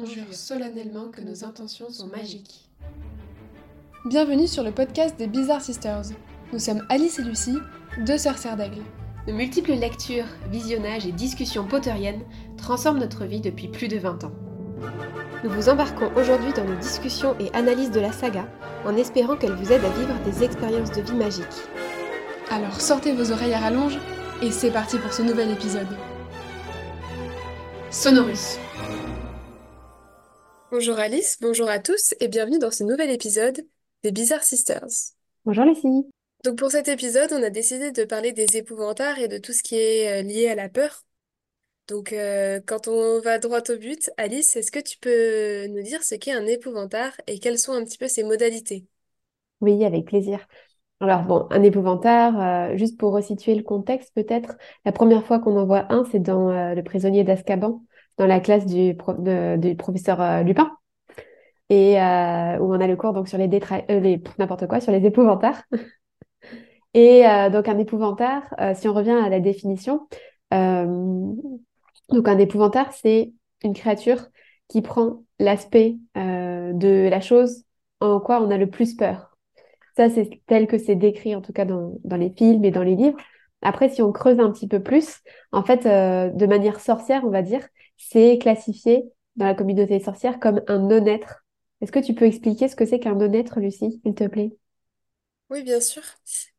on 0.00 0.06
jure 0.06 0.32
solennellement 0.32 1.08
que 1.08 1.20
nos 1.20 1.44
intentions 1.44 1.90
sont 1.90 2.06
magiques. 2.06 2.68
Bienvenue 4.06 4.46
sur 4.46 4.62
le 4.62 4.72
podcast 4.72 5.18
des 5.18 5.26
Bizarre 5.26 5.60
Sisters. 5.60 6.04
Nous 6.52 6.58
sommes 6.58 6.86
Alice 6.88 7.18
et 7.18 7.22
Lucie, 7.22 7.58
deux 8.06 8.16
sœurs 8.16 8.38
serres 8.38 8.56
d'aigle. 8.56 8.82
De 9.26 9.32
multiples 9.32 9.72
lectures, 9.72 10.24
visionnages 10.50 11.06
et 11.06 11.12
discussions 11.12 11.66
potteriennes 11.66 12.22
transforment 12.56 13.00
notre 13.00 13.26
vie 13.26 13.40
depuis 13.40 13.68
plus 13.68 13.88
de 13.88 13.98
20 13.98 14.24
ans. 14.24 14.32
Nous 15.44 15.50
vous 15.50 15.68
embarquons 15.68 16.10
aujourd'hui 16.16 16.52
dans 16.54 16.64
nos 16.64 16.76
discussions 16.76 17.36
et 17.38 17.52
analyses 17.52 17.90
de 17.90 18.00
la 18.00 18.12
saga 18.12 18.48
en 18.86 18.96
espérant 18.96 19.36
qu'elle 19.36 19.54
vous 19.54 19.70
aide 19.70 19.84
à 19.84 19.90
vivre 19.90 20.14
des 20.24 20.44
expériences 20.44 20.92
de 20.92 21.02
vie 21.02 21.14
magiques. 21.14 21.44
Alors 22.50 22.80
sortez 22.80 23.12
vos 23.12 23.32
oreilles 23.32 23.54
à 23.54 23.60
rallonge 23.60 23.98
et 24.40 24.50
c'est 24.50 24.70
parti 24.70 24.96
pour 24.96 25.12
ce 25.12 25.22
nouvel 25.22 25.50
épisode. 25.50 25.88
Sonorus. 27.90 28.56
Bonjour 30.72 31.00
Alice, 31.00 31.36
bonjour 31.40 31.68
à 31.68 31.80
tous 31.80 32.14
et 32.20 32.28
bienvenue 32.28 32.60
dans 32.60 32.70
ce 32.70 32.84
nouvel 32.84 33.10
épisode 33.10 33.66
des 34.04 34.12
Bizarre 34.12 34.44
Sisters. 34.44 34.86
Bonjour 35.44 35.64
Lucie. 35.64 36.06
Donc 36.44 36.58
pour 36.58 36.70
cet 36.70 36.86
épisode, 36.86 37.32
on 37.32 37.42
a 37.42 37.50
décidé 37.50 37.90
de 37.90 38.04
parler 38.04 38.30
des 38.30 38.56
épouvantards 38.56 39.18
et 39.18 39.26
de 39.26 39.38
tout 39.38 39.52
ce 39.52 39.64
qui 39.64 39.74
est 39.74 40.20
euh, 40.20 40.22
lié 40.22 40.48
à 40.48 40.54
la 40.54 40.68
peur. 40.68 41.02
Donc 41.88 42.12
euh, 42.12 42.60
quand 42.64 42.86
on 42.86 43.20
va 43.20 43.40
droit 43.40 43.62
au 43.68 43.76
but, 43.78 44.12
Alice, 44.16 44.54
est-ce 44.54 44.70
que 44.70 44.78
tu 44.78 44.96
peux 44.98 45.66
nous 45.66 45.82
dire 45.82 46.04
ce 46.04 46.14
qu'est 46.14 46.30
un 46.30 46.46
épouvantard 46.46 47.14
et 47.26 47.40
quelles 47.40 47.58
sont 47.58 47.72
un 47.72 47.82
petit 47.82 47.98
peu 47.98 48.06
ses 48.06 48.22
modalités? 48.22 48.86
Oui, 49.60 49.84
avec 49.84 50.04
plaisir. 50.04 50.46
Alors 51.00 51.22
bon, 51.22 51.48
un 51.50 51.64
épouvantard, 51.64 52.40
euh, 52.70 52.76
juste 52.76 52.96
pour 52.96 53.12
resituer 53.12 53.56
le 53.56 53.64
contexte 53.64 54.14
peut-être, 54.14 54.54
la 54.84 54.92
première 54.92 55.26
fois 55.26 55.40
qu'on 55.40 55.58
en 55.58 55.66
voit 55.66 55.92
un, 55.92 56.04
c'est 56.12 56.20
dans 56.20 56.48
Le 56.48 56.82
prisonnier 56.82 57.24
d'Azkaban, 57.24 57.82
dans 58.20 58.26
la 58.26 58.38
classe 58.38 58.66
du, 58.66 58.94
professeur 59.76 60.44
Lupin. 60.44 60.70
Et 61.70 61.94
où 61.94 62.74
on 62.74 62.80
a 62.80 62.86
le 62.86 62.96
cours 62.96 63.12
donc 63.12 63.28
sur 63.28 63.38
les, 63.38 63.48
les 63.48 64.22
n'importe 64.38 64.66
quoi, 64.66 64.80
sur 64.80 64.92
les 64.92 65.04
épouvantards. 65.04 65.62
Et 66.94 67.26
euh, 67.26 67.50
donc 67.50 67.68
un 67.68 67.78
épouvantard, 67.78 68.42
euh, 68.60 68.74
si 68.74 68.88
on 68.88 68.94
revient 68.94 69.10
à 69.10 69.28
la 69.28 69.40
définition, 69.40 70.08
euh, 70.52 71.32
donc 72.08 72.28
un 72.28 72.38
épouvantard, 72.38 72.92
c'est 72.92 73.32
une 73.62 73.74
créature 73.74 74.26
qui 74.68 74.82
prend 74.82 75.22
l'aspect 75.38 75.96
de 76.14 77.08
la 77.08 77.20
chose 77.20 77.64
en 78.00 78.20
quoi 78.20 78.40
on 78.42 78.50
a 78.50 78.56
le 78.56 78.68
plus 78.68 78.94
peur. 78.94 79.36
Ça, 79.96 80.08
c'est 80.08 80.40
tel 80.46 80.66
que 80.66 80.78
c'est 80.78 80.94
décrit 80.94 81.34
en 81.34 81.40
tout 81.40 81.52
cas 81.52 81.64
dans, 81.64 81.94
dans, 82.04 82.16
les 82.16 82.30
films 82.30 82.64
et 82.64 82.70
dans 82.70 82.82
les 82.82 82.94
livres. 82.94 83.18
Après, 83.62 83.88
si 83.88 84.00
on 84.00 84.12
creuse 84.12 84.38
un 84.38 84.50
petit 84.50 84.68
peu 84.68 84.82
plus, 84.82 85.18
en 85.52 85.62
fait, 85.64 85.84
de 85.84 86.46
manière 86.46 86.80
sorcière, 86.80 87.24
on 87.24 87.30
va 87.30 87.42
dire, 87.42 87.66
c'est 88.00 88.38
classifié 88.38 89.04
dans 89.36 89.46
la 89.46 89.54
communauté 89.54 90.00
sorcière 90.00 90.40
comme 90.40 90.62
un 90.68 90.78
non-être. 90.80 91.44
Est-ce 91.80 91.92
que 91.92 92.00
tu 92.00 92.14
peux 92.14 92.26
expliquer 92.26 92.68
ce 92.68 92.76
que 92.76 92.86
c'est 92.86 93.00
qu'un 93.00 93.14
non-être, 93.14 93.60
Lucie, 93.60 94.00
s'il 94.04 94.14
te 94.14 94.26
plaît? 94.26 94.52
Oui, 95.50 95.62
bien 95.64 95.80
sûr. 95.80 96.02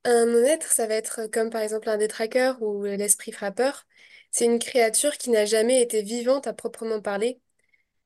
Un 0.04 0.26
non-être, 0.26 0.72
ça 0.72 0.86
va 0.88 0.96
être 0.96 1.28
comme 1.28 1.50
par 1.50 1.62
exemple 1.62 1.90
un 1.90 1.98
détraqueur 1.98 2.62
ou 2.62 2.84
l'esprit 2.84 3.32
frappeur. 3.32 3.86
C'est 4.32 4.46
une 4.46 4.60
créature 4.60 5.18
qui 5.18 5.30
n'a 5.30 5.46
jamais 5.46 5.82
été 5.82 6.02
vivante 6.04 6.46
à 6.48 6.54
proprement 6.54 7.02
parler 7.02 7.40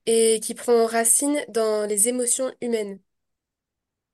et 0.07 0.39
qui 0.41 0.55
prend 0.55 0.85
racine 0.87 1.37
dans 1.49 1.87
les 1.89 2.09
émotions 2.09 2.53
humaines. 2.61 2.99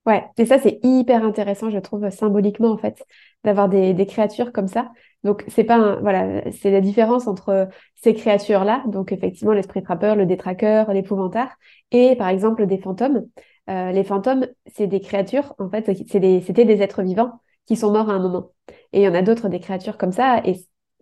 Ouais, 0.07 0.23
et 0.37 0.45
ça 0.47 0.57
c'est 0.57 0.79
hyper 0.83 1.23
intéressant, 1.23 1.69
je 1.69 1.77
trouve, 1.77 2.09
symboliquement 2.09 2.71
en 2.71 2.77
fait, 2.77 3.05
d'avoir 3.43 3.69
des, 3.69 3.93
des 3.93 4.05
créatures 4.07 4.51
comme 4.51 4.67
ça. 4.67 4.91
Donc 5.23 5.43
c'est 5.47 5.63
pas 5.63 5.75
un- 5.75 5.95
voilà, 6.01 6.51
c'est 6.51 6.71
la 6.71 6.81
différence 6.81 7.27
entre 7.27 7.69
ces 7.95 8.13
créatures-là, 8.13 8.83
donc 8.87 9.11
effectivement 9.11 9.53
l'esprit 9.53 9.83
frappeur, 9.83 10.15
le 10.15 10.25
détraqueur, 10.25 10.91
l'épouvantard, 10.93 11.55
et 11.91 12.15
par 12.15 12.29
exemple 12.29 12.65
des 12.65 12.77
fantômes. 12.79 13.25
Euh, 13.69 13.91
les 13.91 14.03
fantômes, 14.03 14.47
c'est 14.67 14.87
des 14.87 14.99
créatures, 14.99 15.53
en 15.59 15.69
fait, 15.69 15.85
c'était 15.85 16.65
des 16.65 16.81
êtres 16.81 17.03
vivants 17.03 17.39
qui 17.67 17.75
sont 17.75 17.91
morts 17.91 18.09
à 18.09 18.13
un 18.13 18.19
moment. 18.19 18.51
Et 18.93 19.01
il 19.01 19.03
y 19.03 19.07
en 19.07 19.13
a 19.13 19.21
d'autres, 19.21 19.49
des 19.49 19.59
créatures 19.59 19.97
comme 19.97 20.11
ça. 20.11 20.41
Et 20.45 20.55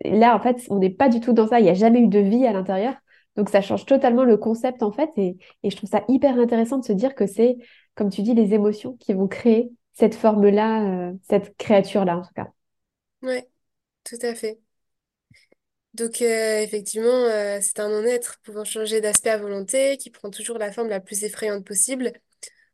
là, 0.03 0.35
en 0.35 0.39
fait, 0.39 0.57
on 0.69 0.77
n'est 0.77 0.89
pas 0.89 1.09
du 1.09 1.19
tout 1.19 1.33
dans 1.33 1.47
ça. 1.47 1.59
Il 1.59 1.63
n'y 1.63 1.69
a 1.69 1.73
jamais 1.73 1.99
eu 1.99 2.07
de 2.07 2.19
vie 2.19 2.45
à 2.45 2.53
l'intérieur. 2.53 2.95
Donc, 3.35 3.49
ça 3.49 3.61
change 3.61 3.85
totalement 3.85 4.23
le 4.23 4.37
concept, 4.37 4.83
en 4.83 4.91
fait. 4.91 5.09
Et, 5.17 5.37
je 5.63 5.75
trouve 5.75 5.89
ça 5.89 6.03
hyper 6.07 6.37
intéressant 6.37 6.77
de 6.77 6.85
se 6.85 6.91
dire 6.93 7.15
que 7.15 7.25
c'est, 7.25 7.57
comme 7.95 8.09
tu 8.09 8.21
dis, 8.21 8.33
les 8.33 8.53
émotions 8.53 8.97
qui 8.99 9.13
vont 9.13 9.27
créer 9.27 9.71
cette 9.93 10.15
forme-là, 10.15 11.09
euh, 11.09 11.13
cette 11.23 11.55
créature-là, 11.57 12.17
en 12.17 12.21
tout 12.21 12.33
cas. 12.35 12.47
Oui, 13.23 13.41
tout 14.09 14.17
à 14.25 14.35
fait. 14.35 14.59
Donc, 15.95 16.21
euh, 16.21 16.59
effectivement, 16.61 17.27
c'est 17.61 17.79
un 17.79 17.89
non-être 17.89 18.39
pouvant 18.43 18.63
changer 18.63 19.01
d'aspect 19.01 19.31
à 19.31 19.37
volonté, 19.37 19.97
qui 19.97 20.09
prend 20.11 20.29
toujours 20.29 20.57
la 20.57 20.71
forme 20.71 20.87
la 20.89 20.99
plus 20.99 21.23
effrayante 21.23 21.65
possible 21.65 22.13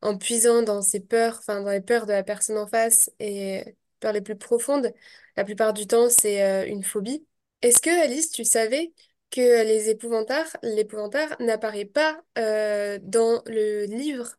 en 0.01 0.17
puisant 0.17 0.63
dans 0.63 0.81
ses 0.81 0.99
peurs, 1.01 1.37
enfin 1.39 1.61
dans 1.61 1.71
les 1.71 1.81
peurs 1.81 2.05
de 2.05 2.13
la 2.13 2.23
personne 2.23 2.57
en 2.57 2.67
face 2.67 3.11
et 3.19 3.77
peurs 3.99 4.13
les 4.13 4.21
plus 4.21 4.37
profondes, 4.37 4.93
la 5.37 5.45
plupart 5.45 5.73
du 5.73 5.87
temps, 5.87 6.09
c'est 6.09 6.43
euh, 6.43 6.67
une 6.67 6.83
phobie. 6.83 7.25
Est-ce 7.61 7.81
que, 7.81 7.89
Alice, 8.03 8.31
tu 8.31 8.45
savais 8.45 8.93
que 9.31 9.41
les 9.65 9.89
épouvantards, 9.89 10.57
l'épouvantard 10.63 11.35
n'apparaît 11.41 11.85
pas 11.85 12.21
euh, 12.37 12.99
dans 13.03 13.43
le 13.47 13.85
livre 13.85 14.35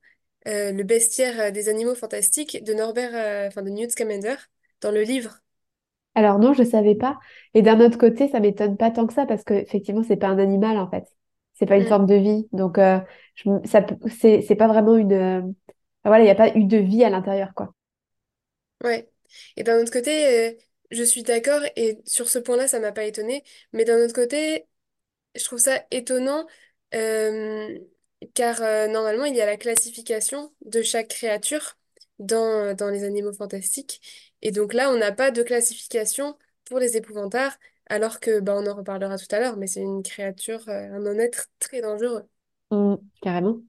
euh, 0.48 0.72
Le 0.72 0.84
bestiaire 0.84 1.52
des 1.52 1.68
animaux 1.68 1.94
fantastiques 1.96 2.64
de 2.64 2.74
Norbert, 2.74 3.48
enfin 3.48 3.62
de 3.62 3.70
Newt 3.70 3.92
Scamander, 3.92 4.36
dans 4.80 4.92
le 4.92 5.02
livre? 5.02 5.40
Alors 6.16 6.41
non, 6.41 6.53
je 6.53 6.62
ne 6.62 6.69
savais 6.69 6.97
pas. 6.97 7.21
Et 7.54 7.62
d'un 7.62 7.78
autre 7.81 7.99
côté, 7.99 8.28
ça 8.28 8.41
m'étonne 8.41 8.77
pas 8.77 8.91
tant 8.91 9.06
que 9.06 9.12
ça 9.12 9.27
parce 9.27 9.44
qu'effectivement, 9.44 10.03
c'est 10.03 10.16
pas 10.16 10.28
un 10.28 10.38
animal 10.38 10.77
en 10.77 10.91
fait 10.91 11.06
c'est 11.59 11.66
pas 11.66 11.77
une 11.77 11.84
mm. 11.84 11.88
forme 11.88 12.06
de 12.06 12.15
vie. 12.15 12.49
Donc, 12.53 12.78
euh, 12.78 12.99
ça, 13.65 13.84
c'est, 14.09 14.43
c'est 14.43 14.56
pas 14.56 14.69
vraiment 14.69 14.97
une. 14.97 15.12
Euh, 15.12 15.43
voilà, 16.04 16.22
il 16.22 16.27
n'y 16.27 16.31
a 16.31 16.34
pas 16.34 16.54
eu 16.54 16.65
de 16.65 16.77
vie 16.77 17.03
à 17.04 17.10
l'intérieur, 17.10 17.53
quoi. 17.54 17.75
Ouais. 18.84 19.09
Et 19.56 19.62
d'un 19.65 19.81
autre 19.81 19.93
côté, 19.93 20.50
euh, 20.50 20.53
je 20.91 21.03
suis 21.03 21.22
d'accord, 21.22 21.62
et 21.75 21.99
sur 22.04 22.28
ce 22.28 22.38
point-là, 22.38 22.69
ça 22.69 22.78
m'a 22.78 22.93
pas 22.93 23.04
étonné. 23.04 23.43
Mais 23.72 23.84
d'un 23.84 24.04
autre 24.04 24.15
côté, 24.15 24.66
je 25.34 25.44
trouve 25.44 25.59
ça 25.59 25.83
étonnant, 25.91 26.47
car 28.34 28.60
normalement, 28.88 29.25
il 29.25 29.34
y 29.34 29.41
a 29.41 29.47
la 29.47 29.56
classification 29.56 30.53
de 30.65 30.83
chaque 30.83 31.09
créature 31.09 31.77
dans, 32.19 32.75
dans 32.75 32.88
les 32.88 33.04
animaux 33.04 33.33
fantastiques. 33.33 34.00
Et 34.42 34.50
donc 34.50 34.74
là, 34.74 34.91
on 34.91 34.97
n'a 34.98 35.12
pas 35.12 35.30
de 35.30 35.42
classification 35.42 36.36
pour 36.64 36.78
les 36.78 36.97
épouvantards. 36.97 37.56
Alors 37.88 38.19
que, 38.20 38.41
bah, 38.41 38.54
on 38.56 38.66
en 38.66 38.74
reparlera 38.74 39.16
tout 39.16 39.26
à 39.30 39.38
l'heure, 39.38 39.56
mais 39.56 39.69
c'est 39.69 39.80
une 39.80 40.02
créature, 40.02 40.69
euh, 40.69 40.92
un 40.97 40.98
non-être 40.98 41.47
très 41.60 41.80
dangereux. 41.80 42.28
Mm, 42.70 42.97
carrément. 43.22 43.62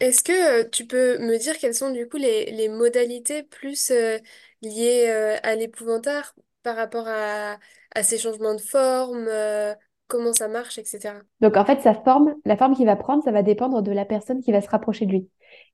Est-ce 0.00 0.22
que 0.22 0.62
euh, 0.62 0.68
tu 0.68 0.86
peux 0.86 1.18
me 1.18 1.38
dire 1.38 1.58
quelles 1.58 1.74
sont 1.74 1.90
du 1.90 2.08
coup 2.08 2.16
les, 2.18 2.50
les 2.52 2.68
modalités 2.68 3.42
plus 3.42 3.90
euh, 3.90 4.18
liées 4.62 5.08
à 5.42 5.54
l'épouvantard 5.54 6.34
par 6.62 6.76
rapport 6.76 7.06
à, 7.08 7.58
à 7.94 8.02
ces 8.02 8.18
changements 8.18 8.54
de 8.54 8.60
forme, 8.60 9.28
comment 10.06 10.32
ça 10.32 10.48
marche, 10.48 10.78
etc. 10.78 11.20
Donc 11.40 11.56
en 11.56 11.64
fait, 11.64 11.80
sa 11.80 11.94
forme, 11.94 12.34
la 12.44 12.56
forme 12.56 12.74
qu'il 12.74 12.86
va 12.86 12.96
prendre, 12.96 13.22
ça 13.22 13.32
va 13.32 13.42
dépendre 13.42 13.82
de 13.82 13.92
la 13.92 14.04
personne 14.04 14.40
qui 14.40 14.52
va 14.52 14.60
se 14.60 14.68
rapprocher 14.68 15.06
de 15.06 15.12
lui. 15.12 15.28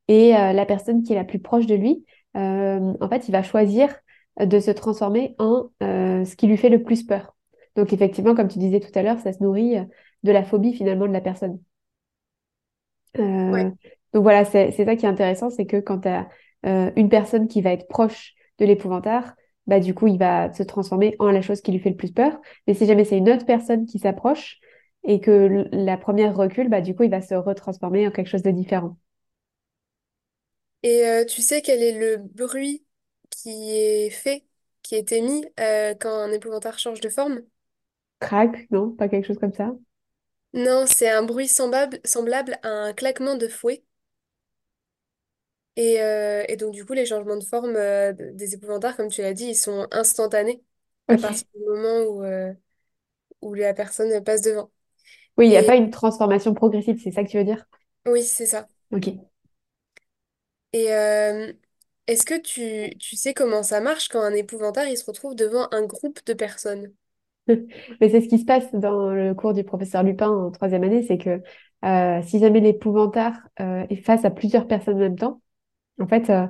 Et 0.08 0.30
la 0.32 0.66
personne 0.66 1.02
qui 1.02 1.12
est 1.12 1.16
la 1.16 1.24
plus 1.24 1.38
proche 1.38 1.66
de 1.66 1.74
lui, 1.74 2.04
en 2.34 3.08
fait, 3.08 3.28
il 3.28 3.32
va 3.32 3.42
choisir 3.42 3.94
de 4.40 4.58
se 4.58 4.70
transformer 4.70 5.34
en 5.38 5.70
euh, 5.82 6.24
ce 6.24 6.36
qui 6.36 6.46
lui 6.46 6.56
fait 6.56 6.68
le 6.68 6.82
plus 6.82 7.04
peur. 7.04 7.36
Donc 7.76 7.92
effectivement, 7.92 8.34
comme 8.34 8.48
tu 8.48 8.58
disais 8.58 8.80
tout 8.80 8.96
à 8.96 9.02
l'heure, 9.02 9.18
ça 9.20 9.32
se 9.32 9.42
nourrit 9.42 9.78
euh, 9.78 9.84
de 10.22 10.32
la 10.32 10.44
phobie 10.44 10.74
finalement 10.74 11.06
de 11.06 11.12
la 11.12 11.20
personne. 11.20 11.60
Euh, 13.18 13.70
donc 14.12 14.22
voilà, 14.22 14.44
c'est 14.44 14.72
ça 14.72 14.96
qui 14.96 15.06
est 15.06 15.08
intéressant, 15.08 15.50
c'est 15.50 15.66
que 15.66 15.78
quand 15.78 16.00
tu 16.00 16.08
as 16.08 16.28
une 16.96 17.10
personne 17.10 17.46
qui 17.46 17.60
va 17.60 17.72
être 17.72 17.86
proche 17.88 18.32
de 18.58 18.64
l'épouvantard, 18.64 19.34
bah 19.66 19.80
du 19.80 19.92
coup, 19.92 20.06
il 20.06 20.18
va 20.18 20.50
se 20.52 20.62
transformer 20.62 21.14
en 21.18 21.30
la 21.30 21.42
chose 21.42 21.60
qui 21.60 21.72
lui 21.72 21.78
fait 21.78 21.90
le 21.90 21.96
plus 21.96 22.12
peur. 22.12 22.40
Mais 22.66 22.72
si 22.72 22.86
jamais 22.86 23.04
c'est 23.04 23.18
une 23.18 23.28
autre 23.28 23.44
personne 23.44 23.84
qui 23.84 23.98
s'approche 23.98 24.60
et 25.02 25.20
que 25.20 25.66
la 25.72 25.98
première 25.98 26.34
recule, 26.34 26.70
bah 26.70 26.80
du 26.80 26.94
coup, 26.94 27.02
il 27.02 27.10
va 27.10 27.20
se 27.20 27.34
retransformer 27.34 28.08
en 28.08 28.10
quelque 28.10 28.28
chose 28.28 28.42
de 28.42 28.50
différent. 28.50 28.96
Et 30.84 31.26
tu 31.28 31.42
sais 31.42 31.62
quel 31.62 31.82
est 31.82 31.98
le 31.98 32.18
bruit 32.18 32.86
qui 33.30 33.50
est 33.76 34.10
fait, 34.10 34.46
qui 34.84 34.94
est 34.96 35.12
émis 35.12 35.44
euh, 35.60 35.94
quand 36.00 36.10
un 36.14 36.32
épouvantard 36.32 36.78
change 36.78 37.00
de 37.00 37.08
forme? 37.10 37.42
Crac, 38.20 38.66
non? 38.72 38.90
Pas 38.90 39.08
quelque 39.08 39.26
chose 39.26 39.38
comme 39.38 39.52
ça? 39.52 39.72
Non, 40.54 40.86
c'est 40.86 41.10
un 41.10 41.22
bruit 41.22 41.48
semblable, 41.48 42.00
semblable 42.06 42.58
à 42.62 42.68
un 42.70 42.94
claquement 42.94 43.36
de 43.36 43.46
fouet. 43.46 43.84
Et, 45.76 46.00
euh, 46.02 46.44
et 46.48 46.56
donc, 46.56 46.72
du 46.72 46.84
coup, 46.84 46.92
les 46.92 47.06
changements 47.06 47.36
de 47.36 47.44
forme 47.44 47.74
euh, 47.76 48.12
des 48.34 48.54
épouvantards, 48.54 48.96
comme 48.96 49.08
tu 49.10 49.22
l'as 49.22 49.34
dit, 49.34 49.46
ils 49.46 49.56
sont 49.56 49.88
instantanés 49.90 50.62
à 51.08 51.18
partir 51.18 51.46
du 51.54 51.64
moment 51.64 52.02
où, 52.08 52.22
où 53.42 53.54
la 53.54 53.74
personne 53.74 54.22
passe 54.24 54.42
devant. 54.42 54.70
Oui, 55.36 55.46
il 55.46 55.50
n'y 55.50 55.56
a 55.56 55.62
pas 55.62 55.76
une 55.76 55.90
transformation 55.90 56.54
progressive, 56.54 57.00
c'est 57.02 57.10
ça 57.12 57.22
que 57.24 57.28
tu 57.30 57.36
veux 57.38 57.44
dire? 57.44 57.66
oui, 58.06 58.22
c'est 58.24 58.46
ça. 58.46 58.68
Ok. 58.90 59.33
Et, 60.74 60.88
est-ce 62.06 62.26
que 62.26 62.38
tu, 62.38 63.16
sais 63.16 63.32
comment 63.32 63.62
ça 63.62 63.80
marche 63.80 64.08
quand 64.08 64.20
un 64.20 64.34
épouvantard 64.34 64.86
il 64.86 64.98
se 64.98 65.06
retrouve 65.06 65.34
devant 65.34 65.68
un 65.72 65.86
groupe 65.86 66.18
de 66.26 66.34
personnes? 66.34 66.92
Mais 67.48 68.10
c'est 68.10 68.20
ce 68.20 68.28
qui 68.28 68.38
se 68.38 68.44
passe 68.44 68.74
dans 68.74 69.10
le 69.10 69.34
cours 69.34 69.54
du 69.54 69.64
professeur 69.64 70.02
Lupin 70.02 70.28
en 70.28 70.50
troisième 70.50 70.84
année, 70.84 71.02
c'est 71.06 71.16
que 71.16 71.40
euh, 71.84 72.22
si 72.22 72.38
jamais 72.38 72.60
l'épouvantair 72.60 73.32
euh, 73.60 73.86
est 73.88 73.96
face 73.96 74.26
à 74.26 74.30
plusieurs 74.30 74.66
personnes 74.66 74.96
en 74.96 75.00
même 75.00 75.18
temps, 75.18 75.40
en 76.00 76.06
fait, 76.06 76.30
euh, 76.30 76.46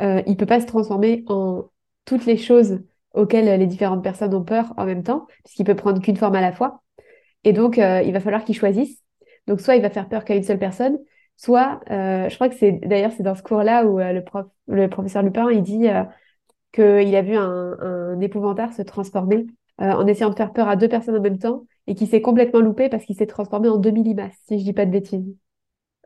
euh, 0.00 0.22
il 0.26 0.36
peut 0.36 0.46
pas 0.46 0.60
se 0.60 0.66
transformer 0.66 1.24
en 1.28 1.70
toutes 2.04 2.26
les 2.26 2.36
choses 2.36 2.80
auxquelles 3.14 3.58
les 3.58 3.66
différentes 3.66 4.02
personnes 4.02 4.34
ont 4.34 4.44
peur 4.44 4.72
en 4.76 4.86
même 4.86 5.02
temps, 5.02 5.26
puisqu'il 5.44 5.64
peut 5.64 5.76
prendre 5.76 6.00
qu'une 6.00 6.16
forme 6.16 6.34
à 6.34 6.40
la 6.40 6.52
fois. 6.52 6.82
Et 7.44 7.52
donc, 7.52 7.78
euh, 7.78 8.02
il 8.02 8.12
va 8.12 8.20
falloir 8.20 8.44
qu'il 8.44 8.56
choisisse. 8.56 9.02
Donc, 9.46 9.60
soit 9.60 9.76
il 9.76 9.82
va 9.82 9.90
faire 9.90 10.08
peur 10.08 10.24
qu'à 10.24 10.34
une 10.34 10.42
seule 10.42 10.58
personne, 10.58 10.98
soit, 11.42 11.80
euh, 11.90 12.28
je 12.28 12.34
crois 12.36 12.48
que 12.48 12.54
c'est 12.54 12.72
d'ailleurs 12.72 13.12
dans 13.18 13.34
ce 13.34 13.42
cours-là 13.42 13.84
où 13.84 13.98
euh, 13.98 14.12
le 14.12 14.22
prof, 14.22 14.46
le 14.68 14.88
professeur 14.88 15.22
Lupin, 15.22 15.50
il 15.50 15.62
dit 15.62 15.88
euh, 15.88 16.04
qu'il 16.72 17.14
a 17.16 17.22
vu 17.22 17.36
un, 17.36 18.20
épouvantaire 18.20 18.72
se 18.72 18.82
transformer 18.82 19.46
en 19.78 20.06
essayant 20.06 20.30
de 20.30 20.36
faire 20.36 20.52
peur 20.52 20.68
à 20.68 20.76
deux 20.76 20.88
personnes 20.88 21.16
en 21.16 21.20
même 21.20 21.38
temps 21.38 21.66
et 21.88 21.96
qui 21.96 22.06
s'est 22.06 22.20
complètement 22.20 22.60
loupé 22.60 22.88
parce 22.88 23.04
qu'il 23.04 23.16
s'est 23.16 23.26
transformé 23.26 23.68
en 23.68 23.78
demi-limace, 23.78 24.34
si 24.46 24.60
je 24.60 24.64
dis 24.64 24.72
pas 24.72 24.86
de 24.86 24.92
bêtises. 24.92 25.34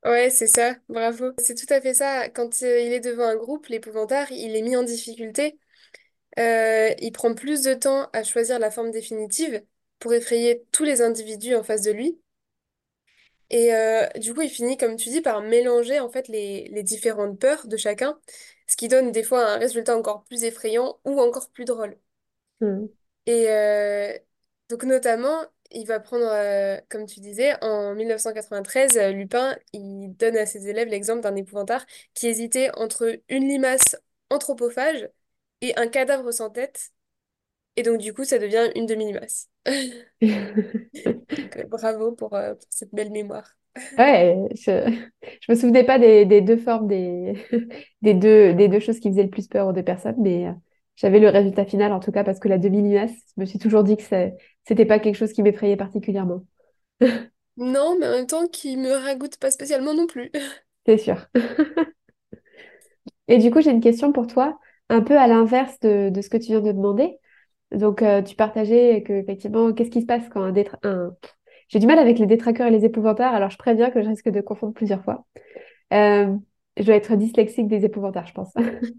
Ouais, 0.04 0.30
c'est 0.30 0.46
ça, 0.46 0.76
bravo. 0.88 1.32
C'est 1.38 1.54
tout 1.54 1.72
à 1.72 1.80
fait 1.82 1.92
ça. 1.92 2.30
Quand 2.30 2.62
il 2.62 2.92
est 2.92 3.00
devant 3.00 3.24
un 3.24 3.36
groupe, 3.36 3.66
l'épouvantaire, 3.66 4.28
il 4.30 4.56
est 4.56 4.62
mis 4.62 4.76
en 4.76 4.82
difficulté. 4.82 5.58
Il 6.38 7.10
prend 7.12 7.34
plus 7.34 7.62
de 7.62 7.74
temps 7.74 8.08
à 8.14 8.22
choisir 8.22 8.58
la 8.58 8.70
forme 8.70 8.90
définitive 8.90 9.62
pour 9.98 10.14
effrayer 10.14 10.64
tous 10.72 10.84
les 10.84 11.02
individus 11.02 11.54
en 11.54 11.62
face 11.62 11.82
de 11.82 11.90
lui. 11.90 12.18
Et 13.50 13.74
euh, 13.74 14.06
du 14.16 14.34
coup, 14.34 14.42
il 14.42 14.50
finit, 14.50 14.76
comme 14.76 14.96
tu 14.96 15.08
dis, 15.10 15.20
par 15.20 15.40
mélanger 15.42 16.00
en 16.00 16.08
fait 16.10 16.28
les, 16.28 16.68
les 16.68 16.82
différentes 16.82 17.38
peurs 17.38 17.66
de 17.68 17.76
chacun, 17.76 18.18
ce 18.66 18.76
qui 18.76 18.88
donne 18.88 19.12
des 19.12 19.22
fois 19.22 19.46
un 19.54 19.58
résultat 19.58 19.96
encore 19.96 20.24
plus 20.24 20.44
effrayant 20.44 20.98
ou 21.04 21.20
encore 21.20 21.50
plus 21.50 21.64
drôle. 21.64 21.96
Hmm. 22.60 22.86
Et 23.26 23.50
euh, 23.50 24.12
donc 24.68 24.84
notamment, 24.84 25.42
il 25.70 25.86
va 25.86 26.00
prendre, 26.00 26.26
euh, 26.26 26.80
comme 26.88 27.06
tu 27.06 27.20
disais, 27.20 27.54
en 27.64 27.94
1993, 27.94 28.96
euh, 28.98 29.10
Lupin, 29.12 29.56
il 29.72 30.14
donne 30.16 30.36
à 30.36 30.46
ses 30.46 30.68
élèves 30.68 30.88
l'exemple 30.88 31.22
d'un 31.22 31.36
épouvantail 31.36 31.80
qui 32.14 32.28
hésitait 32.28 32.70
entre 32.76 33.18
une 33.28 33.48
limace 33.48 33.96
anthropophage 34.30 35.08
et 35.60 35.76
un 35.78 35.88
cadavre 35.88 36.32
sans 36.32 36.50
tête. 36.50 36.92
Et 37.76 37.82
donc 37.82 37.98
du 38.00 38.12
coup, 38.14 38.24
ça 38.24 38.38
devient 38.38 38.70
une 38.74 38.86
demi-limace. 38.86 39.48
Bravo 41.70 42.12
pour, 42.12 42.34
euh, 42.34 42.54
pour 42.54 42.66
cette 42.70 42.94
belle 42.94 43.10
mémoire. 43.10 43.56
Ouais, 43.98 44.36
je, 44.54 44.90
je 45.40 45.52
me 45.52 45.56
souvenais 45.56 45.84
pas 45.84 45.98
des, 45.98 46.26
des 46.26 46.42
deux 46.42 46.58
formes 46.58 46.86
des, 46.86 47.32
des 48.02 48.12
deux, 48.14 48.52
des 48.52 48.68
deux 48.68 48.78
choses 48.80 49.00
qui 49.00 49.08
faisaient 49.08 49.22
le 49.22 49.30
plus 49.30 49.48
peur 49.48 49.68
aux 49.68 49.72
deux 49.72 49.82
personnes, 49.82 50.16
mais 50.18 50.46
euh, 50.48 50.52
j'avais 50.96 51.18
le 51.18 51.28
résultat 51.30 51.64
final 51.64 51.92
en 51.92 52.00
tout 52.00 52.12
cas 52.12 52.22
parce 52.22 52.38
que 52.38 52.48
la 52.48 52.58
demi-limace, 52.58 53.12
je 53.36 53.40
me 53.40 53.46
suis 53.46 53.58
toujours 53.58 53.84
dit 53.84 53.96
que 53.96 54.02
c'est- 54.02 54.36
c'était 54.64 54.84
pas 54.84 54.98
quelque 54.98 55.14
chose 55.16 55.32
qui 55.32 55.42
m'effrayait 55.42 55.76
particulièrement. 55.78 56.44
Non, 57.58 57.96
mais 57.98 58.06
en 58.06 58.10
même 58.12 58.26
temps, 58.26 58.48
qui 58.48 58.76
me 58.76 58.90
ragoûte 58.92 59.38
pas 59.38 59.50
spécialement 59.50 59.94
non 59.94 60.06
plus. 60.06 60.30
C'est 60.86 60.98
sûr. 60.98 61.26
Et 63.28 63.38
du 63.38 63.50
coup, 63.50 63.60
j'ai 63.60 63.70
une 63.70 63.80
question 63.80 64.12
pour 64.12 64.26
toi, 64.26 64.58
un 64.88 65.00
peu 65.02 65.18
à 65.18 65.26
l'inverse 65.26 65.78
de, 65.80 66.10
de 66.10 66.20
ce 66.22 66.30
que 66.30 66.36
tu 66.36 66.46
viens 66.48 66.60
de 66.60 66.72
demander. 66.72 67.18
Donc, 67.72 68.02
euh, 68.02 68.22
tu 68.22 68.36
partageais 68.36 69.02
que, 69.02 69.12
effectivement, 69.12 69.72
qu'est-ce 69.72 69.90
qui 69.90 70.00
se 70.02 70.06
passe 70.06 70.28
quand 70.28 70.42
un, 70.42 70.52
détra- 70.52 70.78
un... 70.84 71.14
J'ai 71.68 71.78
du 71.80 71.86
mal 71.86 71.98
avec 71.98 72.18
les 72.18 72.26
détraqueurs 72.26 72.68
et 72.68 72.70
les 72.70 72.84
épouvantards, 72.84 73.34
alors 73.34 73.50
je 73.50 73.58
préviens 73.58 73.90
que 73.90 74.02
je 74.02 74.08
risque 74.08 74.28
de 74.28 74.40
confondre 74.40 74.72
plusieurs 74.74 75.02
fois. 75.04 75.26
Euh, 75.94 76.34
je 76.78 76.84
dois 76.84 76.96
être 76.96 77.16
dyslexique 77.16 77.68
des 77.68 77.84
épouvantards, 77.84 78.26
je 78.28 78.34
pense. 78.34 78.54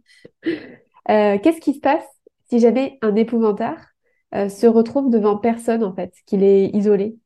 Euh, 1.09 1.37
qu'est-ce 1.39 1.61
qui 1.61 1.73
se 1.73 1.79
passe 1.79 2.03
si 2.49 2.59
jamais 2.59 2.97
un 3.01 3.15
épouvantard 3.15 3.79
se 4.33 4.67
retrouve 4.67 5.09
devant 5.09 5.37
personne, 5.37 5.83
en 5.83 5.95
fait, 5.95 6.13
qu'il 6.25 6.43
est 6.43 6.67
isolé? 6.75 7.17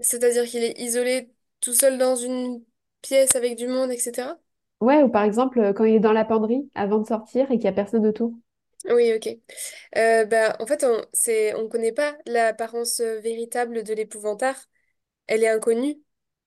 C'est-à-dire 0.00 0.44
qu'il 0.46 0.62
est 0.64 0.78
isolé 0.80 1.30
tout 1.60 1.74
seul 1.74 1.98
dans 1.98 2.14
une 2.16 2.64
pièce 3.02 3.34
avec 3.36 3.56
du 3.56 3.66
monde, 3.68 3.90
etc. 3.92 4.38
Ouais, 4.80 5.02
ou 5.02 5.08
par 5.08 5.22
exemple, 5.24 5.72
quand 5.74 5.82
il 5.84 5.94
est 5.94 6.00
dans 6.00 6.12
la 6.12 6.24
penderie 6.24 6.70
avant 6.76 6.98
de 7.00 7.06
sortir 7.06 7.46
et 7.50 7.54
qu'il 7.54 7.62
n'y 7.62 7.66
a 7.68 7.72
personne 7.72 8.06
autour. 8.06 8.34
Oui, 8.86 9.12
ok. 9.14 9.28
Euh, 9.96 10.24
bah, 10.26 10.56
en 10.60 10.66
fait, 10.66 10.84
on 10.84 11.02
c'est, 11.12 11.54
on 11.54 11.68
connaît 11.68 11.92
pas 11.92 12.16
l'apparence 12.26 13.00
euh, 13.00 13.20
véritable 13.20 13.82
de 13.82 13.94
l'épouvantail. 13.94 14.54
Elle 15.26 15.44
est 15.44 15.48
inconnue. 15.48 15.96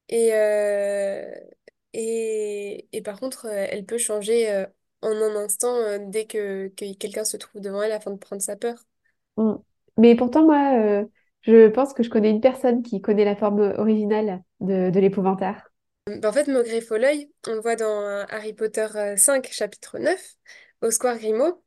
Et, 0.09 0.33
euh, 0.33 1.29
et, 1.93 2.87
et 2.93 3.01
par 3.01 3.19
contre, 3.19 3.47
euh, 3.47 3.67
elle 3.69 3.85
peut 3.85 3.97
changer 3.97 4.51
euh, 4.51 4.65
en 5.01 5.11
un 5.11 5.35
instant 5.35 5.75
euh, 5.77 5.99
dès 6.01 6.27
que, 6.27 6.69
que 6.69 6.93
quelqu'un 6.95 7.25
se 7.25 7.37
trouve 7.37 7.61
devant 7.61 7.81
elle 7.83 7.91
afin 7.91 8.11
de 8.11 8.17
prendre 8.17 8.41
sa 8.41 8.55
peur. 8.55 8.77
Mm. 9.37 9.55
Mais 9.97 10.15
pourtant, 10.15 10.45
moi, 10.45 10.77
euh, 10.79 11.05
je 11.41 11.69
pense 11.69 11.93
que 11.93 12.03
je 12.03 12.09
connais 12.09 12.29
une 12.29 12.41
personne 12.41 12.83
qui 12.83 13.01
connaît 13.01 13.25
la 13.25 13.35
forme 13.35 13.61
originale 13.77 14.43
de, 14.59 14.89
de 14.91 14.99
l'épouvantaire. 14.99 15.69
Bah, 16.07 16.29
en 16.29 16.33
fait, 16.33 16.47
Maugret 16.47 16.81
Folioy, 16.81 17.29
on 17.47 17.53
le 17.53 17.59
voit 17.61 17.75
dans 17.75 18.01
euh, 18.01 18.23
Harry 18.29 18.53
Potter 18.53 18.87
euh, 18.95 19.17
5, 19.17 19.49
chapitre 19.51 19.99
9, 19.99 20.35
au 20.81 20.89
Square 20.91 21.17
Grimaud. 21.17 21.61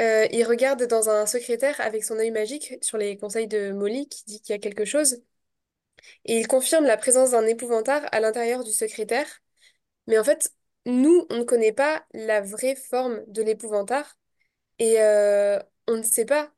Euh, 0.00 0.26
il 0.32 0.44
regarde 0.44 0.84
dans 0.84 1.08
un 1.08 1.26
secrétaire 1.26 1.80
avec 1.80 2.04
son 2.04 2.18
œil 2.18 2.30
magique 2.32 2.74
sur 2.82 2.98
les 2.98 3.16
conseils 3.16 3.46
de 3.46 3.72
Molly 3.72 4.08
qui 4.08 4.24
dit 4.24 4.40
qu'il 4.40 4.52
y 4.54 4.56
a 4.56 4.58
quelque 4.60 4.84
chose. 4.84 5.22
Et 6.24 6.38
il 6.38 6.46
confirme 6.48 6.84
la 6.84 6.96
présence 6.96 7.30
d'un 7.32 7.46
épouvantail 7.46 8.06
à 8.12 8.20
l'intérieur 8.20 8.64
du 8.64 8.72
secrétaire. 8.72 9.26
Mais 10.06 10.18
en 10.18 10.24
fait, 10.24 10.52
nous, 10.86 11.26
on 11.30 11.38
ne 11.38 11.44
connaît 11.44 11.72
pas 11.72 12.06
la 12.14 12.40
vraie 12.42 12.76
forme 12.76 13.22
de 13.28 13.42
l'épouvantail. 13.42 14.04
Et 14.78 15.00
euh, 15.02 15.60
on 15.88 15.96
ne 15.98 16.02
sait 16.02 16.26
pas 16.26 16.52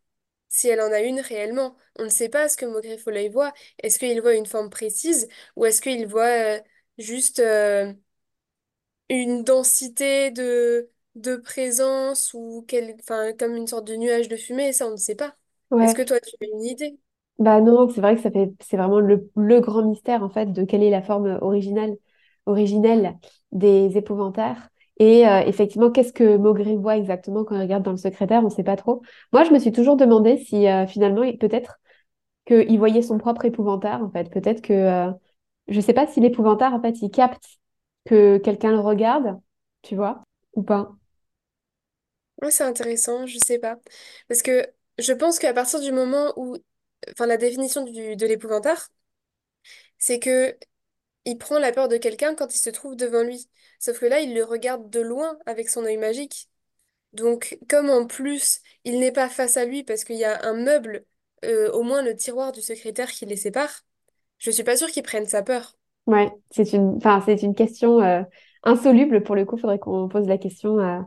si 0.49 0.69
elle 0.69 0.81
en 0.81 0.93
a 0.93 1.01
une 1.01 1.21
réellement. 1.21 1.77
On 1.99 2.05
ne 2.05 2.09
sait 2.11 2.29
pas 2.31 2.49
ce 2.49 2.57
que 2.57 2.67
Maugret 2.67 2.99
Folioy 2.99 3.29
voit. 3.29 3.53
Est-ce 3.83 3.99
qu'il 3.99 4.21
voit 4.23 4.35
une 4.35 4.47
forme 4.47 4.71
précise 4.71 5.29
ou 5.57 5.67
est-ce 5.67 5.83
qu'il 5.83 6.07
voit 6.07 6.57
euh, 6.59 6.61
juste... 6.99 7.43
une 9.09 9.45
densité 9.45 10.31
de, 10.31 10.91
de 11.17 11.37
présence 11.37 12.33
ou 12.35 12.65
quel, 12.69 12.97
enfin, 13.01 13.33
comme 13.35 13.57
une 13.57 13.67
sorte 13.67 13.87
de 13.87 13.97
nuage 13.97 14.29
de 14.29 14.37
fumée, 14.37 14.73
ça 14.73 14.87
on 14.89 14.93
ne 14.93 14.97
sait 14.97 15.17
pas. 15.17 15.37
Est-ce 15.81 15.95
Ouais, 15.95 15.97
que 15.97 16.03
toi 16.03 16.21
tu 16.21 16.35
as 16.43 16.47
une 16.47 16.65
idée? 16.65 16.99
bah 17.39 17.61
non, 17.61 17.89
c'est 17.89 18.01
vrai 18.01 18.17
que 18.17 18.23
ça 18.23 18.31
fait, 18.31 18.53
c'est 18.61 18.77
vraiment 18.77 19.01
le, 19.01 19.31
le 19.37 19.61
grand 19.61 19.83
mystère 19.87 20.23
en 20.23 20.31
fait 20.31 20.47
de 20.53 20.65
quelle 20.65 20.83
est 20.83 20.91
la 20.91 21.03
forme 21.03 21.39
originale, 21.43 21.97
originelle 22.47 23.19
des 23.53 23.97
épouvantaires. 23.97 24.69
Et 24.99 25.29
euh, 25.29 25.41
effectivement, 25.43 25.91
qu'est-ce 25.91 26.13
que 26.15 26.37
Maugret 26.39 26.77
voit 26.77 26.97
exactement 26.97 27.45
quand 27.45 27.55
il 27.57 27.61
regarde 27.61 27.83
dans 27.83 27.91
le 27.91 27.99
secrétaire, 27.99 28.41
on 28.41 28.45
ne 28.45 28.49
sait 28.51 28.65
pas 28.65 28.77
trop. 28.77 29.03
Moi, 29.33 29.45
je 29.45 29.51
me 29.53 29.59
suis 29.59 29.73
toujours 29.73 29.97
demandé 29.97 30.39
si 30.39 30.67
euh, 30.69 30.87
finalement, 30.87 31.23
il- 31.23 31.37
peut-être 31.39 31.79
qu'il 32.47 32.79
voyait 32.79 33.03
son 33.03 33.19
propre 33.19 33.45
épouvantaire, 33.47 34.03
en 34.03 34.11
fait. 34.11 34.31
Peut-être 34.31 34.63
que, 34.63 34.73
euh, 34.75 35.13
je 35.69 35.81
sais 35.81 35.95
pas 35.95 36.07
si 36.09 36.21
l'épouvantaire, 36.21 36.75
en 36.75 36.83
fait, 36.83 37.01
il 37.03 37.11
capte 37.11 37.45
que 38.07 38.39
quelqu'un 38.39 38.73
le 38.73 38.81
regarde, 38.81 39.41
tu 39.83 39.97
vois, 39.97 40.23
ou 40.55 40.63
pas. 40.65 40.95
Ouais, 42.43 42.51
c'est 42.51 42.65
intéressant, 42.65 43.27
je 43.27 43.39
sais 43.39 43.59
pas. 43.59 43.79
Parce 44.29 44.43
que 44.43 44.67
je 44.99 45.13
pense 45.13 45.39
qu'à 45.39 45.55
partir 45.55 45.81
du 45.81 45.93
moment 45.93 46.33
où, 46.37 46.57
enfin 47.13 47.27
la 47.27 47.37
définition 47.37 47.85
de 47.85 48.27
l'épouvantail, 48.27 48.77
c'est 49.99 50.19
que 50.19 50.57
il 51.25 51.39
prend 51.39 51.59
la 51.59 51.73
peur 51.73 51.89
de 51.89 51.97
quelqu'un 51.97 52.35
quand 52.35 52.55
il 52.55 52.59
se 52.59 52.71
trouve 52.71 52.97
devant 52.97 53.23
lui. 53.23 53.49
Sauf 53.81 53.99
que 53.99 54.07
là, 54.07 54.21
il 54.21 54.35
le 54.35 54.45
regarde 54.45 54.91
de 54.91 55.01
loin 55.01 55.39
avec 55.47 55.69
son 55.69 55.85
œil 55.85 55.97
magique. 55.97 56.49
Donc, 57.13 57.59
comme 57.69 57.91
en 57.91 58.07
plus, 58.07 58.61
il 58.85 59.01
n'est 59.01 59.13
pas 59.13 59.29
face 59.29 59.57
à 59.57 59.65
lui 59.65 59.83
parce 59.83 60.05
qu'il 60.05 60.17
y 60.17 60.25
a 60.25 60.45
un 60.47 60.55
meuble, 60.55 61.05
euh, 61.45 61.71
au 61.73 61.83
moins 61.83 62.03
le 62.03 62.15
tiroir 62.15 62.53
du 62.53 62.61
secrétaire 62.63 63.11
qui 63.11 63.27
les 63.27 63.37
sépare, 63.37 63.85
je 64.39 64.51
suis 64.51 64.63
pas 64.63 64.77
sûre 64.77 64.89
qu'il 64.91 65.03
prenne 65.03 65.27
sa 65.27 65.43
peur. 65.43 65.77
Ouais, 66.07 66.31
c'est 66.51 66.73
une, 66.73 66.97
enfin, 66.97 67.21
c'est 67.25 67.43
une 67.43 67.55
question 67.55 68.01
euh, 68.01 68.23
insoluble. 68.63 69.23
Pour 69.23 69.35
le 69.35 69.45
coup, 69.45 69.57
faudrait 69.57 69.79
qu'on 69.81 70.09
pose 70.09 70.29
la 70.29 70.39
question 70.39 70.79
à, 70.79 71.05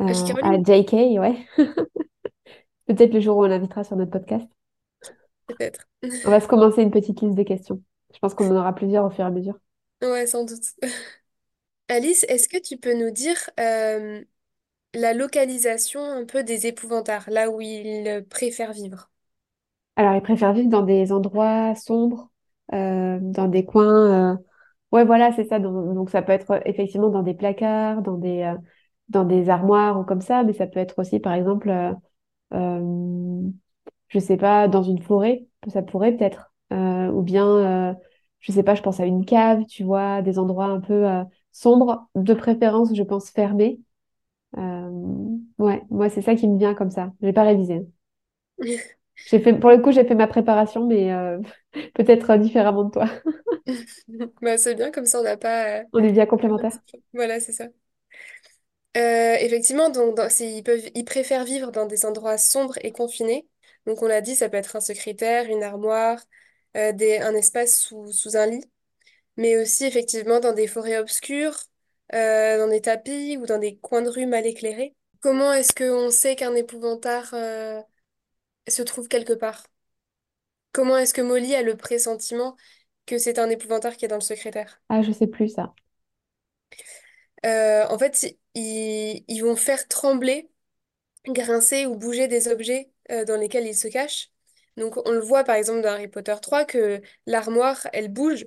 J.K. 0.00 0.34
à, 0.42 0.58
JK, 0.62 0.92
ouais. 1.18 1.46
Peut-être 2.86 3.12
le 3.12 3.20
jour 3.20 3.36
où 3.36 3.44
on 3.44 3.48
l'invitera 3.48 3.84
sur 3.84 3.94
notre 3.96 4.10
podcast. 4.12 4.48
peut-être. 5.46 5.86
On 6.24 6.30
va 6.30 6.40
se 6.40 6.48
commencer 6.48 6.82
une 6.82 6.90
petite 6.90 7.20
liste 7.22 7.36
de 7.36 7.42
questions. 7.44 7.80
Je 8.12 8.18
pense 8.18 8.34
qu'on 8.34 8.50
en 8.50 8.56
aura 8.56 8.74
plusieurs 8.74 9.04
au 9.06 9.10
fur 9.10 9.24
et 9.24 9.28
à 9.28 9.30
mesure. 9.30 9.58
Ouais, 10.02 10.26
sans 10.26 10.44
doute. 10.44 10.62
Alice, 11.88 12.24
est-ce 12.28 12.48
que 12.48 12.58
tu 12.58 12.76
peux 12.78 12.94
nous 12.94 13.10
dire 13.10 13.38
euh, 13.60 14.22
la 14.94 15.14
localisation 15.14 16.02
un 16.04 16.24
peu 16.26 16.44
des 16.44 16.66
épouvantards, 16.68 17.30
là 17.30 17.50
où 17.50 17.60
ils 17.62 18.26
préfèrent 18.30 18.72
vivre? 18.74 19.10
Alors, 19.96 20.14
ils 20.16 20.22
préfèrent 20.22 20.52
vivre 20.52 20.68
dans 20.70 20.82
des 20.82 21.12
endroits 21.12 21.74
sombres, 21.76 22.30
euh, 22.72 23.18
dans 23.20 23.48
des 23.48 23.64
coins. 23.64 24.34
euh, 24.34 24.36
Ouais, 24.92 25.04
voilà, 25.04 25.32
c'est 25.32 25.44
ça. 25.44 25.58
Donc, 25.60 25.94
donc 25.94 26.10
ça 26.10 26.22
peut 26.22 26.32
être 26.32 26.52
euh, 26.52 26.60
effectivement 26.66 27.10
dans 27.10 27.22
des 27.22 27.34
placards, 27.34 28.02
dans 28.02 28.16
des, 28.18 28.42
euh, 28.42 28.56
dans 29.08 29.24
des 29.24 29.48
armoires 29.50 30.00
ou 30.00 30.04
comme 30.04 30.20
ça, 30.20 30.42
mais 30.44 30.52
ça 30.52 30.66
peut 30.66 30.80
être 30.80 30.98
aussi, 30.98 31.20
par 31.20 31.34
exemple, 31.34 31.68
euh, 31.70 31.92
euh, 32.54 33.42
je 34.08 34.18
sais 34.18 34.36
pas, 34.36 34.68
dans 34.68 34.82
une 34.82 35.02
forêt, 35.02 35.46
ça 35.68 35.82
pourrait 35.82 36.12
peut-être. 36.16 36.52
Euh, 36.72 37.08
ou 37.10 37.22
bien, 37.22 37.46
euh, 37.92 37.94
je 38.40 38.52
sais 38.52 38.62
pas, 38.62 38.74
je 38.74 38.82
pense 38.82 39.00
à 39.00 39.06
une 39.06 39.24
cave, 39.26 39.64
tu 39.66 39.84
vois, 39.84 40.22
des 40.22 40.38
endroits 40.38 40.66
un 40.66 40.80
peu 40.80 41.08
euh, 41.08 41.24
sombres, 41.52 42.08
de 42.16 42.34
préférence, 42.34 42.94
je 42.94 43.02
pense, 43.02 43.30
fermés. 43.30 43.80
Ouais, 45.58 45.82
moi, 45.90 46.08
c'est 46.10 46.22
ça 46.22 46.34
qui 46.36 46.48
me 46.48 46.58
vient 46.58 46.74
comme 46.74 46.90
ça. 46.90 47.12
J'ai 47.22 47.32
pas 47.32 47.42
révisé. 47.44 47.86
J'ai 49.26 49.40
fait, 49.40 49.58
pour 49.58 49.70
le 49.70 49.78
coup, 49.78 49.90
j'ai 49.92 50.04
fait 50.04 50.14
ma 50.14 50.26
préparation, 50.26 50.86
mais 50.86 51.10
peut-être 51.94 52.36
différemment 52.36 52.84
de 52.84 52.90
toi. 52.90 53.06
Bah, 54.42 54.58
c'est 54.58 54.74
bien, 54.74 54.90
comme 54.90 55.06
ça 55.06 55.20
on 55.20 55.22
n'a 55.22 55.36
pas... 55.36 55.82
On 55.94 56.04
est 56.04 56.12
bien 56.12 56.26
complémentaires. 56.26 56.78
Voilà, 57.12 57.40
c'est 57.40 57.52
ça. 57.52 57.68
Euh, 58.96 59.36
effectivement, 59.40 59.90
donc, 59.90 60.18
ils 60.40 60.62
peuvent, 60.62 60.88
ils 60.94 61.04
préfèrent 61.04 61.44
vivre 61.44 61.72
dans 61.72 61.86
des 61.86 62.04
endroits 62.04 62.38
sombres 62.38 62.78
et 62.82 62.92
confinés. 62.92 63.48
Donc 63.86 64.02
on 64.02 64.06
l'a 64.06 64.20
dit, 64.20 64.34
ça 64.34 64.48
peut 64.48 64.56
être 64.56 64.76
un 64.76 64.80
secrétaire, 64.80 65.46
une 65.50 65.62
armoire, 65.62 66.22
euh, 66.76 66.92
un 66.92 67.34
espace 67.34 67.78
sous, 67.78 68.36
un 68.36 68.46
lit, 68.46 68.64
mais 69.36 69.56
aussi 69.60 69.84
effectivement 69.84 70.40
dans 70.40 70.52
des 70.52 70.66
forêts 70.66 70.98
obscures, 70.98 71.56
euh, 72.14 72.58
dans 72.58 72.68
des 72.68 72.80
tapis 72.80 73.36
ou 73.36 73.46
dans 73.46 73.58
des 73.58 73.76
coins 73.78 74.02
de 74.02 74.08
rue 74.08 74.26
mal 74.26 74.46
éclairés. 74.46 74.94
Comment 75.20 75.52
est-ce 75.52 75.72
qu'on 75.74 76.10
sait 76.10 76.36
qu'un 76.36 76.54
épouvantard 76.54 77.34
se 78.68 78.82
trouve 78.82 79.08
quelque 79.08 79.32
part? 79.32 79.64
Comment 80.72 80.98
est-ce 80.98 81.14
que 81.14 81.20
Molly 81.22 81.54
a 81.54 81.62
le 81.62 81.76
pressentiment 81.76 82.56
que 83.06 83.18
c'est 83.18 83.38
un 83.38 83.50
épouvantard 83.50 83.96
qui 83.96 84.04
est 84.04 84.08
dans 84.08 84.16
le 84.16 84.20
secrétaire? 84.20 84.80
Ah, 84.88 85.02
je 85.02 85.12
sais 85.12 85.26
plus 85.26 85.48
ça. 85.48 85.74
Euh, 87.44 87.86
en 87.88 87.98
fait, 87.98 88.36
ils, 88.54 89.24
ils 89.28 89.40
vont 89.40 89.56
faire 89.56 89.86
trembler, 89.88 90.50
grincer 91.26 91.86
ou 91.86 91.96
bouger 91.96 92.28
des 92.28 92.48
objets 92.48 92.90
euh, 93.10 93.24
dans 93.24 93.36
lesquels 93.36 93.66
ils 93.66 93.76
se 93.76 93.88
cachent. 93.88 94.30
Donc, 94.76 94.96
on 95.06 95.12
le 95.12 95.20
voit 95.20 95.44
par 95.44 95.56
exemple 95.56 95.82
dans 95.82 95.90
Harry 95.90 96.08
Potter 96.08 96.34
3 96.40 96.64
que 96.64 97.00
l'armoire, 97.26 97.86
elle 97.92 98.08
bouge. 98.08 98.46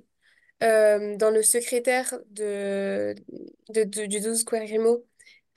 Euh, 0.63 1.15
dans 1.17 1.29
le 1.29 1.43
secrétaire 1.43 2.17
de, 2.31 3.13
de- 3.69 3.83
de- 3.83 4.05
du 4.07 4.19
12 4.19 4.43
Quadrimo, 4.43 5.05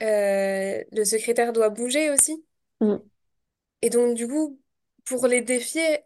euh, 0.03 0.83
le 0.91 1.05
secrétaire 1.05 1.53
doit 1.53 1.69
bouger 1.69 2.11
aussi. 2.11 2.45
Mm. 2.81 2.97
Et 3.81 3.89
donc, 3.89 4.15
du 4.15 4.27
coup, 4.27 4.59
pour 5.05 5.27
les 5.27 5.41
défier, 5.41 6.01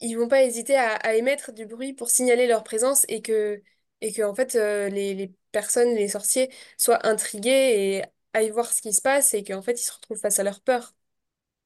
ils 0.00 0.14
vont 0.16 0.28
pas 0.28 0.42
hésiter 0.42 0.76
à, 0.76 0.94
à 0.96 1.14
émettre 1.14 1.52
du 1.52 1.66
bruit 1.66 1.94
pour 1.94 2.10
signaler 2.10 2.46
leur 2.46 2.62
présence 2.62 3.04
et 3.08 3.22
que, 3.22 3.62
et 4.02 4.12
que 4.12 4.22
en 4.22 4.34
fait, 4.34 4.54
euh, 4.56 4.88
les, 4.90 5.14
les 5.14 5.32
personnes, 5.56 5.94
les 5.94 6.08
sorciers, 6.08 6.50
soient 6.78 7.06
intrigués 7.06 7.50
et 7.52 8.04
aillent 8.34 8.50
voir 8.50 8.72
ce 8.72 8.82
qui 8.82 8.92
se 8.92 9.02
passe 9.02 9.34
et 9.34 9.44
qu'en 9.44 9.62
fait, 9.62 9.80
ils 9.80 9.84
se 9.84 9.92
retrouvent 9.92 10.18
face 10.20 10.38
à 10.40 10.44
leur 10.44 10.60
peur. 10.62 10.94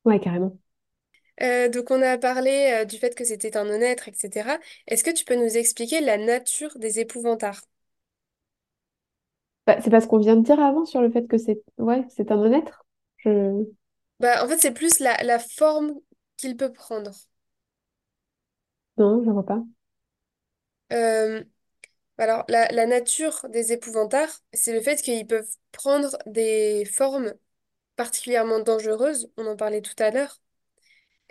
Ouais, 0.04 0.20
carrément. 0.20 0.58
Euh, 1.42 1.68
donc, 1.68 1.90
on 1.90 2.02
a 2.02 2.18
parlé 2.18 2.82
euh, 2.82 2.84
du 2.84 2.98
fait 2.98 3.14
que 3.14 3.24
c'était 3.24 3.56
un 3.56 3.64
non-être, 3.64 4.08
etc. 4.08 4.58
Est-ce 4.86 5.02
que 5.04 5.10
tu 5.10 5.24
peux 5.24 5.36
nous 5.36 5.56
expliquer 5.56 6.00
la 6.00 6.18
nature 6.18 6.78
des 6.78 7.00
épouvantards? 7.00 7.62
Bah, 9.66 9.80
c'est 9.80 9.90
parce 9.90 10.06
qu'on 10.06 10.18
vient 10.18 10.36
de 10.36 10.42
dire 10.42 10.60
avant 10.60 10.84
sur 10.84 11.00
le 11.02 11.10
fait 11.10 11.26
que 11.28 11.38
c'est 11.38 11.62
ouais, 11.78 12.04
c'est 12.10 12.30
un 12.32 12.38
honnête. 12.38 12.70
Je... 13.18 13.64
Bah, 14.20 14.44
en 14.44 14.48
fait, 14.48 14.58
c'est 14.58 14.72
plus 14.72 14.98
la, 15.00 15.16
la 15.24 15.38
forme 15.38 15.94
qu'il 16.36 16.56
peut 16.56 16.72
prendre. 16.72 17.12
Non, 18.98 19.22
je 19.24 19.30
vois 19.30 19.44
pas. 19.44 19.64
Euh, 20.92 21.44
alors, 22.20 22.44
la, 22.48 22.68
la 22.72 22.86
nature 22.86 23.46
des 23.48 23.72
épouvantards, 23.72 24.30
c'est 24.52 24.72
le 24.72 24.80
fait 24.80 25.02
qu'ils 25.02 25.26
peuvent 25.26 25.48
prendre 25.72 26.16
des 26.26 26.84
formes 26.84 27.34
particulièrement 27.96 28.60
dangereuses, 28.60 29.30
on 29.36 29.46
en 29.46 29.56
parlait 29.56 29.82
tout 29.82 29.94
à 29.98 30.10
l'heure, 30.10 30.40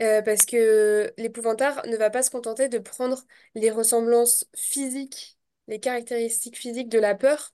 euh, 0.02 0.22
parce 0.22 0.46
que 0.46 1.14
l'épouvantard 1.18 1.86
ne 1.88 1.98
va 1.98 2.10
pas 2.10 2.24
se 2.24 2.30
contenter 2.32 2.70
de 2.70 2.80
prendre 2.80 3.24
les 3.56 3.72
ressemblances 3.72 4.46
physiques, 4.56 5.38
les 5.68 5.80
caractéristiques 5.80 6.58
physiques 6.58 6.90
de 6.90 7.00
la 7.00 7.16
peur, 7.16 7.52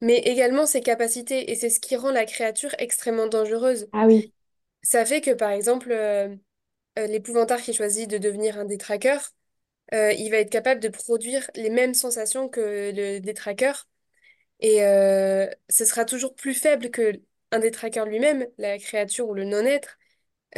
mais 0.00 0.18
également 0.18 0.66
ses 0.66 0.80
capacités, 0.80 1.50
et 1.50 1.54
c'est 1.54 1.70
ce 1.70 1.80
qui 1.80 1.96
rend 1.96 2.10
la 2.10 2.26
créature 2.26 2.74
extrêmement 2.78 3.28
dangereuse. 3.28 3.88
Ah 3.92 4.06
oui. 4.06 4.32
Ça 4.82 5.04
fait 5.04 5.20
que, 5.20 5.32
par 5.32 5.50
exemple, 5.50 5.90
euh, 5.92 6.34
euh, 6.98 7.06
l'épouvantard 7.06 7.60
qui 7.62 7.72
choisit 7.74 8.08
de 8.08 8.18
devenir 8.18 8.58
un 8.58 8.64
détraqueur, 8.64 9.32
euh, 9.94 10.12
il 10.12 10.30
va 10.30 10.38
être 10.38 10.50
capable 10.50 10.80
de 10.80 10.88
produire 10.88 11.50
les 11.54 11.70
mêmes 11.70 11.94
sensations 11.94 12.48
que 12.48 12.92
le 12.94 13.20
détraqueur. 13.20 13.88
Et 14.60 14.84
euh, 14.84 15.48
ce 15.70 15.84
sera 15.84 16.04
toujours 16.04 16.34
plus 16.34 16.54
faible 16.54 16.90
que 16.90 17.12
un 17.52 17.60
détraqueur 17.60 18.06
lui-même, 18.06 18.46
la 18.58 18.78
créature 18.78 19.28
ou 19.28 19.34
le 19.34 19.44
non-être. 19.44 19.98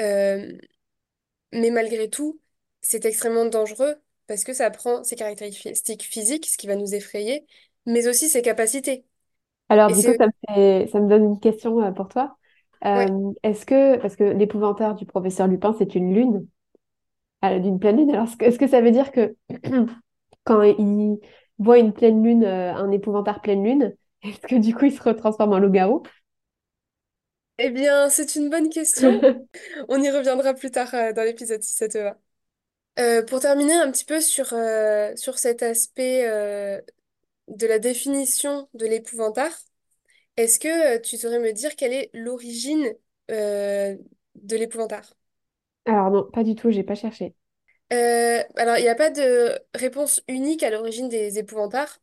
Euh, 0.01 0.53
mais 1.53 1.71
malgré 1.71 2.09
tout, 2.11 2.41
c'est 2.83 3.05
extrêmement 3.05 3.47
dangereux 3.47 3.97
parce 4.27 4.45
que 4.45 4.53
ça 4.53 4.71
prend 4.71 5.03
ses 5.05 5.17
caractéristiques 5.17 6.03
physiques, 6.05 6.47
ce 6.47 6.59
qui 6.59 6.67
va 6.67 6.77
nous 6.77 6.95
effrayer, 6.95 7.47
mais 7.87 8.07
aussi 8.09 8.29
ses 8.29 8.43
capacités. 8.43 9.05
Alors, 9.69 9.91
Et 9.91 9.95
du 9.95 10.03
coup, 10.03 10.15
ça 10.19 10.27
me 10.27 10.33
fait- 10.55 10.87
ça 10.89 11.01
me 11.01 11.09
donne 11.09 11.25
une 11.25 11.41
question 11.41 11.81
euh, 11.83 11.91
pour 11.93 12.09
toi. 12.09 12.37
Ouais. 12.93 13.09
Euh, 13.11 13.33
est-ce 13.43 13.67
que, 13.67 13.99
parce 14.01 14.17
que 14.17 14.25
l'épouvantaire 14.25 14.95
du 14.95 15.05
professeur 15.07 15.47
Lupin, 15.49 15.75
c'est 15.79 15.95
une 15.95 16.15
lune, 16.15 16.47
d'une 17.43 17.79
pleine 17.79 17.97
lune, 17.97 18.11
alors 18.11 18.29
est-ce 18.41 18.59
que, 18.59 18.67
ça 18.67 18.81
veut 18.81 18.91
dire 18.91 19.13
que 19.13 19.37
quand 20.45 20.63
il 20.63 21.19
voit 21.59 21.79
une 21.79 21.93
pleine 21.93 22.23
lune, 22.23 22.45
euh, 22.45 22.75
un 22.75 22.91
épouvantaire 22.91 23.41
pleine 23.41 23.65
lune, 23.65 23.95
est-ce 24.23 24.41
que 24.41 24.57
du 24.57 24.75
coup, 24.75 24.87
il 24.87 24.93
se 24.93 25.03
retransforme 25.03 25.53
en 25.53 25.59
loup-garou? 25.59 26.03
Eh 27.59 27.71
bien, 27.71 28.09
c'est 28.09 28.37
une 28.37 28.51
bonne 28.51 28.69
question. 28.69 29.21
On 29.89 30.01
y 30.01 30.11
reviendra 30.11 30.55
plus 30.55 30.71
tard 30.71 30.95
euh, 30.95 31.13
dans 31.13 31.23
l'épisode 31.23 31.63
si 31.63 31.75
ça 31.75 31.89
te 31.89 31.99
va. 31.99 32.17
Euh, 33.01 33.25
pour 33.25 33.41
terminer 33.41 33.75
un 33.75 33.91
petit 33.91 34.05
peu 34.05 34.21
sur, 34.21 34.53
euh, 34.53 35.15
sur 35.17 35.39
cet 35.39 35.63
aspect 35.63 36.25
de 37.49 37.67
la 37.67 37.79
définition 37.79 38.69
de 38.75 38.87
l'épouvantard, 38.87 39.57
est-ce 40.37 40.59
que 40.59 40.99
tu 40.99 41.17
saurais 41.17 41.41
me 41.41 41.53
dire 41.53 41.75
quelle 41.77 41.93
est 41.93 42.11
l'origine 42.13 42.93
de 43.29 43.97
l'épouvantard? 44.57 45.15
Alors 45.89 46.11
non, 46.13 46.23
pas 46.31 46.45
du 46.45 46.55
tout, 46.55 46.71
j'ai 46.71 46.85
pas 46.85 46.95
cherché. 46.95 47.35
Euh, 47.93 48.43
alors, 48.57 48.77
il 48.79 48.83
n'y 48.83 48.89
a 48.89 48.95
pas 48.95 49.11
de 49.11 49.59
réponse 49.75 50.23
unique 50.29 50.63
à 50.63 50.71
l'origine 50.71 51.09
des 51.09 51.39
épouvantards. 51.39 51.99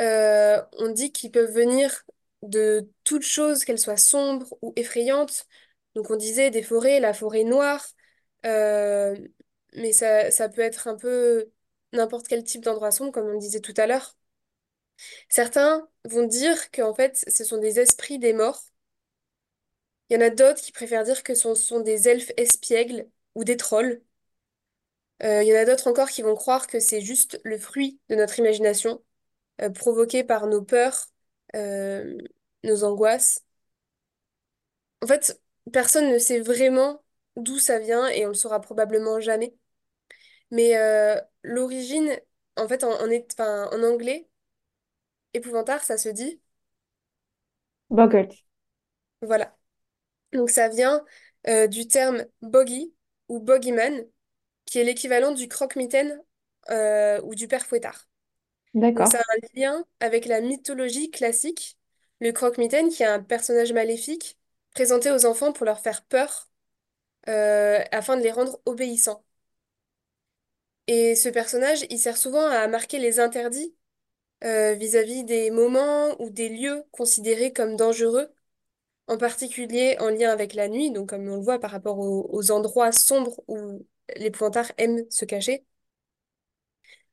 Euh, 0.00 0.62
on 0.78 0.90
dit 0.92 1.12
qu'ils 1.12 1.32
peuvent 1.32 1.52
venir 1.52 2.04
de 2.42 2.90
toutes 3.04 3.24
choses, 3.24 3.64
qu'elles 3.64 3.78
soient 3.80 3.96
sombres 3.98 4.54
ou 4.62 4.72
effrayantes. 4.76 5.46
Donc, 5.96 6.10
on 6.10 6.16
disait 6.16 6.50
des 6.50 6.62
forêts, 6.62 7.00
la 7.00 7.14
forêt 7.14 7.44
noire, 7.44 7.86
Euh, 8.46 9.16
mais 9.74 9.92
ça, 9.92 10.30
ça 10.32 10.48
peut 10.50 10.62
être 10.62 10.88
un 10.88 10.96
peu 10.96 11.50
n'importe 11.92 12.28
quel 12.28 12.44
type 12.44 12.62
d'endroit 12.64 12.92
sombre, 12.92 13.12
comme 13.12 13.28
on 13.28 13.38
disait 13.38 13.60
tout 13.60 13.74
à 13.78 13.86
l'heure. 13.88 14.16
Certains 15.30 15.88
vont 16.04 16.26
dire 16.26 16.70
qu'en 16.72 16.92
fait, 16.94 17.24
ce 17.28 17.42
sont 17.44 17.56
des 17.58 17.80
esprits 17.80 18.18
des 18.18 18.32
morts. 18.34 18.62
Il 20.10 20.14
y 20.14 20.16
en 20.18 20.20
a 20.26 20.30
d'autres 20.30 20.60
qui 20.60 20.72
préfèrent 20.72 21.04
dire 21.04 21.22
que 21.22 21.34
ce 21.34 21.54
sont 21.54 21.80
des 21.80 22.06
elfes 22.08 22.32
espiègles 22.36 23.08
ou 23.34 23.44
des 23.44 23.56
trolls. 23.56 24.02
Euh, 25.22 25.42
il 25.42 25.48
y 25.48 25.52
en 25.52 25.60
a 25.60 25.64
d'autres 25.66 25.88
encore 25.88 26.08
qui 26.10 26.22
vont 26.22 26.34
croire 26.34 26.66
que 26.66 26.80
c'est 26.80 27.00
juste 27.02 27.40
le 27.44 27.58
fruit 27.58 28.00
de 28.08 28.14
notre 28.16 28.38
imagination, 28.38 29.02
euh, 29.62 29.70
provoqué 29.70 30.24
par 30.24 30.46
nos 30.48 30.62
peurs, 30.62 31.06
euh, 31.56 32.18
nos 32.64 32.84
angoisses. 32.84 33.42
En 35.02 35.06
fait, 35.06 35.40
personne 35.72 36.10
ne 36.12 36.18
sait 36.18 36.40
vraiment 36.40 37.02
d'où 37.36 37.58
ça 37.58 37.78
vient 37.78 38.06
et 38.08 38.24
on 38.26 38.28
le 38.28 38.34
saura 38.34 38.60
probablement 38.60 39.20
jamais. 39.20 39.54
Mais 40.50 40.76
euh, 40.78 41.20
l'origine, 41.42 42.10
en 42.56 42.68
fait, 42.68 42.84
en, 42.84 42.92
en, 43.02 43.10
est- 43.10 43.34
enfin, 43.38 43.68
en 43.72 43.82
anglais, 43.84 44.28
épouvantard, 45.34 45.82
ça 45.84 45.98
se 45.98 46.08
dit, 46.08 46.40
Boggart. 47.90 48.42
voilà. 49.22 49.56
Donc 50.32 50.50
ça 50.50 50.68
vient 50.68 51.04
euh, 51.48 51.66
du 51.66 51.86
terme 51.88 52.24
bogey 52.42 52.92
ou 53.28 53.40
bogeyman, 53.40 54.06
qui 54.66 54.78
est 54.78 54.84
l'équivalent 54.84 55.32
du 55.32 55.48
croque-mitaine 55.48 56.20
euh, 56.70 57.20
ou 57.24 57.34
du 57.34 57.48
père 57.48 57.66
Fouettard. 57.66 58.08
Donc 58.96 59.06
D'accord. 59.06 59.08
ça 59.08 59.18
a 59.20 59.22
un 59.34 59.60
lien 59.60 59.84
avec 60.00 60.26
la 60.26 60.40
mythologie 60.40 61.10
classique, 61.10 61.78
le 62.20 62.32
croque-mitaine 62.32 62.90
qui 62.90 63.02
est 63.02 63.06
un 63.06 63.22
personnage 63.22 63.72
maléfique 63.72 64.38
présenté 64.74 65.10
aux 65.12 65.26
enfants 65.26 65.52
pour 65.52 65.66
leur 65.66 65.80
faire 65.80 66.04
peur 66.04 66.50
euh, 67.28 67.82
afin 67.92 68.16
de 68.16 68.22
les 68.22 68.32
rendre 68.32 68.60
obéissants. 68.66 69.24
Et 70.86 71.14
ce 71.14 71.28
personnage, 71.28 71.84
il 71.90 71.98
sert 71.98 72.16
souvent 72.16 72.46
à 72.46 72.66
marquer 72.68 72.98
les 72.98 73.20
interdits 73.20 73.74
euh, 74.44 74.74
vis-à-vis 74.74 75.24
des 75.24 75.50
moments 75.50 76.20
ou 76.22 76.30
des 76.30 76.48
lieux 76.50 76.84
considérés 76.92 77.52
comme 77.52 77.76
dangereux, 77.76 78.32
en 79.10 79.18
particulier 79.18 79.96
en 80.00 80.08
lien 80.10 80.30
avec 80.30 80.54
la 80.54 80.68
nuit, 80.68 80.92
comme 81.08 81.28
on 81.28 81.36
le 81.36 81.42
voit 81.42 81.58
par 81.58 81.72
rapport 81.72 81.98
aux, 81.98 82.50
endroits 82.52 82.92
sombres 82.92 83.42
où 83.48 83.84
les 84.16 84.30
pointards 84.30 84.72
aiment 84.78 85.04
se 85.10 85.24
cacher. 85.24 85.64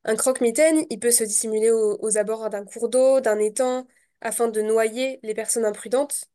Un 0.06 0.16
croque-mitaine, 0.16 0.86
il 0.90 1.00
peut 1.00 1.12
se 1.12 1.24
dissimuler 1.24 1.70
au- 1.72 1.98
aux 2.02 2.18
abords 2.18 2.50
d'un 2.50 2.66
cours 2.66 2.90
d'eau, 2.90 3.20
d'un 3.22 3.40
étang, 3.40 3.88
afin 4.22 4.48
de 4.48 4.62
noyer 4.62 5.20
les 5.24 5.34
personnes 5.36 5.66
imprudentes. 5.66 6.30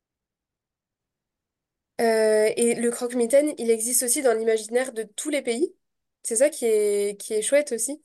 Euh, 2.01 2.51
et 2.57 2.75
le 2.75 2.91
croque-mitaine, 2.91 3.53
il 3.59 3.71
existe 3.71 4.03
aussi 4.03 4.23
dans 4.23 4.35
l'imaginaire 4.37 4.93
de 4.93 5.05
tous 5.05 5.31
les 5.31 5.43
pays. 5.43 5.75
C'est 6.23 6.37
ça 6.37 6.51
qui 6.51 6.65
est, 6.67 7.43
chouette 7.43 7.73
aussi, 7.73 8.01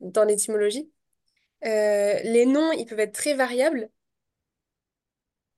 dans 0.00 0.24
l'étymologie. 0.24 0.90
Euh, 1.64 2.20
les 2.24 2.46
noms, 2.46 2.72
ils 2.72 2.86
peuvent 2.86 3.00
être 3.00 3.14
très 3.14 3.34
variables, 3.34 3.90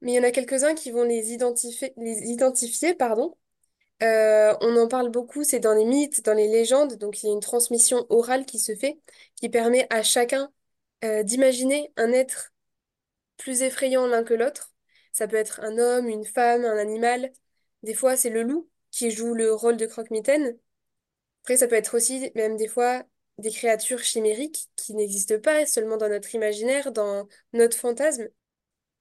mais 0.01 0.13
il 0.13 0.15
y 0.17 0.19
en 0.19 0.23
a 0.23 0.31
quelques-uns 0.31 0.75
qui 0.75 0.91
vont 0.91 1.05
les 1.05 1.33
identifier, 1.33 2.95
pardon, 2.95 3.37
Euh, 4.03 4.55
on 4.63 4.77
en 4.77 4.89
parle 4.89 5.11
beaucoup, 5.11 5.45
c'est 5.45 5.61
dans 5.61 5.75
les 5.75 5.85
mythes, 5.85 6.25
dans 6.25 6.35
les 6.35 6.49
légendes, 6.49 6.97
donc 6.99 7.23
il 7.23 7.27
y 7.27 7.31
a 7.31 7.33
une 7.33 7.41
transmission 7.41 8.07
orale 8.11 8.47
qui 8.47 8.59
se 8.59 8.75
fait, 8.77 9.01
qui 9.37 9.49
permet 9.49 9.87
à 9.91 10.03
chacun 10.03 10.53
euh, 11.05 11.23
d'imaginer 11.23 11.93
un 11.97 12.13
être 12.13 12.53
plus 13.39 13.63
effrayant 13.63 14.07
l'un 14.07 14.25
que 14.25 14.35
l'autre. 14.35 14.73
Ça 15.13 15.29
peut 15.29 15.37
être 15.37 15.61
un 15.61 15.79
homme, 15.79 16.09
une 16.09 16.25
femme, 16.25 16.65
un 16.65 16.79
animal. 16.79 17.33
Des 17.83 17.95
fois, 17.95 18.17
c'est 18.17 18.31
le 18.31 18.43
loup 18.43 18.69
qui 18.91 19.11
joue 19.11 19.35
le 19.35 19.53
rôle 19.55 19.77
de 19.77 19.87
croque-mitaine. 19.87 20.59
Après, 21.43 21.57
ça 21.59 21.69
peut 21.69 21.77
être 21.77 21.97
aussi, 21.97 22.31
même 22.35 22.57
des 22.57 22.69
fois, 22.69 23.05
des 23.39 23.51
créatures 23.51 24.01
chimériques 24.03 24.69
qui 24.77 24.95
n'existent 24.95 25.41
pas 25.41 25.67
seulement 25.67 25.97
dans 25.97 26.09
notre 26.09 26.35
imaginaire, 26.35 26.93
dans 26.93 27.29
notre 27.53 27.77
fantasme. 27.77 28.29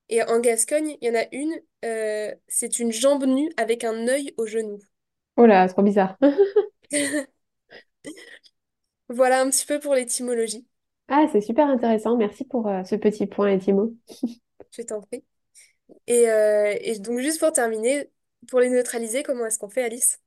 Et 0.09 0.23
en 0.23 0.39
Gascogne, 0.39 0.97
il 1.01 1.07
y 1.07 1.11
en 1.11 1.19
a 1.19 1.25
une, 1.31 1.59
euh, 1.85 2.33
c'est 2.47 2.79
une 2.79 2.91
jambe 2.91 3.25
nue 3.25 3.51
avec 3.57 3.83
un 3.83 4.07
œil 4.07 4.33
au 4.37 4.45
genou. 4.47 4.79
Oh 5.37 5.45
là, 5.45 5.67
c'est 5.67 5.73
trop 5.73 5.83
bizarre. 5.83 6.17
Voilà 9.09 9.41
un 9.41 9.49
petit 9.51 9.65
peu 9.67 9.79
pour 9.79 9.93
l'étymologie. 9.93 10.65
Ah, 11.07 11.27
c'est 11.31 11.41
super 11.41 11.67
intéressant. 11.67 12.17
Merci 12.17 12.45
pour 12.45 12.67
euh, 12.67 12.83
ce 12.83 12.95
petit 12.95 13.25
point, 13.27 13.49
Etimo. 13.51 13.93
Je 14.71 14.81
t'en 14.83 15.01
prie. 15.01 15.23
Et, 16.07 16.29
euh, 16.29 16.75
et 16.81 16.99
donc, 16.99 17.19
juste 17.19 17.39
pour 17.39 17.51
terminer, 17.53 18.11
pour 18.49 18.59
les 18.61 18.69
neutraliser, 18.69 19.23
comment 19.23 19.45
est-ce 19.47 19.59
qu'on 19.59 19.69
fait, 19.69 19.83
Alice? 19.83 20.19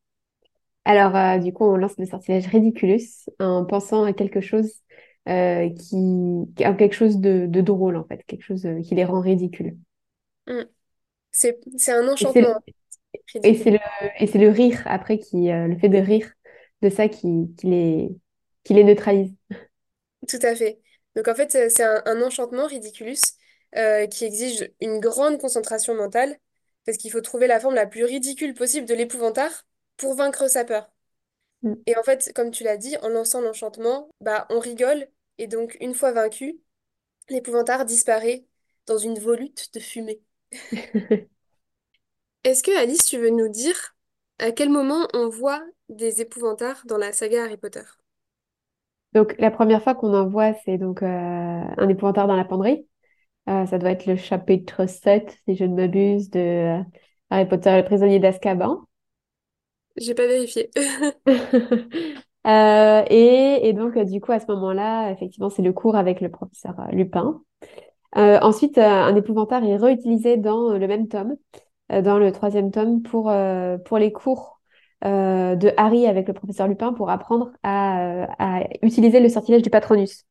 Alors, 0.84 1.14
euh, 1.16 1.38
du 1.38 1.52
coup, 1.52 1.64
on 1.64 1.76
lance 1.76 1.96
le 1.98 2.06
sortilège 2.06 2.46
Ridiculus 2.48 3.00
en 3.38 3.64
pensant 3.64 4.04
à 4.04 4.12
quelque 4.12 4.40
chose 4.40 4.72
euh, 5.28 5.68
qui, 5.70 6.64
à 6.64 6.74
quelque 6.74 6.94
chose 6.94 7.18
de, 7.18 7.46
de 7.46 7.60
drôle, 7.60 7.96
en 7.96 8.04
fait, 8.04 8.22
quelque 8.26 8.42
chose 8.42 8.66
euh, 8.66 8.80
qui 8.80 8.94
les 8.94 9.04
rend 9.04 9.20
ridicules. 9.20 9.76
Hmm. 10.46 10.64
C'est, 11.30 11.58
c'est 11.76 11.92
un 11.92 12.06
enchantement 12.08 12.58
et 13.42 13.54
c'est 13.54 13.70
le, 13.70 13.78
et 14.18 14.26
c'est 14.26 14.38
le 14.38 14.48
rire, 14.48 14.82
après, 14.86 15.18
qui, 15.18 15.50
euh, 15.50 15.66
le 15.66 15.78
fait 15.78 15.88
de 15.88 15.98
rire 15.98 16.32
de 16.82 16.88
ça 16.88 17.08
qui, 17.08 17.54
qui 17.56 17.66
les, 17.66 18.08
qui 18.64 18.74
les 18.74 18.84
neutralise. 18.84 19.32
Tout 20.28 20.38
à 20.42 20.54
fait. 20.54 20.80
Donc, 21.16 21.28
en 21.28 21.34
fait, 21.34 21.50
c'est 21.50 21.82
un, 21.82 22.02
un 22.06 22.22
enchantement 22.22 22.66
ridiculus 22.66 23.18
euh, 23.76 24.06
qui 24.06 24.24
exige 24.24 24.70
une 24.80 24.98
grande 24.98 25.38
concentration 25.38 25.94
mentale 25.94 26.36
parce 26.84 26.98
qu'il 26.98 27.10
faut 27.10 27.20
trouver 27.20 27.46
la 27.46 27.60
forme 27.60 27.74
la 27.74 27.86
plus 27.86 28.04
ridicule 28.04 28.54
possible 28.54 28.86
de 28.86 28.94
l'épouvantard 28.94 29.66
pour 29.96 30.14
vaincre 30.14 30.48
sa 30.48 30.64
peur. 30.64 30.91
Mm. 31.62 31.74
Et 31.86 31.96
en 31.96 32.02
fait, 32.02 32.32
comme 32.34 32.50
tu 32.50 32.64
l'as 32.64 32.76
dit, 32.76 32.96
en 33.02 33.08
lançant 33.08 33.40
l'enchantement, 33.40 34.08
bah, 34.20 34.46
on 34.50 34.58
rigole 34.58 35.08
et 35.38 35.46
donc, 35.46 35.76
une 35.80 35.94
fois 35.94 36.12
vaincu, 36.12 36.60
l'épouvantard 37.28 37.84
disparaît 37.84 38.44
dans 38.86 38.98
une 38.98 39.18
volute 39.18 39.74
de 39.74 39.80
fumée. 39.80 40.20
Est-ce 42.44 42.62
que 42.62 42.76
Alice, 42.80 43.04
tu 43.04 43.18
veux 43.18 43.30
nous 43.30 43.48
dire 43.48 43.96
à 44.38 44.52
quel 44.52 44.68
moment 44.68 45.08
on 45.14 45.28
voit 45.28 45.62
des 45.88 46.20
épouvantards 46.20 46.82
dans 46.86 46.98
la 46.98 47.12
saga 47.12 47.44
Harry 47.44 47.56
Potter? 47.56 47.82
Donc, 49.14 49.34
la 49.38 49.50
première 49.50 49.82
fois 49.82 49.94
qu'on 49.94 50.14
en 50.14 50.28
voit, 50.28 50.54
c'est 50.64 50.78
donc 50.78 51.02
euh, 51.02 51.06
un 51.06 51.88
épouvantard 51.88 52.26
dans 52.26 52.36
la 52.36 52.44
penderie. 52.44 52.86
Euh, 53.48 53.66
ça 53.66 53.78
doit 53.78 53.90
être 53.90 54.06
le 54.06 54.16
chapitre 54.16 54.86
7 54.86 55.36
si 55.44 55.56
je 55.56 55.64
ne 55.64 55.74
m'abuse, 55.74 56.30
de 56.30 56.38
euh, 56.38 56.82
Harry 57.30 57.46
Potter 57.46 57.70
et 57.70 57.78
le 57.78 57.84
prisonnier 57.84 58.20
d'Azkaban. 58.20 58.86
J'ai 59.96 60.14
pas 60.14 60.26
vérifié. 60.26 60.70
Euh, 62.44 63.04
et, 63.08 63.72
donc, 63.72 63.96
euh, 63.96 64.02
du 64.04 64.20
coup, 64.20 64.32
à 64.32 64.40
ce 64.40 64.46
moment-là, 64.46 65.12
effectivement, 65.12 65.48
c'est 65.48 65.62
le 65.62 65.72
cours 65.72 65.94
avec 65.94 66.20
le 66.20 66.28
professeur 66.28 66.74
euh, 66.80 66.90
Lupin. 66.90 67.40
Ensuite, 68.16 68.78
un 68.78 69.14
épouvantard 69.14 69.62
est 69.64 69.76
réutilisé 69.76 70.36
dans 70.36 70.72
le 70.72 70.86
même 70.88 71.06
tome, 71.08 71.36
dans 71.88 72.18
le 72.18 72.32
troisième 72.32 72.72
tome, 72.72 73.02
pour, 73.02 73.32
pour 73.84 73.98
les 73.98 74.12
cours 74.12 74.60
de 75.04 75.72
Harry 75.78 76.06
avec 76.06 76.28
le 76.28 76.34
professeur 76.34 76.68
Lupin 76.68 76.92
pour 76.92 77.10
apprendre 77.10 77.52
à, 77.62 78.26
à 78.38 78.64
utiliser 78.82 79.20
le 79.20 79.28
sortilège 79.28 79.62
du 79.62 79.70
Patronus. 79.70 80.26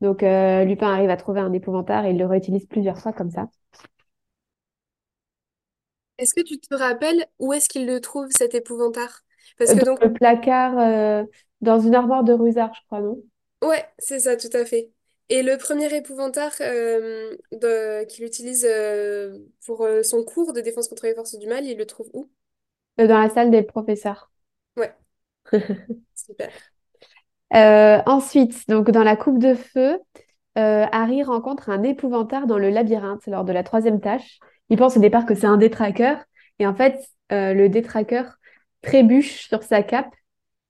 Donc, 0.00 0.22
Lupin 0.22 0.92
arrive 0.92 1.10
à 1.10 1.16
trouver 1.16 1.40
un 1.40 1.52
épouvantard 1.52 2.06
et 2.06 2.10
il 2.10 2.18
le 2.18 2.26
réutilise 2.26 2.66
plusieurs 2.66 2.98
fois 2.98 3.12
comme 3.12 3.30
ça. 3.30 3.48
Est-ce 6.18 6.34
que 6.34 6.40
tu 6.42 6.58
te 6.58 6.74
rappelles 6.74 7.26
où 7.38 7.52
est-ce 7.52 7.68
qu'il 7.68 7.86
le 7.86 8.00
trouve, 8.00 8.28
cet 8.30 8.54
épouvantard? 8.54 9.22
Parce 9.58 9.72
que 9.74 9.80
Dans 9.80 9.84
donc, 9.84 10.00
le 10.00 10.12
placard, 10.12 10.78
euh, 10.78 11.24
dans 11.60 11.78
une 11.80 11.94
armoire 11.94 12.24
de 12.24 12.32
Rusard, 12.32 12.72
je 12.74 12.80
crois, 12.86 13.00
non? 13.00 13.18
ouais, 13.62 13.84
c'est 13.98 14.20
ça, 14.20 14.36
tout 14.36 14.48
à 14.52 14.64
fait. 14.64 14.90
Et 15.30 15.42
le 15.42 15.56
premier 15.56 15.92
épouvantard 15.94 16.52
euh, 16.60 17.34
de- 17.52 18.04
qu'il 18.06 18.24
utilise 18.24 18.64
euh, 18.68 19.38
pour 19.66 19.82
euh, 19.84 20.02
son 20.02 20.22
cours 20.24 20.52
de 20.52 20.60
défense 20.60 20.88
contre 20.88 21.06
les 21.06 21.14
forces 21.14 21.34
du 21.38 21.46
mal, 21.46 21.64
il 21.64 21.78
le 21.78 21.86
trouve 21.86 22.10
où? 22.12 22.30
Euh, 23.00 23.06
Dans 23.06 23.18
la 23.20 23.28
salle 23.30 23.50
des 23.52 23.62
professeurs. 23.62 24.30
Ouais, 24.76 24.94
super. 26.14 26.52
Euh, 27.54 28.00
ensuite, 28.06 28.68
donc 28.68 28.90
dans 28.90 29.04
la 29.04 29.16
coupe 29.16 29.38
de 29.38 29.54
feu, 29.54 30.00
euh, 30.58 30.86
Harry 30.92 31.22
rencontre 31.22 31.70
un 31.70 31.82
épouvantard 31.82 32.46
dans 32.46 32.58
le 32.58 32.70
labyrinthe 32.70 33.26
lors 33.26 33.44
de 33.44 33.52
la 33.52 33.62
troisième 33.64 34.00
tâche. 34.00 34.38
Il 34.74 34.76
pense 34.76 34.96
au 34.96 35.00
départ 35.00 35.24
que 35.24 35.36
c'est 35.36 35.46
un 35.46 35.56
détraqueur, 35.56 36.16
et 36.58 36.66
en 36.66 36.74
fait, 36.74 36.98
euh, 37.30 37.54
le 37.54 37.68
détraqueur 37.68 38.40
trébuche 38.82 39.46
sur 39.46 39.62
sa 39.62 39.84
cape, 39.84 40.12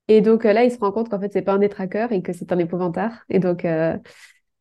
et 0.07 0.21
donc 0.21 0.45
euh, 0.45 0.53
là, 0.53 0.63
il 0.63 0.69
se 0.69 0.77
rend 0.77 0.91
compte 0.91 1.09
qu'en 1.09 1.19
fait, 1.19 1.33
c'est 1.33 1.41
pas 1.41 1.53
un 1.53 1.57
détraqueur 1.57 2.11
et 2.11 2.21
que 2.21 2.31
c'est 2.31 2.51
un 2.51 2.59
épouvantard. 2.59 3.23
Et 3.29 3.39
donc, 3.39 3.65
euh, 3.65 3.97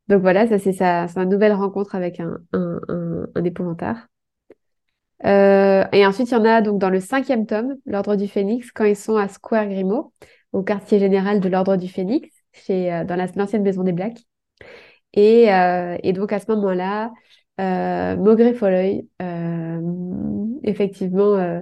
donc 0.08 0.22
voilà, 0.22 0.48
ça 0.48 0.58
c'est 0.58 0.72
sa, 0.72 1.08
sa 1.08 1.26
nouvelle 1.26 1.52
rencontre 1.52 1.94
avec 1.94 2.20
un, 2.20 2.38
un, 2.54 3.44
épouvantard. 3.44 4.06
Et 5.22 6.06
ensuite, 6.06 6.30
il 6.30 6.32
y 6.32 6.36
en 6.38 6.46
a 6.46 6.62
donc 6.62 6.78
dans 6.78 6.88
le 6.88 7.00
cinquième 7.00 7.44
tome, 7.44 7.74
l'Ordre 7.84 8.16
du 8.16 8.28
Phénix, 8.28 8.72
quand 8.72 8.84
ils 8.84 8.96
sont 8.96 9.18
à 9.18 9.28
Square 9.28 9.66
Grimaud, 9.66 10.14
au 10.52 10.62
quartier 10.62 10.98
général 10.98 11.40
de 11.40 11.50
l'Ordre 11.50 11.76
du 11.76 11.88
Phénix, 11.88 12.30
chez, 12.52 13.04
dans 13.06 13.16
la- 13.16 13.26
l'ancienne 13.36 13.62
maison 13.62 13.82
des 13.82 13.92
Blacks. 13.92 14.22
Et, 15.12 15.48
et 16.02 16.12
donc 16.14 16.32
à 16.32 16.40
ce 16.40 16.50
moment-là, 16.50 17.12
euh, 17.60 18.16
Maugrey 18.16 18.54
Folleuil, 18.54 19.08
euh, 19.22 19.80
effectivement, 20.62 21.34
euh, 21.36 21.60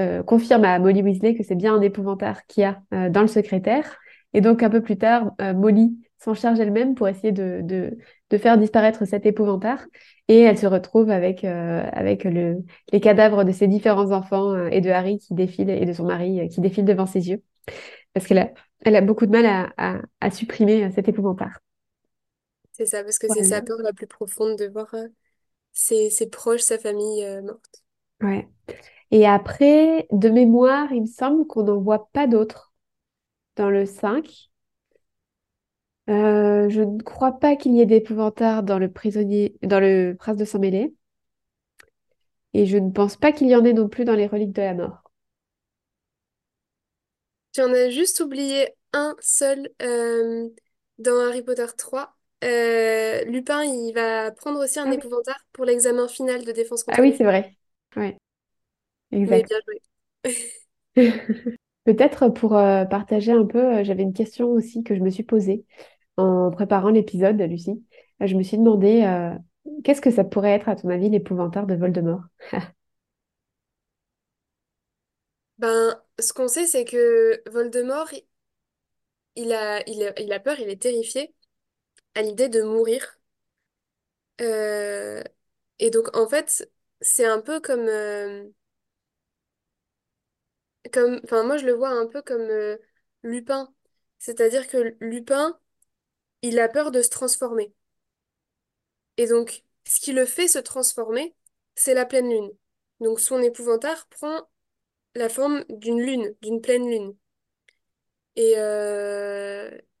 euh, 0.00 0.22
confirme 0.22 0.64
à 0.64 0.78
Molly 0.78 1.02
Weasley 1.02 1.34
que 1.34 1.42
c'est 1.42 1.54
bien 1.54 1.74
un 1.74 1.80
épouvantard 1.80 2.46
qu'il 2.46 2.62
y 2.62 2.66
a 2.66 2.80
dans 3.10 3.22
le 3.22 3.28
secrétaire. 3.28 3.98
Et 4.34 4.40
donc 4.40 4.62
un 4.62 4.70
peu 4.70 4.80
plus 4.80 4.96
tard, 4.96 5.32
Molly 5.54 5.98
s'en 6.18 6.34
charge 6.34 6.60
elle-même 6.60 6.94
pour 6.94 7.08
essayer 7.08 7.32
de, 7.32 7.60
de, 7.62 7.98
de 8.30 8.38
faire 8.38 8.56
disparaître 8.56 9.04
cet 9.04 9.26
épouvantard. 9.26 9.84
Et 10.28 10.40
elle 10.40 10.56
se 10.56 10.66
retrouve 10.66 11.10
avec, 11.10 11.44
euh, 11.44 11.82
avec 11.92 12.24
le, 12.24 12.58
les 12.92 13.00
cadavres 13.00 13.44
de 13.44 13.52
ses 13.52 13.66
différents 13.66 14.12
enfants 14.12 14.54
euh, 14.54 14.68
et 14.68 14.80
de 14.80 14.88
Harry 14.88 15.18
qui 15.18 15.34
défilent 15.34 15.68
et 15.68 15.84
de 15.84 15.92
son 15.92 16.04
mari 16.06 16.40
euh, 16.40 16.48
qui 16.48 16.60
défilent 16.60 16.84
devant 16.84 17.06
ses 17.06 17.28
yeux. 17.28 17.42
Parce 18.14 18.26
qu'elle 18.26 18.38
a, 18.38 18.52
elle 18.84 18.96
a 18.96 19.00
beaucoup 19.00 19.26
de 19.26 19.32
mal 19.32 19.46
à, 19.46 19.72
à, 19.76 19.98
à 20.20 20.30
supprimer 20.30 20.90
cet 20.92 21.08
épouvantard. 21.08 21.58
C'est 22.72 22.86
ça, 22.86 23.02
parce 23.02 23.18
que 23.18 23.28
c'est 23.28 23.44
sa 23.44 23.60
peur 23.60 23.78
la 23.82 23.92
plus 23.92 24.06
profonde 24.06 24.56
de 24.56 24.66
voir 24.66 24.94
ses, 25.72 26.10
ses 26.10 26.28
proches, 26.28 26.60
sa 26.62 26.78
famille 26.78 27.24
euh, 27.24 27.42
morte. 27.42 27.82
Ouais. 28.20 28.48
Et 29.10 29.26
après, 29.26 30.06
de 30.12 30.28
mémoire, 30.30 30.92
il 30.92 31.02
me 31.02 31.06
semble 31.06 31.46
qu'on 31.46 31.64
n'en 31.64 31.80
voit 31.80 32.10
pas 32.12 32.26
d'autres 32.26 32.72
dans 33.56 33.70
le 33.70 33.86
5. 33.86 34.50
Euh, 36.10 36.68
je 36.68 36.80
ne 36.82 37.00
crois 37.02 37.32
pas 37.38 37.56
qu'il 37.56 37.74
y 37.74 37.80
ait 37.80 37.86
d'épouvantards 37.86 38.62
dans 38.62 38.78
le 38.78 38.90
prisonnier, 38.90 39.56
dans 39.62 39.80
le 39.80 40.14
prince 40.18 40.36
de 40.36 40.44
Sang-Mêlé. 40.44 40.94
Et 42.54 42.64
je 42.64 42.78
ne 42.78 42.90
pense 42.90 43.16
pas 43.16 43.30
qu'il 43.32 43.48
y 43.48 43.56
en 43.56 43.64
ait 43.64 43.74
non 43.74 43.88
plus 43.90 44.06
dans 44.06 44.14
les 44.14 44.26
reliques 44.26 44.52
de 44.52 44.62
la 44.62 44.72
mort. 44.72 45.02
Tu 47.52 47.60
en 47.60 47.72
as 47.72 47.90
juste 47.90 48.20
oublié 48.20 48.68
un 48.92 49.14
seul 49.20 49.70
euh, 49.82 50.48
dans 50.98 51.18
Harry 51.20 51.42
Potter 51.42 51.66
3. 51.76 52.16
Euh, 52.42 53.24
Lupin, 53.24 53.62
il 53.64 53.92
va 53.94 54.30
prendre 54.32 54.60
aussi 54.64 54.78
un 54.80 54.90
Ah 54.90 54.94
oui. 54.96 55.02
épouvantard 55.02 55.38
pour 55.52 55.64
l'examen 55.64 56.08
final 56.08 56.44
de 56.44 56.52
défense 56.52 56.84
Ah 56.90 57.00
contre 57.00 57.00
oui, 57.00 57.12
les 57.12 57.16
c'est 57.16 57.24
vrai. 57.24 57.56
Ouais, 57.96 58.16
Mais 59.26 59.42
exact. 59.42 59.48
bien 59.48 59.58
joué. 59.66 59.80
Peut-être 61.84 62.28
pour 62.28 62.56
euh, 62.56 62.84
partager 62.84 63.32
un 63.32 63.44
peu, 63.46 63.78
euh, 63.78 63.84
j'avais 63.84 64.02
une 64.02 64.12
question 64.12 64.50
aussi 64.50 64.82
que 64.84 64.94
je 64.94 65.00
me 65.00 65.10
suis 65.10 65.24
posée 65.24 65.64
en 66.16 66.50
préparant 66.50 66.90
l'épisode, 66.90 67.40
Lucie. 67.42 67.84
Je 68.20 68.36
me 68.36 68.42
suis 68.44 68.58
demandé, 68.58 69.02
qu'est-ce 69.84 70.00
que 70.00 70.10
ça 70.12 70.24
pourrait 70.24 70.52
être, 70.52 70.68
à 70.70 70.76
ton 70.76 70.88
avis, 70.90 71.10
l'épouvantard 71.10 71.66
de 71.66 71.74
Voldemort? 71.76 72.22
Ben, 75.58 75.98
ce 76.18 76.32
qu'on 76.34 76.46
sait, 76.48 76.66
c'est 76.66 76.84
que 76.84 77.42
Voldemort, 77.50 78.08
il 79.36 79.52
a, 79.52 79.82
il 79.88 80.02
a, 80.04 80.18
il 80.20 80.32
a 80.32 80.40
peur, 80.40 80.58
il 80.60 80.68
est 80.70 80.80
terrifié 80.82 81.34
à 82.14 82.22
l'idée 82.22 82.48
de 82.48 82.62
mourir. 82.62 83.18
Euh, 84.40 85.22
et 85.78 85.90
donc, 85.90 86.16
en 86.16 86.28
fait, 86.28 86.70
c'est 87.00 87.26
un 87.26 87.40
peu 87.40 87.60
comme, 87.60 87.88
euh, 87.88 88.48
comme... 90.92 91.20
Enfin, 91.24 91.42
moi, 91.44 91.56
je 91.56 91.66
le 91.66 91.72
vois 91.72 91.90
un 91.90 92.06
peu 92.06 92.22
comme 92.22 92.40
euh, 92.42 92.76
Lupin. 93.22 93.72
C'est-à-dire 94.18 94.68
que 94.68 94.96
Lupin, 95.00 95.58
il 96.42 96.60
a 96.60 96.68
peur 96.68 96.90
de 96.92 97.02
se 97.02 97.10
transformer. 97.10 97.74
Et 99.16 99.26
donc, 99.26 99.64
ce 99.86 100.00
qui 100.00 100.12
le 100.12 100.26
fait 100.26 100.48
se 100.48 100.58
transformer, 100.58 101.34
c'est 101.74 101.94
la 101.94 102.06
pleine 102.06 102.28
lune. 102.30 102.50
Donc, 103.00 103.20
son 103.20 103.40
épouvantard 103.42 104.06
prend 104.08 104.48
la 105.14 105.28
forme 105.28 105.64
d'une 105.70 106.00
lune, 106.02 106.34
d'une 106.42 106.60
pleine 106.60 106.88
lune. 106.88 107.16
Et, 108.36 108.56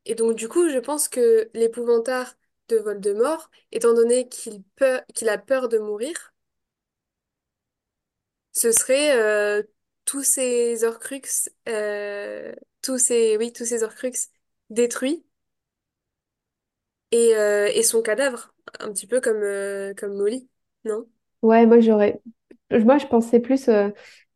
et 0.06 0.14
donc, 0.14 0.36
du 0.36 0.48
coup, 0.48 0.68
je 0.68 0.78
pense 0.78 1.08
que 1.08 1.50
l'épouvantail 1.54 2.26
de 2.68 2.76
Voldemort, 2.76 3.50
étant 3.72 3.94
donné 3.94 4.28
qu'il 4.28 4.62
peur, 4.76 5.02
qu'il 5.14 5.28
a 5.28 5.38
peur 5.38 5.68
de 5.68 5.78
mourir, 5.78 6.32
ce 8.52 8.72
serait 8.72 9.16
euh, 9.18 9.62
tous 10.04 10.22
ces 10.22 10.84
Horcruxes, 10.84 11.50
euh, 11.68 12.54
tous 12.82 12.98
ces, 12.98 13.36
oui, 13.38 13.52
tous 13.52 13.64
ces 13.64 13.82
Horcruxes 13.82 14.30
détruits 14.70 15.24
et, 17.10 17.34
euh, 17.36 17.68
et 17.74 17.82
son 17.82 18.02
cadavre, 18.02 18.54
un 18.80 18.92
petit 18.92 19.06
peu 19.06 19.20
comme, 19.20 19.42
euh, 19.42 19.94
comme 19.94 20.14
Molly, 20.16 20.48
non? 20.84 21.06
Ouais, 21.42 21.66
moi 21.66 21.80
j'aurais. 21.80 22.20
Moi 22.70 22.98
je 22.98 23.06
pensais 23.06 23.40
plus 23.40 23.68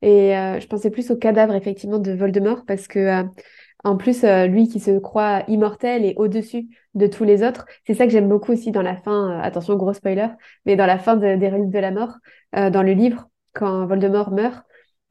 et 0.03 0.31
je 0.33 0.67
pensais 0.67 0.91
plus 0.91 1.11
au 1.11 1.17
cadavre 1.17 1.55
effectivement 1.55 1.99
de 1.99 2.13
Voldemort 2.13 2.65
parce 2.67 2.89
que 2.89 3.25
en 3.87 3.97
plus 3.97 4.25
euh, 4.25 4.47
lui 4.47 4.69
qui 4.69 4.81
se 4.81 4.99
croit 4.99 5.45
immortel 5.49 6.05
et 6.05 6.15
au-dessus 6.17 6.69
de 6.95 7.07
tous 7.07 7.25
les 7.25 7.43
autres, 7.43 7.67
c'est 7.87 7.95
ça 7.95 8.07
que 8.07 8.13
j'aime 8.13 8.29
beaucoup 8.29 8.53
aussi 8.53 8.73
dans 8.73 8.83
la 8.83 8.97
fin. 8.97 9.39
euh, 9.39 9.43
attention 9.43 9.77
gros 9.77 9.93
spoiler, 9.95 10.29
mais 10.67 10.77
dans 10.77 10.87
la 10.87 10.99
fin 10.99 11.17
de- 11.17 11.37
des 11.37 11.49
Reliques 11.49 11.71
de 11.71 11.79
la 11.79 11.91
Mort, 11.93 12.15
euh, 12.57 12.71
dans 12.71 12.83
le 12.83 12.93
livre 12.93 13.29
quand 13.55 13.87
Voldemort 13.87 14.31
meurt, 14.33 14.65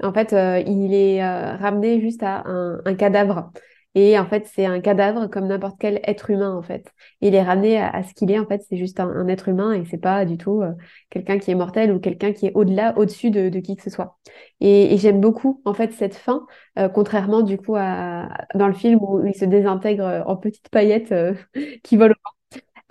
en 0.04 0.14
fait 0.14 0.34
il 0.68 0.94
est 0.94 1.26
ramené 1.58 2.00
juste 2.02 2.22
à 2.24 2.44
un 2.48 2.96
cadavre. 2.96 3.52
Et 3.96 4.20
en 4.20 4.26
fait, 4.26 4.46
c'est 4.54 4.66
un 4.66 4.82
cadavre 4.82 5.28
comme 5.28 5.48
n'importe 5.48 5.78
quel 5.80 6.02
être 6.04 6.30
humain, 6.30 6.54
en 6.54 6.62
fait. 6.62 6.92
Il 7.22 7.34
est 7.34 7.42
ramené 7.42 7.80
à, 7.80 8.04
ce 8.04 8.14
qu'il 8.14 8.30
est, 8.30 8.38
en 8.38 8.46
fait, 8.46 8.62
c'est 8.70 8.76
juste 8.76 9.00
un, 9.00 9.28
être 9.30 9.48
humain 9.48 9.72
et 9.72 9.86
c'est 9.86 9.98
pas 9.98 10.26
du 10.26 10.38
tout 10.38 10.62
euh, 10.62 10.74
quelqu'un 11.10 11.40
qui 11.40 11.52
est 11.52 11.56
mortel 11.56 11.94
ou 11.94 12.00
quelqu'un 12.00 12.34
qui 12.34 12.48
est 12.48 12.52
au-delà, 12.56 12.94
au-dessus 12.98 13.32
de, 13.32 13.50
qui 13.60 13.78
que 13.78 13.84
ce 13.84 13.90
soit. 13.90 14.18
Et, 14.60 14.98
j'aime 14.98 15.22
beaucoup 15.22 15.62
en 15.66 15.74
fait 15.74 15.94
cette 15.94 16.16
fin, 16.16 16.46
euh, 16.78 16.90
contrairement 16.90 17.42
du 17.42 17.58
coup 17.58 17.76
à 17.78 18.30
dans 18.54 18.68
le 18.68 18.74
film 18.74 19.00
où 19.02 19.26
il 19.26 19.36
se 19.36 19.46
désintègre 19.46 20.06
euh, 20.06 20.24
en 20.26 20.36
petites 20.36 20.70
paillettes 20.70 21.14
qui 21.84 21.98
volent, 21.98 22.16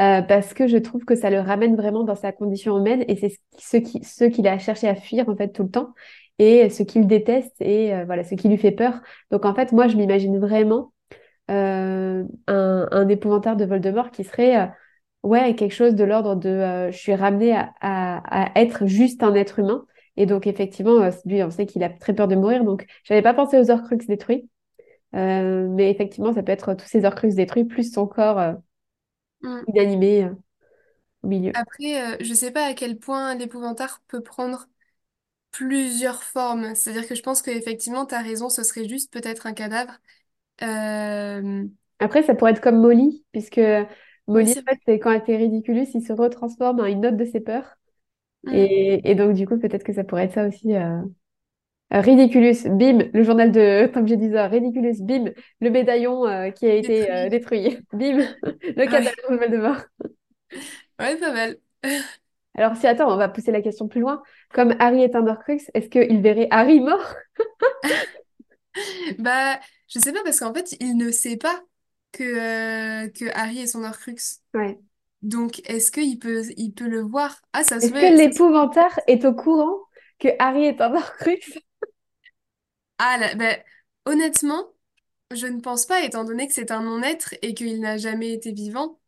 euh, 0.00 0.22
parce 0.22 0.54
que 0.54 0.66
je 0.66 0.76
trouve 0.78 1.04
que 1.04 1.14
ça 1.14 1.30
le 1.30 1.40
ramène 1.40 1.76
vraiment 1.76 2.04
dans 2.04 2.16
sa 2.16 2.32
condition 2.32 2.78
humaine 2.78 3.04
et 3.08 3.16
c'est 3.16 3.30
ce, 3.30 3.38
ce 3.58 3.76
qui 3.78 4.04
ce 4.04 4.24
qu'il 4.24 4.48
a 4.48 4.58
cherché 4.58 4.88
à 4.88 4.94
fuir 4.94 5.28
en 5.28 5.36
fait 5.36 5.50
tout 5.50 5.64
le 5.64 5.70
temps 5.70 5.94
et 6.38 6.68
ce 6.70 6.82
qu'il 6.82 7.06
déteste 7.06 7.54
et 7.60 7.92
voilà 8.04 8.24
ce 8.24 8.34
qui 8.34 8.48
lui 8.48 8.58
fait 8.58 8.72
peur. 8.72 9.00
Donc 9.30 9.44
en 9.44 9.54
fait 9.54 9.72
moi 9.72 9.86
je 9.88 9.96
m'imagine 9.96 10.38
vraiment 10.38 10.92
un, 11.48 12.88
un 12.90 13.08
épouvantail 13.08 13.56
de 13.56 13.64
Voldemort 13.64 14.10
qui 14.10 14.24
serait 14.24 14.56
euh, 14.62 14.66
Ouais, 15.22 15.54
quelque 15.56 15.72
chose 15.74 15.94
de 15.94 16.04
l'ordre 16.04 16.36
de 16.36 16.48
euh, 16.50 16.90
je 16.92 16.98
suis 16.98 17.14
ramenée 17.14 17.56
à, 17.56 17.72
à, 17.80 18.46
à 18.56 18.60
être 18.60 18.86
juste 18.86 19.22
un 19.22 19.34
être 19.34 19.58
humain. 19.58 19.86
Et 20.16 20.26
donc, 20.26 20.46
effectivement, 20.46 21.00
euh, 21.02 21.10
lui, 21.24 21.42
on 21.42 21.50
sait 21.50 21.66
qu'il 21.66 21.82
a 21.82 21.88
très 21.90 22.14
peur 22.14 22.28
de 22.28 22.36
mourir. 22.36 22.62
Donc, 22.64 22.86
j'avais 23.04 23.22
pas 23.22 23.34
pensé 23.34 23.58
aux 23.58 23.70
Horcruxes 23.70 24.06
détruits. 24.06 24.50
Euh, 25.16 25.68
mais 25.70 25.90
effectivement, 25.90 26.32
ça 26.34 26.42
peut 26.42 26.52
être 26.52 26.74
tous 26.74 26.86
ces 26.86 27.04
Horcruxes 27.04 27.36
détruits, 27.36 27.64
plus 27.66 27.92
son 27.92 28.06
corps 28.06 28.38
euh, 28.40 28.54
Mm. 29.42 29.64
inanimé 29.66 30.24
euh, 30.24 30.34
au 31.24 31.28
milieu. 31.28 31.52
Après, 31.52 32.14
euh, 32.14 32.16
je 32.20 32.34
sais 32.34 32.50
pas 32.50 32.66
à 32.66 32.74
quel 32.74 32.98
point 32.98 33.34
l'épouvantail 33.36 33.88
peut 34.08 34.22
prendre 34.22 34.66
plusieurs 35.52 36.22
formes. 36.24 36.74
C'est-à-dire 36.76 37.08
que 37.08 37.14
je 37.16 37.22
pense 37.22 37.42
qu'effectivement, 37.42 38.06
tu 38.06 38.14
as 38.14 38.22
raison, 38.22 38.50
ce 38.50 38.62
serait 38.64 38.88
juste 38.88 39.12
peut-être 39.12 39.46
un 39.46 39.54
cadavre. 39.54 39.98
Euh, 40.62 41.64
Après, 41.98 42.22
ça 42.22 42.34
pourrait 42.34 42.52
être 42.52 42.60
comme 42.60 42.80
Molly, 42.80 43.24
puisque 43.32 43.60
Molly, 44.26 44.52
en 44.52 44.70
fait, 44.72 44.78
c'est 44.86 44.98
quand 44.98 45.12
elle 45.12 45.22
fait 45.24 45.36
Ridiculous, 45.36 45.86
il 45.94 46.02
se 46.02 46.12
retransforme 46.12 46.80
en 46.80 46.86
une 46.86 47.06
autre 47.06 47.16
de 47.16 47.24
ses 47.24 47.40
peurs. 47.40 47.76
Et, 48.50 49.10
et 49.10 49.16
donc, 49.16 49.34
du 49.34 49.46
coup, 49.48 49.58
peut-être 49.58 49.84
que 49.84 49.92
ça 49.94 50.04
pourrait 50.04 50.24
être 50.26 50.34
ça 50.34 50.48
aussi. 50.48 50.74
euh, 50.76 51.02
Euh, 51.94 52.00
Ridiculous, 52.00 52.68
bim, 52.78 53.10
le 53.14 53.22
journal 53.24 53.52
de, 53.52 53.86
comme 53.94 54.08
j'ai 54.08 54.16
dit 54.16 54.30
ça, 54.32 54.48
Ridiculous, 54.48 55.02
bim, 55.04 55.32
le 55.60 55.70
médaillon 55.70 56.26
euh, 56.26 56.50
qui 56.50 56.66
a 56.66 56.74
été 56.74 57.10
euh, 57.12 57.28
Détruit. 57.30 57.78
bim, 57.92 58.18
le 58.44 58.86
cadavre 58.88 59.14
Ouais, 59.14 59.30
de 59.30 59.36
Voldemort. 59.36 59.82
ouais, 60.98 61.16
pas 61.18 61.32
mal. 61.32 61.58
Alors 62.56 62.76
si, 62.76 62.86
attends, 62.86 63.12
on 63.12 63.16
va 63.16 63.28
pousser 63.28 63.52
la 63.52 63.62
question 63.62 63.86
plus 63.88 64.00
loin. 64.00 64.22
Comme 64.52 64.74
Harry 64.80 65.02
est 65.02 65.14
un 65.16 65.26
Horcrux, 65.26 65.58
est-ce 65.74 65.88
qu'il 65.88 66.20
verrait 66.22 66.48
Harry 66.50 66.80
mort? 66.80 67.14
Bah, 69.18 69.60
je 69.94 70.00
sais 70.00 70.12
pas 70.12 70.22
parce 70.24 70.40
qu'en 70.40 70.54
fait, 70.54 70.76
il 70.80 70.96
ne 70.96 71.10
sait 71.10 71.36
pas 71.36 71.62
que, 72.12 72.22
euh, 72.24 73.08
que 73.10 73.26
Harry 73.34 73.60
est 73.60 73.66
son 73.66 73.84
Horcrux. 73.84 74.16
Ouais. 74.54 74.78
Donc, 75.22 75.60
est-ce 75.68 75.90
qu'il 75.92 76.18
peut, 76.18 76.44
il 76.56 76.72
peut 76.74 76.88
le 76.88 77.00
voir? 77.02 77.40
Ah, 77.52 77.64
ça 77.64 77.80
se 77.80 77.90
Est-ce 77.90 77.94
que 77.94 78.06
ça 78.16 78.16
se 78.16 78.16
l'épouvantaire 78.16 78.98
est 79.06 79.24
au 79.24 79.32
courant 79.32 79.78
que 80.18 80.28
Harry 80.40 80.64
est 80.66 80.80
un 80.80 80.92
Horcrux? 80.94 81.38
Ah, 82.98 83.18
là, 83.18 83.34
bah, 83.34 83.56
honnêtement, 84.06 84.72
je 85.32 85.46
ne 85.46 85.60
pense 85.60 85.86
pas, 85.86 86.04
étant 86.04 86.24
donné 86.24 86.48
que 86.48 86.54
c'est 86.54 86.70
un 86.72 86.82
non-être 86.82 87.34
et 87.42 87.54
qu'il 87.54 87.80
n'a 87.80 87.96
jamais 87.98 88.32
été 88.32 88.52
vivant, 88.52 89.00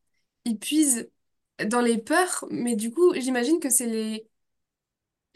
il 0.44 0.58
puise 0.58 1.10
dans 1.66 1.80
les 1.82 1.98
peurs, 1.98 2.46
mais 2.50 2.76
du 2.76 2.92
coup, 2.92 3.14
j'imagine 3.16 3.60
que 3.60 3.70
c'est 3.70 3.86
les, 3.86 4.28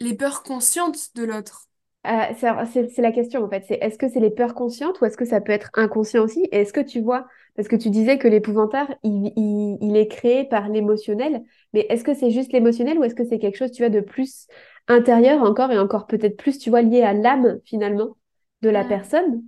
les 0.01 0.15
peurs 0.15 0.43
conscientes 0.43 1.15
de 1.15 1.23
l'autre. 1.23 1.69
Euh, 2.07 2.33
c'est 2.39 3.01
la 3.01 3.11
question 3.11 3.43
en 3.43 3.49
fait, 3.49 3.63
c'est 3.67 3.75
est-ce 3.75 3.97
que 3.99 4.09
c'est 4.09 4.19
les 4.19 4.31
peurs 4.31 4.55
conscientes 4.55 4.99
ou 5.01 5.05
est-ce 5.05 5.17
que 5.17 5.25
ça 5.25 5.39
peut 5.39 5.51
être 5.51 5.69
inconscient 5.75 6.23
aussi? 6.23 6.41
Et 6.51 6.61
est-ce 6.61 6.73
que 6.73 6.79
tu 6.79 6.99
vois, 6.99 7.27
parce 7.55 7.67
que 7.67 7.75
tu 7.75 7.91
disais 7.91 8.17
que 8.17 8.27
l'épouvantaire, 8.27 8.87
il, 9.03 9.31
il, 9.35 9.77
il 9.81 9.95
est 9.95 10.07
créé 10.07 10.45
par 10.45 10.67
l'émotionnel, 10.69 11.43
mais 11.73 11.85
est-ce 11.89 12.03
que 12.03 12.15
c'est 12.15 12.31
juste 12.31 12.53
l'émotionnel 12.53 12.97
ou 12.97 13.03
est-ce 13.03 13.13
que 13.13 13.23
c'est 13.23 13.37
quelque 13.37 13.57
chose, 13.57 13.71
tu 13.71 13.83
vois, 13.83 13.89
de 13.89 13.99
plus 13.99 14.47
intérieur 14.87 15.43
encore 15.43 15.71
et 15.71 15.77
encore 15.77 16.07
peut-être 16.07 16.37
plus, 16.37 16.57
tu 16.57 16.71
vois, 16.71 16.81
lié 16.81 17.03
à 17.03 17.13
l'âme 17.13 17.59
finalement 17.65 18.17
de 18.63 18.69
la 18.69 18.83
Mm. 18.83 18.89
personne? 18.89 19.43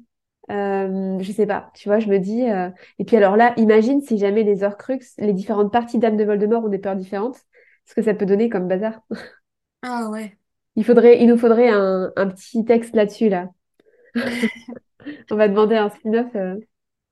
Euh, 0.51 1.17
je 1.21 1.31
sais 1.31 1.47
pas, 1.47 1.71
tu 1.73 1.89
vois, 1.89 1.99
je 1.99 2.07
me 2.09 2.19
dis. 2.19 2.43
euh, 2.49 2.69
Et 2.99 3.05
puis 3.05 3.15
alors 3.17 3.35
là, 3.37 3.53
imagine 3.57 4.01
si 4.01 4.17
jamais 4.19 4.43
les 4.43 4.63
Horcruxes, 4.63 5.15
les 5.17 5.33
différentes 5.33 5.71
parties 5.71 5.97
d'âme 5.99 6.17
de 6.17 6.23
Voldemort 6.23 6.65
ont 6.65 6.69
des 6.69 6.79
peurs 6.79 6.95
différentes, 6.97 7.37
ce 7.85 7.95
que 7.95 8.01
ça 8.03 8.13
peut 8.13 8.25
donner 8.27 8.49
comme 8.49 8.67
bazar. 8.67 9.01
Ah 9.81 10.09
ouais. 10.09 10.37
Il 10.75 10.85
faudrait, 10.85 11.21
il 11.21 11.27
nous 11.27 11.37
faudrait 11.37 11.69
un, 11.69 12.11
un 12.15 12.27
petit 12.27 12.65
texte 12.65 12.95
là-dessus, 12.95 13.29
là. 13.29 13.49
On 15.31 15.35
va 15.35 15.47
demander 15.47 15.75
un 15.75 15.89
spin-off. 15.89 16.35
euh. 16.35 16.55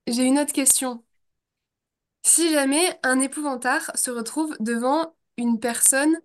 J'ai 0.08 0.24
une 0.24 0.40
autre 0.40 0.54
question. 0.54 1.04
Si 2.24 2.52
jamais 2.52 3.00
un 3.04 3.20
épouvantaire 3.20 3.92
se 3.96 4.12
retrouve 4.12 4.56
devant 4.60 5.16
une 5.38 5.60
personne, 5.60 6.16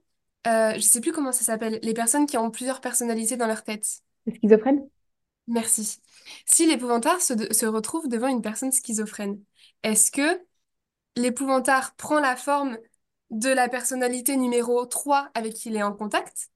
euh, 0.46 0.75
je 0.75 0.81
sais 0.81 1.01
plus 1.01 1.12
comment 1.12 1.33
ça 1.33 1.44
s'appelle, 1.44 1.79
les 1.83 1.94
personnes 1.94 2.27
qui 2.27 2.37
ont 2.37 2.51
plusieurs 2.51 2.81
personnalités 2.81 3.37
dans 3.37 3.46
leur 3.46 3.64
tête. 3.64 3.87
Schizophrène? 4.29 4.88
Merci. 5.49 6.01
Si 6.44 6.66
l'épouvantaire 6.66 7.20
se, 7.20 7.33
de- 7.33 7.53
se 7.53 7.66
retrouve 7.66 8.09
devant 8.09 8.29
une 8.29 8.42
personne 8.42 8.72
schizophrène, 8.72 9.40
est-ce 9.83 10.11
que 10.11 10.40
l'épouvantaire 11.16 11.94
prend 11.96 12.20
la 12.20 12.37
forme 12.37 12.79
de 13.31 13.51
la 13.51 13.68
personnalité 13.68 14.37
numéro 14.37 14.87
3 14.87 15.31
avec 15.35 15.55
qui 15.55 15.70
il 15.70 15.77
est 15.77 15.83
en 15.83 15.92
contact? 15.94 16.51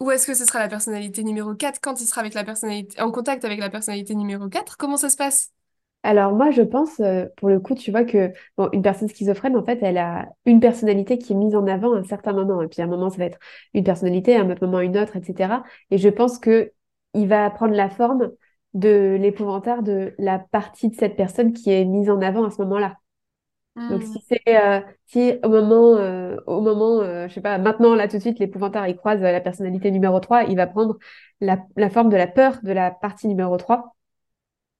Ou 0.00 0.10
est-ce 0.10 0.26
que 0.26 0.34
ce 0.34 0.44
sera 0.44 0.58
la 0.58 0.68
personnalité 0.68 1.22
numéro 1.24 1.54
4 1.54 1.80
quand 1.80 2.00
il 2.00 2.06
sera 2.06 2.20
avec 2.20 2.34
la 2.34 2.44
personnalité, 2.44 3.00
en 3.00 3.10
contact 3.10 3.44
avec 3.44 3.58
la 3.58 3.70
personnalité 3.70 4.14
numéro 4.14 4.48
4? 4.48 4.76
Comment 4.76 4.96
ça 4.98 5.08
se 5.08 5.16
passe? 5.16 5.52
Alors 6.02 6.32
moi, 6.34 6.50
je 6.50 6.62
pense, 6.62 7.00
euh, 7.00 7.26
pour 7.36 7.48
le 7.48 7.58
coup, 7.58 7.74
tu 7.74 7.90
vois 7.90 8.04
que 8.04 8.32
bon, 8.56 8.68
une 8.72 8.82
personne 8.82 9.08
schizophrène, 9.08 9.56
en 9.56 9.64
fait, 9.64 9.78
elle 9.82 9.98
a 9.98 10.28
une 10.44 10.60
personnalité 10.60 11.18
qui 11.18 11.32
est 11.32 11.36
mise 11.36 11.56
en 11.56 11.66
avant 11.66 11.94
à 11.94 11.98
un 11.98 12.04
certain 12.04 12.32
moment. 12.32 12.62
Et 12.62 12.68
puis 12.68 12.80
à 12.80 12.84
un 12.84 12.88
moment, 12.88 13.10
ça 13.10 13.16
va 13.16 13.24
être 13.24 13.38
une 13.74 13.82
personnalité, 13.84 14.36
à 14.36 14.42
un 14.42 14.50
autre 14.50 14.64
moment, 14.64 14.80
une 14.80 14.96
autre, 14.98 15.16
etc. 15.16 15.64
Et 15.90 15.98
je 15.98 16.08
pense 16.08 16.38
que 16.38 16.72
il 17.14 17.26
va 17.26 17.50
prendre 17.50 17.74
la 17.74 17.88
forme 17.88 18.30
de 18.74 19.16
l'épouvantail 19.18 19.82
de 19.82 20.14
la 20.18 20.38
partie 20.38 20.90
de 20.90 20.94
cette 20.94 21.16
personne 21.16 21.52
qui 21.52 21.70
est 21.70 21.84
mise 21.84 22.10
en 22.10 22.20
avant 22.20 22.44
à 22.44 22.50
ce 22.50 22.60
moment-là. 22.62 22.98
Donc 23.88 24.02
Hmm. 24.02 24.04
si 24.04 24.20
c'est 24.28 24.42
euh, 24.48 24.80
si 25.06 25.34
au 25.44 25.48
moment 25.48 25.96
euh, 25.96 26.36
au 26.46 26.60
moment 26.60 27.00
euh, 27.02 27.28
je 27.28 27.34
sais 27.34 27.40
pas 27.40 27.58
maintenant 27.58 27.94
là 27.94 28.08
tout 28.08 28.16
de 28.16 28.22
suite 28.22 28.38
l'épouvantail 28.40 28.90
il 28.92 28.96
croise 28.96 29.20
euh, 29.22 29.30
la 29.32 29.40
personnalité 29.40 29.90
numéro 29.92 30.18
3 30.20 30.44
il 30.44 30.56
va 30.56 30.66
prendre 30.66 30.98
la, 31.40 31.58
la 31.76 31.88
forme 31.90 32.08
de 32.10 32.16
la 32.16 32.26
peur 32.26 32.58
de 32.64 32.72
la 32.72 32.90
partie 32.90 33.28
numéro 33.28 33.56
3 33.56 33.94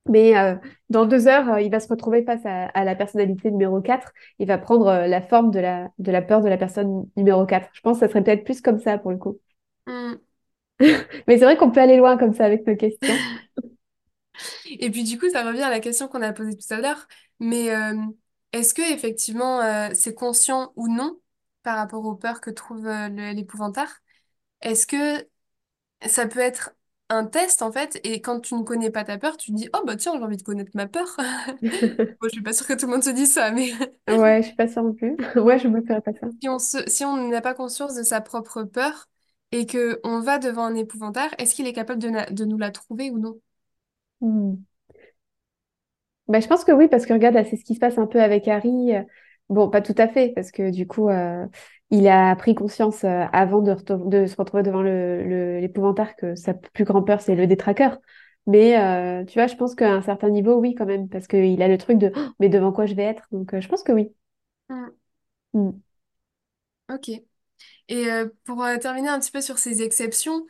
mais 0.09 0.35
dans 0.91 1.07
deux 1.07 1.29
heures 1.29 1.59
il 1.61 1.71
va 1.71 1.81
se 1.81 1.89
retrouver 1.89 2.25
face 2.25 2.45
à, 2.47 2.67
à 2.67 2.85
la 2.85 2.95
personnalité 2.97 3.51
numéro 3.51 3.81
4 3.83 4.13
il 4.39 4.47
va 4.49 4.59
prendre 4.59 4.87
la 5.07 5.23
forme 5.23 5.51
de 5.51 5.61
la 5.61 5.91
de 5.99 6.13
la 6.13 6.23
peur 6.23 6.43
de 6.43 6.49
la 6.49 6.57
personne 6.59 7.07
numéro 7.17 7.47
4 7.47 7.69
je 7.75 7.81
pense 7.83 7.99
que 8.01 8.07
ça 8.07 8.09
serait 8.13 8.23
peut-être 8.25 8.45
plus 8.45 8.61
comme 8.63 8.79
ça 8.81 8.99
pour 8.99 9.11
le 9.13 9.19
coup. 9.19 9.39
Hmm. 9.87 10.17
mais 11.27 11.39
c'est 11.39 11.45
vrai 11.45 11.57
qu'on 11.57 11.71
peut 11.71 11.81
aller 11.81 11.97
loin 11.97 12.17
comme 12.17 12.33
ça 12.35 12.45
avec 12.45 12.67
nos 12.67 12.77
questions. 12.77 13.21
Et 14.67 14.91
puis 14.91 15.05
du 15.05 15.19
coup, 15.19 15.29
ça 15.31 15.45
revient 15.45 15.63
à 15.63 15.71
la 15.71 15.81
question 15.81 16.09
qu'on 16.09 16.23
a 16.23 16.33
posée 16.33 16.57
tout 16.57 16.73
à 16.75 16.81
l'heure, 16.81 17.07
mais 17.41 17.71
est-ce 18.59 18.75
que 18.75 18.83
effectivement 18.95 19.61
euh, 19.61 19.91
c'est 19.95 20.15
conscient 20.15 20.73
ou 20.77 20.89
non 20.89 21.21
par 21.63 21.77
rapport 21.77 22.05
aux 22.05 22.15
peurs 22.17 22.41
que 22.41 22.51
trouve 22.51 22.87
euh, 22.87 23.09
le- 23.09 23.33
l'épouvantaire? 23.33 24.03
Est-ce 24.63 24.87
que 24.87 25.29
ça 26.09 26.27
peut 26.29 26.41
être 26.41 26.73
un 27.11 27.27
test 27.27 27.63
en 27.63 27.73
fait, 27.73 28.01
et 28.05 28.21
quand 28.23 28.41
tu 28.41 28.55
ne 28.55 28.63
connais 28.65 28.91
pas 28.91 29.05
ta 29.05 29.19
peur, 29.19 29.37
tu 29.37 29.53
te 29.53 29.57
dis, 29.57 29.69
oh 29.75 29.83
bah 29.87 29.97
tiens, 29.97 30.15
j'ai 30.19 30.25
envie 30.25 30.37
de 30.39 30.43
connaître 30.43 30.73
ma 30.75 30.87
peur. 30.89 31.17
Bon, 32.21 32.29
je 32.29 32.35
suis 32.35 32.43
pas 32.43 32.53
sûre 32.55 32.67
que 32.67 32.75
tout 32.75 32.87
le 32.87 32.93
monde 32.93 33.05
se 33.05 33.11
dise 33.11 33.33
ça, 33.35 33.51
mais 33.53 33.73
ouais 34.09 34.43
je 34.43 34.49
suis 34.49 34.57
pas 34.57 34.67
sûre 34.69 34.83
non 34.83 34.95
plus 34.95 35.17
ouais 35.37 35.59
je 35.59 35.69
me 35.69 35.81
ferais 35.83 36.01
pas 36.01 36.13
ça 36.15 36.27
si 36.41 36.49
on 36.49 36.59
se, 36.59 36.79
si 36.89 37.05
on 37.05 37.29
n'a 37.29 37.41
pas 37.41 37.55
conscience 37.55 37.95
de 37.95 38.03
sa 38.03 38.21
propre 38.21 38.63
peur, 38.65 39.09
et 39.53 39.67
que 39.67 40.01
on 40.05 40.21
va 40.21 40.39
devant 40.39 40.65
un 40.65 40.75
épouvantaire, 40.75 41.35
est-ce 41.39 41.55
qu'il 41.55 41.67
est 41.67 41.73
capable 41.73 42.01
de, 42.03 42.09
na- 42.11 42.27
de 42.31 42.45
nous 42.45 42.59
la 42.59 42.71
trouver 42.71 43.11
ou 43.11 43.19
non? 43.19 43.41
Bah, 46.29 46.41
je 46.41 46.49
pense 46.49 46.65
que 46.65 46.73
oui, 46.73 46.89
parce 46.89 47.07
que 47.07 47.13
regarde, 47.13 47.37
c'est 47.49 47.57
ce 47.57 47.65
qui 47.65 47.75
se 47.75 47.79
passe 47.81 47.99
un 47.99 48.07
peu 48.07 48.21
avec 48.23 48.49
Harry. 48.49 48.95
Euh, 48.95 49.03
Bon, 49.49 49.71
pas 49.71 49.81
tout 49.81 49.95
à 49.99 50.09
fait, 50.09 50.33
parce 50.35 50.51
que 50.51 50.71
du 50.73 50.89
coup, 50.89 51.09
euh, 51.09 51.47
il 51.91 52.09
a 52.09 52.35
pris 52.35 52.57
conscience 52.57 53.05
euh, 53.05 53.27
avant 53.33 53.61
de, 53.63 53.77
se 54.27 54.35
retrouver 54.37 54.65
devant 54.65 54.83
le, 54.83 55.23
le- 55.23 55.61
que 56.19 56.35
sa 56.35 56.53
plus 56.55 56.83
grande 56.85 57.07
peur, 57.07 57.21
c'est 57.21 57.37
le 57.37 57.47
détraqueur. 57.47 57.99
Mais 58.49 58.77
euh, 58.77 59.25
tu 59.25 59.35
vois, 59.39 59.47
je 59.47 59.55
pense 59.55 59.77
qu'à 59.77 59.93
un 59.93 60.03
certain 60.03 60.31
niveau, 60.31 60.55
oui, 60.59 60.75
quand 60.75 60.85
même, 60.87 61.09
parce 61.09 61.29
qu'il 61.29 61.63
a 61.63 61.69
le 61.69 61.79
truc 61.79 61.99
de 61.99 62.11
Oh, 62.17 62.31
mais 62.41 62.49
devant 62.49 62.73
quoi 62.73 62.87
je 62.87 62.95
vais 62.95 63.05
être? 63.05 63.23
Donc, 63.31 63.59
je 63.61 63.69
pense 63.69 63.85
que 63.85 63.93
oui. 63.93 64.13
Hmm, 64.69 64.89
Hmm. 65.53 65.81
ok. 66.91 67.11
Et 67.89 68.09
pour 68.45 68.65
terminer 68.83 69.09
un 69.11 69.21
petit 69.21 69.33
peu 69.33 69.41
sur 69.43 69.59
ces 69.59 69.83
exceptions, 69.83 70.47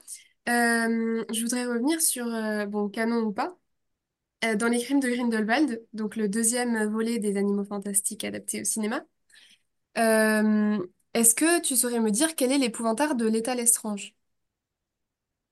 je 0.46 1.42
voudrais 1.42 1.66
revenir 1.66 2.00
sur, 2.02 2.26
bon, 2.68 2.88
canon 2.88 3.22
ou 3.24 3.32
pas, 3.32 3.56
dans 4.58 4.68
Les 4.68 4.80
Crimes 4.82 5.00
de 5.00 5.08
Grindelwald, 5.10 5.82
donc 5.92 6.16
le 6.16 6.28
deuxième 6.28 6.84
volet 6.86 7.18
des 7.18 7.36
Animaux 7.36 7.64
Fantastiques 7.64 8.24
adaptés 8.24 8.60
au 8.62 8.64
cinéma. 8.64 9.02
euh, 9.98 10.78
est-ce 11.14 11.34
que 11.34 11.60
tu 11.62 11.76
saurais 11.76 12.00
me 12.00 12.10
dire 12.10 12.34
quel 12.36 12.52
est 12.52 12.58
l'épouvantail 12.58 13.16
de 13.16 13.26
l'état 13.28 13.54
Lestrange? 13.54 14.14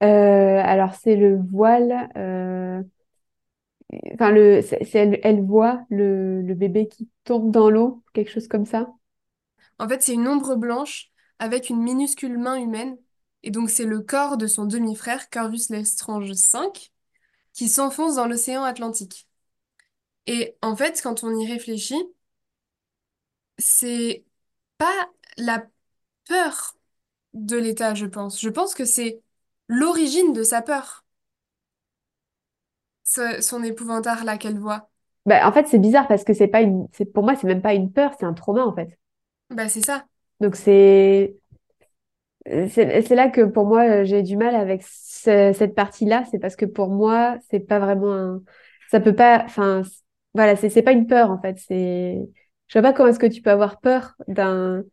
Euh, 0.03 0.61
alors, 0.63 0.95
c'est 0.95 1.17
le 1.17 1.37
voile. 1.39 2.11
euh, 2.17 2.83
Enfin, 4.15 4.31
le, 4.31 4.63
c'est, 4.63 4.83
c'est- 4.85 4.99
elle, 4.99 5.21
elle 5.23 5.43
voit 5.43 5.85
le, 5.91 6.43
le 6.43 6.55
bébé 6.55 6.89
qui 6.89 7.09
tombe 7.25 7.51
dans 7.51 7.71
l'eau, 7.71 8.03
quelque 8.13 8.31
chose 8.31 8.49
comme 8.49 8.67
ça? 8.67 8.89
En 9.79 9.89
fait, 9.89 10.03
c'est 10.03 10.15
une 10.15 10.27
ombre 10.29 10.57
blanche 10.57 11.11
avec 11.39 11.71
une 11.71 11.81
minuscule 11.83 12.39
main 12.39 12.57
humaine, 12.57 12.97
et 13.45 13.51
donc 13.53 13.71
c'est 13.71 13.85
le 13.85 14.01
corps 14.01 14.37
de 14.37 14.47
son 14.49 14.65
demi-frère, 14.65 15.31
Corvus 15.31 15.67
Lestrange 15.71 16.31
V, 16.33 16.91
qui 17.55 17.69
s'enfonce 17.71 18.17
dans 18.17 18.27
l'océan 18.29 18.65
Atlantique. 18.65 19.29
Et 20.27 20.57
en 20.63 20.77
fait, 20.77 21.01
quand 21.03 21.25
on 21.25 21.35
y 21.39 21.47
réfléchit, 21.51 21.97
c'est 23.59 24.25
pas 24.79 25.11
la 25.39 25.67
peur 26.29 26.77
de 27.35 27.57
l'État, 27.59 27.95
je 27.95 28.07
pense. 28.07 28.41
Je 28.41 28.49
pense 28.51 28.75
que 28.75 28.85
c'est 28.85 29.23
l'origine 29.69 30.33
de 30.33 30.43
sa 30.45 30.63
peur, 30.63 31.05
ce- 33.05 33.41
son 33.41 33.63
épouvantail 33.63 34.25
là 34.25 34.37
qu'elle 34.39 34.59
voit. 34.59 34.91
Bah, 35.27 35.47
en 35.49 35.53
fait, 35.53 35.67
c'est 35.67 35.79
bizarre 35.79 36.07
parce 36.09 36.25
que 36.25 36.33
c'est 36.35 36.49
pas 36.49 36.61
une, 36.63 36.87
c'est, 36.93 37.05
pour 37.07 37.25
moi, 37.25 37.35
c'est 37.37 37.47
même 37.47 37.63
pas 37.63 37.75
une 37.75 37.93
peur, 37.93 38.13
c'est 38.19 38.27
un 38.27 38.35
trauma, 38.35 38.65
en 38.67 38.75
fait. 38.75 38.99
Bah 39.51 39.69
c'est 39.69 39.83
ça. 39.85 40.07
Donc, 40.41 40.57
c'est, 40.57 41.37
c'est, 42.47 43.03
c'est 43.03 43.15
là 43.15 43.29
que 43.31 43.43
pour 43.43 43.67
moi, 43.67 43.85
euh, 44.03 44.05
j'ai 44.05 44.23
du 44.23 44.37
mal 44.37 44.55
avec 44.55 44.83
ce- 44.85 45.53
cette 45.57 45.75
partie-là. 45.75 46.25
C'est 46.31 46.39
parce 46.39 46.57
que 46.57 46.67
pour 46.67 46.89
moi, 46.91 47.39
c'est 47.51 47.61
pas 47.61 47.79
vraiment 47.79 48.13
un, 48.15 48.43
ça 48.91 49.01
peut 49.01 49.15
pas, 49.15 49.43
enfin, 49.45 49.83
voilà, 50.35 50.57
c'est, 50.57 50.71
c'est 50.71 50.83
pas 50.83 50.93
une 50.93 51.07
peur, 51.07 51.31
en 51.31 51.41
fait. 51.41 51.59
C'est, 51.59 52.19
je 52.69 52.79
vois 52.79 52.83
pas 52.83 52.93
comment 52.93 53.09
est-ce 53.09 53.19
que 53.19 53.27
tu 53.27 53.43
peux 53.43 53.51
avoir 53.51 53.81
peur 53.81 54.15
d'un, 54.29 54.85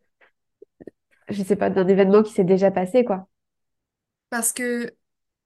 je 1.28 1.42
sais 1.42 1.56
pas, 1.56 1.68
d'un 1.68 1.88
événement 1.88 2.22
qui 2.22 2.32
s'est 2.32 2.44
déjà 2.44 2.70
passé, 2.70 3.04
quoi. 3.04 3.26
Parce 4.30 4.52
que, 4.52 4.94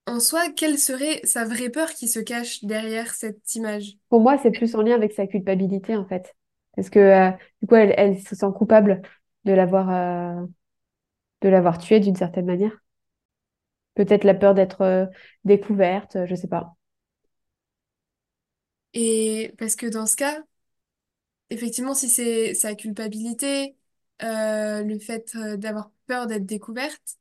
en 0.07 0.21
soi, 0.21 0.51
quelle 0.53 0.79
serait 0.79 1.21
sa 1.25 1.45
vraie 1.47 1.71
peur 1.71 1.91
qui 1.95 2.09
se 2.09 2.21
cache 2.21 2.65
derrière 2.65 3.15
cette 3.15 3.55
image? 3.57 3.99
Pour 4.09 4.21
moi, 4.21 4.39
c'est 4.39 4.51
plus 4.53 4.75
en 4.75 4.83
lien 4.83 4.95
avec 4.95 5.13
sa 5.13 5.27
culpabilité, 5.27 5.97
en 5.97 6.07
fait. 6.07 6.35
Parce 6.77 6.91
que, 6.91 6.99
euh, 6.99 7.31
du 7.63 7.67
coup, 7.69 7.75
elle, 7.75 7.95
elle 7.97 8.21
se 8.21 8.35
sent 8.37 8.47
coupable 8.57 9.03
de 9.45 9.53
l'avoir, 9.53 9.91
euh, 9.91 10.47
de 11.47 11.51
l'avoir 11.53 11.79
tué 11.79 12.01
d'une 12.01 12.17
certaine 12.17 12.45
manière. 12.45 12.77
Peut-être 13.95 14.25
la 14.25 14.35
peur 14.35 14.53
d'être 14.53 14.81
euh, 14.83 15.07
découverte, 15.45 16.17
euh, 16.17 16.27
je 16.27 16.35
sais 16.35 16.49
pas. 16.49 16.75
Et 18.95 19.55
parce 19.59 19.77
que 19.77 19.87
dans 19.87 20.07
ce 20.07 20.17
cas, 20.17 20.43
effectivement, 21.51 21.95
si 21.95 22.09
c'est 22.09 22.55
sa 22.55 22.75
culpabilité, 22.75 23.77
euh, 24.25 24.83
le 24.83 24.99
fait 24.99 25.37
d'avoir 25.37 25.93
peur 26.07 26.27
d'être 26.27 26.47
découverte, 26.47 27.17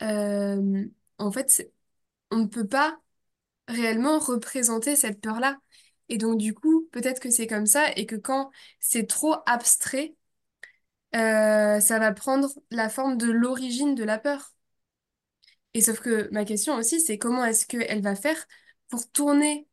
en 0.00 1.30
fait, 1.32 1.70
on 2.30 2.38
ne 2.38 2.46
peut 2.46 2.66
pas 2.66 2.98
réellement 3.66 4.18
représenter 4.18 4.96
cette 4.96 5.20
peur-là. 5.20 5.58
Et 6.08 6.16
donc, 6.16 6.38
du 6.38 6.54
coup, 6.54 6.88
peut-être 6.92 7.20
que 7.20 7.30
c'est 7.30 7.46
comme 7.46 7.66
ça 7.66 7.90
et 7.96 8.06
que 8.06 8.16
quand 8.16 8.50
c'est 8.80 9.06
trop 9.06 9.34
abstrait, 9.46 10.14
euh, 11.14 11.80
ça 11.80 11.98
va 11.98 12.12
prendre 12.12 12.50
la 12.70 12.88
forme 12.88 13.16
de 13.18 13.30
l'origine 13.30 13.94
de 13.94 14.04
la 14.04 14.18
peur. 14.18 14.52
Et 15.74 15.80
sauf 15.82 16.00
que 16.00 16.28
ma 16.32 16.44
question 16.44 16.74
aussi, 16.76 17.00
c'est 17.00 17.18
comment 17.18 17.44
est-ce 17.44 17.66
qu'elle 17.66 18.02
va 18.02 18.14
faire 18.16 18.36
pour 18.88 19.10
tourner 19.10 19.68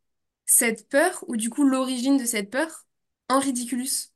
cette 0.45 0.89
peur, 0.89 1.23
ou 1.27 1.35
du 1.37 1.49
coup 1.49 1.63
l'origine 1.65 2.17
de 2.17 2.25
cette 2.25 2.49
peur, 2.51 2.85
en 3.29 3.39
ridiculus? 3.39 4.11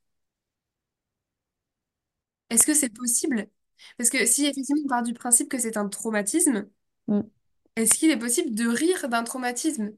Est-ce 2.50 2.66
que 2.66 2.74
c'est 2.74 2.90
possible? 2.94 3.48
Parce 3.96 4.10
que 4.10 4.26
si 4.26 4.46
effectivement 4.46 4.82
on 4.84 4.88
part 4.88 5.02
du 5.02 5.14
principe 5.14 5.48
que 5.48 5.58
c'est 5.58 5.76
un 5.76 5.88
traumatisme, 5.88 6.68
Mm. 7.08 7.24
est-ce 7.76 7.94
qu'il 7.94 8.10
est 8.12 8.16
possible 8.18 8.54
de 8.54 8.66
rire 8.68 9.08
d'un 9.08 9.24
traumatisme? 9.24 9.92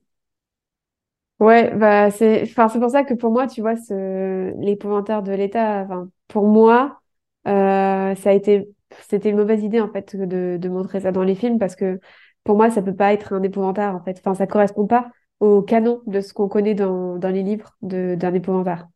Ouais, 1.40 1.74
bah 1.76 2.11
c'est, 2.12 2.42
enfin, 2.44 2.68
c'est 2.68 2.78
pour 2.78 2.90
ça 2.90 3.02
que 3.04 3.14
pour 3.14 3.32
moi, 3.32 3.48
tu 3.48 3.62
vois, 3.62 3.76
ce, 3.76 4.54
l'épouvantaire 4.61 5.22
de 5.24 5.32
l'État, 5.32 5.80
enfin, 5.82 6.08
pour 6.28 6.46
moi, 6.46 7.02
euh, 7.48 8.14
ça 8.14 8.31
a 8.31 8.33
été, 8.33 8.68
c'était 9.09 9.31
une 9.31 9.37
mauvaise 9.37 9.62
idée 9.62 9.81
en 9.81 9.90
fait 9.92 10.16
de, 10.16 10.57
de 10.61 10.68
montrer 10.68 11.00
ça 11.00 11.12
dans 11.12 11.22
les 11.24 11.35
films 11.35 11.59
parce 11.59 11.76
que 11.76 12.00
pour 12.44 12.57
moi, 12.57 12.70
ça 12.70 12.83
peut 12.83 12.94
pas 12.94 13.12
être 13.12 13.33
un 13.33 13.42
épouvantaire 13.42 13.94
en 13.94 14.02
fait. 14.05 14.18
Enfin, 14.18 14.35
ça 14.35 14.46
correspond 14.46 14.87
pas 14.87 15.11
au 15.40 15.62
canon 15.62 16.02
de 16.07 16.20
ce 16.20 16.33
qu'on 16.35 16.48
connaît 16.48 16.74
dans, 16.74 17.16
dans 17.18 17.31
les 17.31 17.42
livres 17.42 17.76
d'un 17.83 18.35
épouvantaire. 18.35 18.88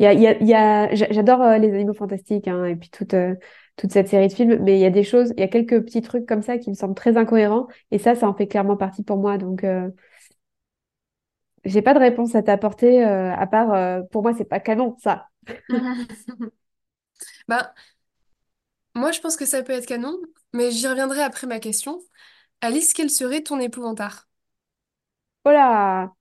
Il 0.00 0.04
y 0.04 0.06
a, 0.08 0.12
y 0.14 0.26
a, 0.28 0.42
y 0.42 0.54
a, 0.54 0.94
j'a- 0.94 1.12
j'adore 1.12 1.42
euh, 1.42 1.58
les 1.58 1.72
animaux 1.74 1.94
fantastiques 1.94 2.48
hein, 2.48 2.64
et 2.66 2.76
puis 2.76 2.90
toute, 2.90 3.14
euh, 3.14 3.34
toute 3.76 3.92
cette 3.92 4.08
série 4.08 4.28
de 4.28 4.32
films, 4.32 4.58
mais 4.62 4.76
il 4.78 4.80
y 4.80 4.84
a 4.86 4.90
des 4.90 5.04
choses, 5.04 5.32
il 5.36 5.40
y 5.40 5.42
a 5.44 5.48
quelques 5.48 5.80
petits 5.84 6.02
trucs 6.02 6.26
comme 6.26 6.42
ça 6.42 6.58
qui 6.58 6.70
me 6.70 6.74
semblent 6.74 6.94
très 6.94 7.16
incohérents 7.16 7.68
et 7.90 7.98
ça, 7.98 8.14
ça 8.14 8.28
en 8.28 8.34
fait 8.34 8.46
clairement 8.48 8.76
partie 8.76 9.02
pour 9.04 9.18
moi. 9.18 9.38
Donc, 9.38 9.64
j'ai 11.64 11.82
pas 11.82 11.94
de 11.94 11.98
réponse 11.98 12.34
à 12.34 12.42
t'apporter 12.42 13.04
euh, 13.04 13.34
à 13.34 13.46
part, 13.46 13.72
euh, 13.74 14.02
pour 14.10 14.22
moi, 14.22 14.32
c'est 14.34 14.44
pas 14.44 14.60
canon, 14.60 14.96
ça. 14.98 15.28
Bah, 17.48 17.74
moi 18.94 19.12
je 19.12 19.20
pense 19.20 19.36
que 19.36 19.46
ça 19.46 19.62
peut 19.62 19.72
être 19.72 19.86
canon, 19.86 20.18
mais 20.52 20.70
j'y 20.70 20.86
reviendrai 20.88 21.22
après 21.22 21.46
ma 21.46 21.58
question. 21.60 22.02
Alice, 22.60 22.92
quel 22.94 23.10
serait 23.10 23.42
ton 23.42 23.58
épouvantail? 23.60 24.10
Oh 25.44 25.50
là! 25.52 26.14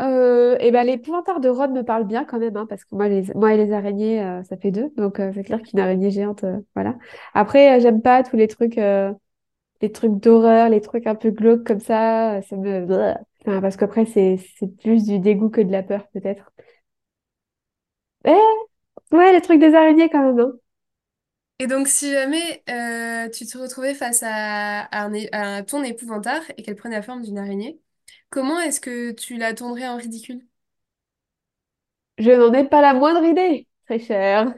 Euh, 0.00 0.56
et 0.60 0.70
ben, 0.72 0.84
l'épouvantail 0.84 1.40
de 1.40 1.48
Ron 1.48 1.68
me 1.72 1.82
parle 1.82 2.04
bien 2.06 2.24
quand 2.26 2.38
même, 2.38 2.54
hein, 2.56 2.66
parce 2.68 2.84
que 2.84 2.94
moi, 2.94 3.06
et 3.08 3.56
les 3.56 3.72
araignées, 3.72 4.22
euh, 4.22 4.42
ça 4.44 4.58
fait 4.58 4.70
deux, 4.70 4.90
donc 4.96 5.20
euh, 5.20 5.32
c'est 5.34 5.42
clair 5.42 5.62
qu'une 5.62 5.78
araignée 5.80 6.10
géante, 6.10 6.44
euh, 6.44 6.58
voilà. 6.74 6.96
Après, 7.32 7.80
j'aime 7.80 8.02
pas 8.02 8.22
tous 8.22 8.36
les 8.36 8.46
trucs. 8.48 8.78
les 9.82 9.92
trucs 9.92 10.12
d'horreur, 10.20 10.68
les 10.70 10.80
trucs 10.80 11.06
un 11.06 11.14
peu 11.14 11.30
glauques 11.30 11.64
comme 11.66 11.80
ça, 11.80 12.40
ça 12.42 12.56
me... 12.56 12.86
Parce 13.60 13.76
qu'après, 13.76 14.06
c'est 14.06 14.38
plus 14.82 15.04
du 15.04 15.18
dégoût 15.20 15.50
que 15.50 15.60
de 15.60 15.70
la 15.72 15.82
peur, 15.82 16.08
peut-être. 16.12 16.52
Eh, 18.26 18.36
ouais, 19.12 19.32
les 19.32 19.40
trucs 19.42 19.60
des 19.60 19.74
araignées 19.74 20.10
quand 20.10 20.22
même, 20.22 20.40
hein. 20.40 20.52
Et 21.58 21.66
donc 21.68 21.88
si 21.88 22.10
jamais 22.12 22.62
euh, 22.68 23.30
tu 23.30 23.46
te 23.46 23.56
retrouvais 23.56 23.94
face 23.94 24.22
à, 24.22 24.80
à 24.82 25.04
un 25.04 25.12
é- 25.14 25.30
à 25.34 25.62
ton 25.62 25.82
épouvantail 25.82 26.42
et 26.58 26.62
qu'elle 26.62 26.76
prenait 26.76 26.96
la 26.96 27.02
forme 27.02 27.22
d'une 27.22 27.38
araignée, 27.38 27.80
comment 28.30 28.60
est-ce 28.60 28.80
que 28.80 29.12
tu 29.12 29.38
la 29.38 29.54
tournerais 29.54 29.88
en 29.88 29.96
ridicule? 29.96 30.46
Je 32.18 32.30
n'en 32.30 32.52
ai 32.52 32.64
pas 32.68 32.80
la 32.80 32.94
moindre 32.94 33.24
idée, 33.24 33.66
très 33.86 33.98
cher. 33.98 34.54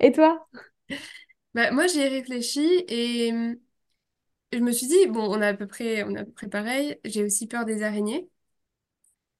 Et 0.00 0.12
toi? 0.12 0.46
Bah, 1.54 1.70
moi 1.72 1.86
j'y 1.86 2.00
ai 2.00 2.08
réfléchi 2.08 2.60
et 2.88 3.32
hum, 3.32 3.56
je 4.52 4.58
me 4.60 4.72
suis 4.72 4.86
dit, 4.88 5.06
bon, 5.08 5.22
on 5.30 5.42
a 5.42 5.48
à 5.48 5.54
peu 5.54 5.66
près, 5.66 6.04
on 6.04 6.14
à 6.16 6.24
peu 6.24 6.32
près 6.32 6.48
pareil, 6.48 6.98
j'ai 7.04 7.24
aussi 7.24 7.46
peur 7.48 7.64
des 7.66 7.82
araignées. 7.82 8.30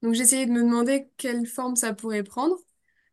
Donc 0.03 0.15
j'ai 0.15 0.23
essayé 0.23 0.45
de 0.47 0.51
me 0.53 0.63
demander 0.63 1.09
quelle 1.19 1.47
forme 1.47 1.77
ça 1.77 1.95
pourrait 1.95 2.23
prendre. 2.25 2.57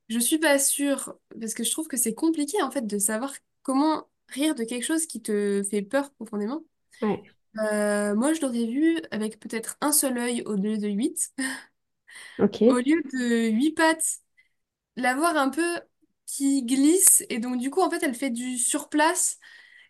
Je 0.08 0.20
suis 0.20 0.38
pas 0.38 0.60
sûre, 0.60 1.18
parce 1.40 1.54
que 1.54 1.64
je 1.64 1.72
trouve 1.72 1.88
que 1.88 1.98
c'est 1.98 2.14
compliqué 2.14 2.62
en 2.62 2.70
fait 2.72 2.86
de 2.86 2.98
savoir 3.00 3.34
comment 3.64 4.08
rire 4.30 4.54
de 4.56 4.64
quelque 4.64 4.84
chose 4.84 5.08
qui 5.08 5.22
te 5.22 5.64
fait 5.64 5.82
peur 5.82 6.12
profondément. 6.14 6.64
Ouais, 7.02 7.36
Euh, 7.60 8.16
moi 8.16 8.34
je 8.34 8.42
l'aurais 8.42 8.66
vu 8.68 9.00
avec 9.12 9.40
peut-être 9.40 9.78
un 9.82 9.92
seul 9.94 10.18
œil 10.18 10.44
au 10.46 10.56
lieu 10.56 10.78
de 10.78 10.88
huit. 10.90 11.34
Au 12.68 12.76
lieu 12.78 13.02
de 13.14 13.50
huit 13.50 13.72
pattes, 13.74 14.20
la 14.98 15.16
voir 15.16 15.38
un 15.38 15.50
peu 15.50 15.64
qui 16.28 16.64
glisse 16.66 17.24
et 17.30 17.40
donc 17.40 17.60
du 17.60 17.72
coup 17.72 17.82
en 17.82 17.90
fait 17.92 18.04
elle 18.04 18.16
fait 18.16 18.30
du 18.32 18.58
surplace. 18.58 19.40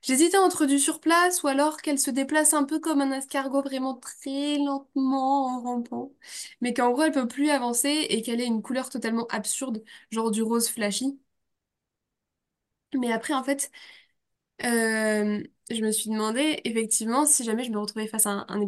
J'hésitais 0.06 0.38
entre 0.38 0.66
du 0.68 0.80
surplace 0.80 1.44
ou 1.44 1.48
alors 1.48 1.82
qu'elle 1.82 2.00
se 2.00 2.12
déplace 2.12 2.54
un 2.54 2.64
peu 2.64 2.80
comme 2.80 3.02
un 3.02 3.12
escargot 3.12 3.62
vraiment 3.64 3.96
très 3.96 4.58
lentement 4.58 5.48
en 5.58 5.62
rampant, 5.62 6.14
mais 6.62 6.74
qu'en 6.74 6.92
gros 6.92 7.04
elle 7.04 7.12
peut 7.12 7.28
plus 7.28 7.50
avancer 7.50 7.90
et 8.10 8.22
qu'elle 8.22 8.40
ait 8.42 8.46
une 8.46 8.62
couleur 8.62 8.90
totalement 8.90 9.26
absurde, 9.28 9.84
genre 10.12 10.32
du 10.32 10.44
rose 10.44 10.70
flashy. 10.70 11.20
Mais 12.94 13.12
après 13.12 13.34
en 13.34 13.44
fait 13.44 13.72
Euh, 14.64 15.44
je 15.72 15.82
me 15.82 15.92
suis 15.92 16.10
demandé, 16.10 16.62
effectivement, 16.66 17.26
si 17.26 17.44
jamais 17.44 17.64
je 17.66 17.72
me 17.72 17.80
retrouvais 17.80 18.08
face 18.08 18.28
à 18.28 18.32
un, 18.32 18.46
un 18.50 18.68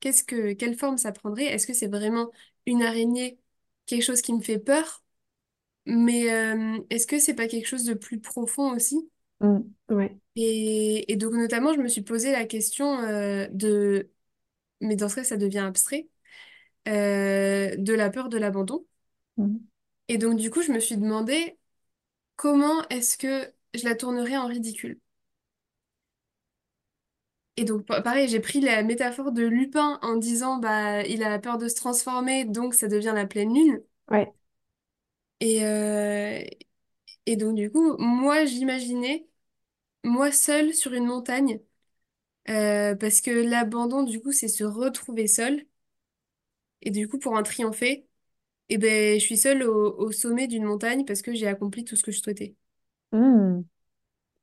qu'est-ce 0.00 0.24
que, 0.24 0.52
quelle 0.54 0.76
forme 0.78 0.98
ça 0.98 1.12
prendrait? 1.12 1.46
Est-ce 1.46 1.66
que 1.66 1.74
c'est 1.74 1.88
vraiment 1.88 2.30
une 2.66 2.82
araignée, 2.82 3.38
quelque 3.86 4.02
chose 4.04 4.22
qui 4.22 4.32
me 4.34 4.40
fait 4.42 4.58
peur? 4.58 5.02
Mais 5.86 6.32
euh, 6.32 6.80
est-ce 6.90 7.06
que 7.08 7.18
c'est 7.20 7.34
pas 7.36 7.48
quelque 7.48 7.66
chose 7.68 7.84
de 7.84 7.94
plus 7.94 8.20
profond 8.20 8.74
aussi? 8.76 9.10
Mm, 9.42 9.60
ouais. 9.90 10.18
Et, 10.36 11.12
et 11.12 11.16
donc, 11.16 11.32
notamment, 11.34 11.74
je 11.74 11.80
me 11.80 11.88
suis 11.88 12.02
posé 12.02 12.32
la 12.32 12.44
question 12.46 13.00
euh, 13.02 13.46
de, 13.52 14.10
mais 14.80 14.96
dans 14.96 15.08
ce 15.08 15.16
cas, 15.16 15.24
ça 15.24 15.36
devient 15.38 15.60
abstrait, 15.60 16.08
euh, 16.88 17.76
de 17.78 17.94
la 17.94 18.10
peur 18.10 18.28
de 18.30 18.38
l'abandon. 18.38 18.86
Mm. 19.36 19.58
Et 20.08 20.16
donc, 20.18 20.38
du 20.38 20.48
coup, 20.50 20.62
je 20.62 20.70
me 20.72 20.78
suis 20.80 20.96
demandé 20.96 21.58
comment 22.36 22.86
est-ce 22.90 23.18
que 23.18 23.52
je 23.74 23.84
la 23.84 23.94
tournerais 23.96 24.36
en 24.38 24.46
ridicule? 24.48 25.00
Et 27.56 27.64
donc, 27.64 27.84
pa- 27.86 28.00
pareil, 28.02 28.28
j'ai 28.28 28.40
pris 28.40 28.60
la 28.60 28.82
métaphore 28.82 29.32
de 29.32 29.42
Lupin 29.46 29.98
en 30.02 30.16
disant, 30.16 30.56
bah, 30.58 31.02
il 31.04 31.22
a 31.22 31.38
peur 31.38 31.58
de 31.58 31.68
se 31.68 31.74
transformer, 31.74 32.44
donc 32.44 32.74
ça 32.74 32.88
devient 32.88 33.12
la 33.14 33.26
pleine 33.26 33.54
lune. 33.54 33.82
Ouais. 34.10 34.32
Et, 35.40 35.64
euh, 35.64 36.42
et 37.26 37.36
donc, 37.36 37.56
du 37.56 37.70
coup, 37.70 37.96
moi, 37.98 38.44
j'imaginais, 38.46 39.28
moi 40.04 40.32
seule 40.32 40.74
sur 40.74 40.92
une 40.92 41.06
montagne, 41.06 41.60
euh, 42.48 42.94
parce 42.94 43.20
que 43.20 43.30
l'abandon, 43.30 44.02
du 44.02 44.20
coup, 44.20 44.32
c'est 44.32 44.48
se 44.48 44.64
retrouver 44.64 45.26
seul. 45.26 45.64
Et 46.82 46.90
du 46.90 47.08
coup, 47.08 47.18
pour 47.18 47.34
en 47.34 47.42
triompher, 47.42 48.06
et 48.68 48.78
ben, 48.78 49.18
je 49.18 49.24
suis 49.24 49.36
seule 49.36 49.62
au, 49.62 50.10
sommet 50.12 50.46
d'une 50.46 50.64
montagne 50.64 51.04
parce 51.04 51.22
que 51.22 51.34
j'ai 51.34 51.46
accompli 51.46 51.84
tout 51.84 51.96
ce 51.96 52.02
que 52.02 52.10
je 52.10 52.20
souhaitais. 52.20 52.54
Mm, 53.12 53.60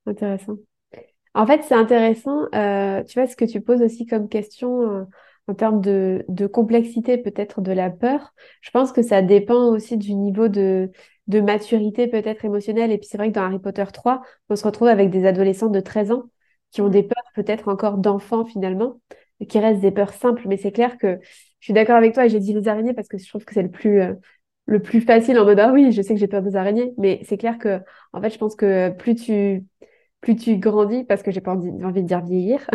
intéressant. 0.05 0.57
En 1.33 1.45
fait, 1.45 1.63
c'est 1.63 1.75
intéressant, 1.75 2.45
euh, 2.55 3.03
tu 3.03 3.19
vois, 3.19 3.27
ce 3.27 3.35
que 3.35 3.45
tu 3.45 3.61
poses 3.61 3.81
aussi 3.81 4.05
comme 4.05 4.29
question 4.29 4.81
euh, 4.81 5.03
en 5.47 5.53
termes 5.53 5.81
de 5.81 6.47
complexité 6.47 7.17
peut-être 7.17 7.61
de 7.61 7.71
la 7.71 7.89
peur. 7.89 8.33
Je 8.61 8.71
pense 8.71 8.91
que 8.91 9.01
ça 9.01 9.21
dépend 9.21 9.69
aussi 9.69 9.97
du 9.97 10.13
niveau 10.13 10.47
de, 10.47 10.91
de 11.29 11.41
maturité 11.41 12.07
peut-être 12.07 12.45
émotionnelle. 12.45 12.91
Et 12.91 12.97
puis 12.97 13.07
c'est 13.09 13.17
vrai 13.17 13.29
que 13.29 13.35
dans 13.35 13.43
Harry 13.43 13.59
Potter 13.59 13.85
3, 13.93 14.21
on 14.49 14.57
se 14.57 14.65
retrouve 14.65 14.89
avec 14.89 15.09
des 15.11 15.25
adolescents 15.25 15.69
de 15.69 15.79
13 15.79 16.11
ans 16.11 16.25
qui 16.71 16.81
ont 16.81 16.89
Mm. 16.89 16.91
des 16.91 17.03
peurs 17.03 17.23
peut-être 17.35 17.69
encore 17.69 17.97
d'enfants 17.97 18.45
finalement, 18.45 18.99
et 19.39 19.47
qui 19.47 19.59
restent 19.59 19.81
des 19.81 19.91
peurs 19.91 20.13
simples. 20.13 20.47
Mais 20.47 20.57
c'est 20.57 20.71
clair 20.71 20.97
que 20.97 21.19
je 21.59 21.65
suis 21.65 21.73
d'accord 21.73 21.95
avec 21.95 22.13
toi 22.13 22.25
et 22.25 22.29
j'ai 22.29 22.39
dit 22.39 22.53
les 22.53 22.67
araignées 22.67 22.93
parce 22.93 23.07
que 23.07 23.17
je 23.17 23.27
trouve 23.29 23.45
que 23.45 23.53
c'est 23.53 23.63
le 23.63 23.71
plus, 23.71 24.01
euh, 24.01 24.13
le 24.65 24.81
plus 24.81 25.01
facile 25.01 25.39
en 25.39 25.45
mode, 25.45 25.59
ah 25.59 25.71
oui, 25.73 25.91
je 25.91 26.01
sais 26.01 26.13
que 26.13 26.19
j'ai 26.19 26.27
peur 26.27 26.41
des 26.43 26.55
araignées. 26.55 26.93
Mais 26.97 27.21
c'est 27.27 27.37
clair 27.37 27.57
que, 27.57 27.79
en 28.13 28.21
fait, 28.21 28.29
je 28.31 28.37
pense 28.37 28.55
que 28.55 28.89
plus 28.91 29.15
tu 29.15 29.65
plus 30.21 30.35
tu 30.35 30.57
grandis, 30.57 31.03
parce 31.05 31.23
que 31.23 31.31
j'ai 31.31 31.41
pas 31.41 31.53
envie, 31.53 31.69
envie 31.83 32.03
de 32.03 32.07
dire 32.07 32.21
vieillir, 32.23 32.67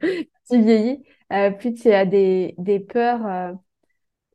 plus 0.00 0.26
tu 0.50 0.62
vieillis, 0.62 1.02
euh, 1.32 1.50
plus 1.50 1.74
tu 1.74 1.90
as 1.92 2.06
des, 2.06 2.54
des 2.58 2.80
peurs, 2.80 3.26
euh, 3.26 3.52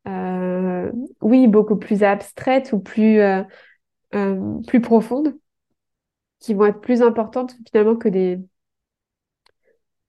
euh, 0.08 0.92
oui, 1.22 1.48
beaucoup 1.48 1.78
plus 1.78 2.04
abstraites 2.04 2.74
ou 2.74 2.80
plus, 2.80 3.20
euh, 3.20 3.44
euh, 4.16 4.62
plus 4.68 4.82
profondes, 4.82 5.38
qui 6.40 6.54
vont 6.54 6.66
être 6.66 6.82
plus 6.82 7.02
importantes 7.02 7.56
finalement 7.70 7.96
que 7.96 8.10
des, 8.10 8.40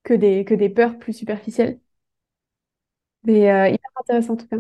que 0.03 0.15
des, 0.15 0.45
que 0.45 0.55
des 0.55 0.69
peurs 0.69 0.99
plus 0.99 1.13
superficielles. 1.13 1.79
Mais 3.23 3.73
hyper 3.73 3.91
intéressant 4.01 4.35
en 4.35 4.37
tout 4.37 4.49
cas. 4.49 4.59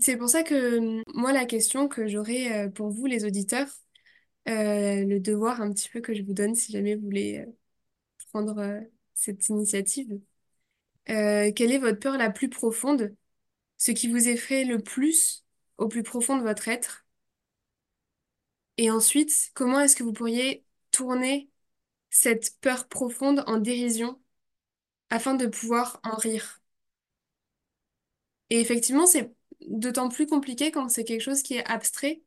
C'est 0.00 0.16
pour 0.18 0.28
ça 0.28 0.42
que 0.42 0.78
hum, 0.78 1.02
moi, 1.14 1.32
la 1.32 1.46
question 1.46 1.88
que 1.88 2.08
j'aurais 2.08 2.70
pour 2.74 2.90
vous, 2.90 3.06
les 3.06 3.24
auditeurs, 3.24 3.68
le 4.46 5.18
devoir 5.18 5.62
un 5.62 5.72
petit 5.72 5.88
peu 5.88 6.00
que 6.00 6.12
je 6.12 6.22
vous 6.22 6.34
donne 6.34 6.54
si 6.54 6.72
jamais 6.72 6.96
vous 6.96 7.04
voulez 7.04 7.46
prendre 8.32 8.82
cette 9.14 9.48
initiative, 9.48 10.18
quelle 11.06 11.72
est 11.72 11.78
votre 11.78 12.00
peur 12.00 12.18
la 12.18 12.30
plus 12.30 12.50
profonde, 12.50 13.14
ce 13.78 13.90
qui 13.92 14.08
vous 14.08 14.28
effraie 14.28 14.64
le 14.64 14.80
plus 14.82 15.44
au 15.78 15.88
plus 15.88 16.02
profond 16.02 16.36
de 16.38 16.42
votre 16.42 16.68
être? 16.68 17.06
Et 18.78 18.90
ensuite, 18.90 19.50
comment 19.54 19.80
est-ce 19.80 19.96
que 19.96 20.02
vous 20.02 20.12
pourriez 20.14 20.64
tourner 20.90 21.50
cette 22.10 22.58
peur 22.60 22.88
profonde 22.88 23.44
en 23.46 23.58
dérision 23.58 24.20
afin 25.10 25.34
de 25.34 25.46
pouvoir 25.48 26.00
en 26.04 26.16
rire? 26.16 26.60
Et 28.50 28.60
effectivement, 28.60 29.06
c'est 29.06 29.32
d'autant 29.68 30.08
plus 30.08 30.26
compliqué 30.26 30.70
quand 30.72 30.88
c'est 30.88 31.04
quelque 31.04 31.20
chose 31.22 31.42
qui 31.42 31.54
est 31.54 31.64
abstrait 31.68 32.22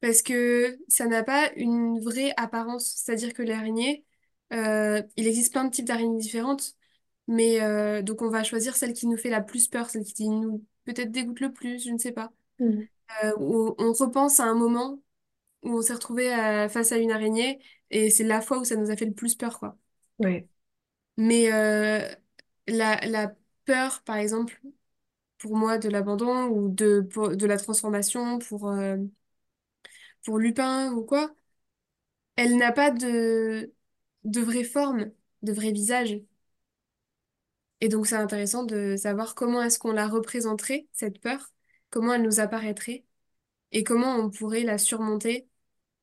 parce 0.00 0.22
que 0.22 0.78
ça 0.88 1.06
n'a 1.06 1.22
pas 1.22 1.50
une 1.56 2.00
vraie 2.00 2.32
apparence. 2.36 2.86
C'est-à-dire 2.96 3.32
que 3.34 3.42
l'araignée, 3.42 4.04
euh, 4.52 5.02
il 5.16 5.26
existe 5.26 5.52
plein 5.52 5.64
de 5.64 5.70
types 5.70 5.86
d'araignées 5.86 6.18
différentes, 6.18 6.74
mais 7.28 7.60
euh, 7.62 8.02
donc 8.02 8.22
on 8.22 8.30
va 8.30 8.44
choisir 8.44 8.76
celle 8.76 8.92
qui 8.94 9.06
nous 9.06 9.16
fait 9.16 9.30
la 9.30 9.40
plus 9.42 9.68
peur, 9.68 9.90
celle 9.90 10.04
qui 10.04 10.28
nous 10.28 10.64
peut-être 10.84 11.10
dégoûte 11.12 11.40
le 11.40 11.52
plus, 11.52 11.84
je 11.84 11.90
ne 11.90 11.98
sais 11.98 12.12
pas. 12.12 12.32
Mhm. 12.58 12.88
Euh, 13.24 13.32
où 13.38 13.74
on 13.78 13.92
repense 13.92 14.40
à 14.40 14.44
un 14.46 14.54
moment 14.54 15.02
où 15.64 15.78
on 15.78 15.82
s'est 15.82 15.94
retrouvé 15.94 16.34
euh, 16.34 16.68
face 16.68 16.92
à 16.92 16.98
une 16.98 17.12
araignée 17.12 17.60
et 17.90 18.10
c'est 18.10 18.24
la 18.24 18.40
fois 18.42 18.58
où 18.60 18.64
ça 18.64 18.76
nous 18.76 18.90
a 18.90 18.96
fait 18.96 19.06
le 19.06 19.14
plus 19.14 19.36
peur, 19.36 19.58
quoi. 19.60 19.78
Ouais. 20.18 20.48
Mais 21.16 21.52
euh, 21.52 22.08
la, 22.66 22.96
la 23.06 23.34
peur, 23.64 24.02
par 24.04 24.16
exemple, 24.16 24.60
pour 25.38 25.56
moi, 25.56 25.78
de 25.78 25.88
l'abandon 25.88 26.46
ou 26.48 26.70
de, 26.70 27.00
pour- 27.02 27.36
de 27.36 27.46
la 27.46 27.58
transformation 27.58 28.38
pour, 28.40 28.68
euh, 28.70 28.96
pour 30.24 30.38
Lupin 30.38 30.92
ou 30.92 31.04
quoi, 31.04 31.34
elle 32.36 32.56
n'a 32.56 32.72
pas 32.72 32.90
de, 32.90 33.72
de 34.24 34.40
vraie 34.40 34.64
forme, 34.64 35.12
de 35.42 35.52
vrai 35.52 35.72
visage. 35.72 36.20
Et 37.82 37.88
donc, 37.88 38.06
c'est 38.06 38.16
intéressant 38.16 38.62
de 38.62 38.94
savoir 38.96 39.34
comment 39.34 39.60
est-ce 39.60 39.80
qu'on 39.80 39.90
la 39.90 40.06
représenterait, 40.06 40.86
cette 40.92 41.20
peur, 41.20 41.50
comment 41.90 42.14
elle 42.14 42.22
nous 42.22 42.38
apparaîtrait 42.38 43.04
et 43.72 43.82
comment 43.82 44.14
on 44.16 44.30
pourrait 44.30 44.62
la 44.62 44.78
surmonter 44.78 45.48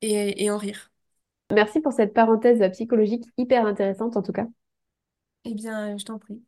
et, 0.01 0.43
et 0.43 0.51
en 0.51 0.57
rire. 0.57 0.91
Merci 1.51 1.79
pour 1.79 1.93
cette 1.93 2.13
parenthèse 2.13 2.61
psychologique 2.73 3.23
hyper 3.37 3.65
intéressante 3.65 4.17
en 4.17 4.21
tout 4.21 4.33
cas. 4.33 4.45
Eh 5.45 5.53
bien, 5.53 5.97
je 5.97 6.03
t'en 6.03 6.19
prie. 6.19 6.43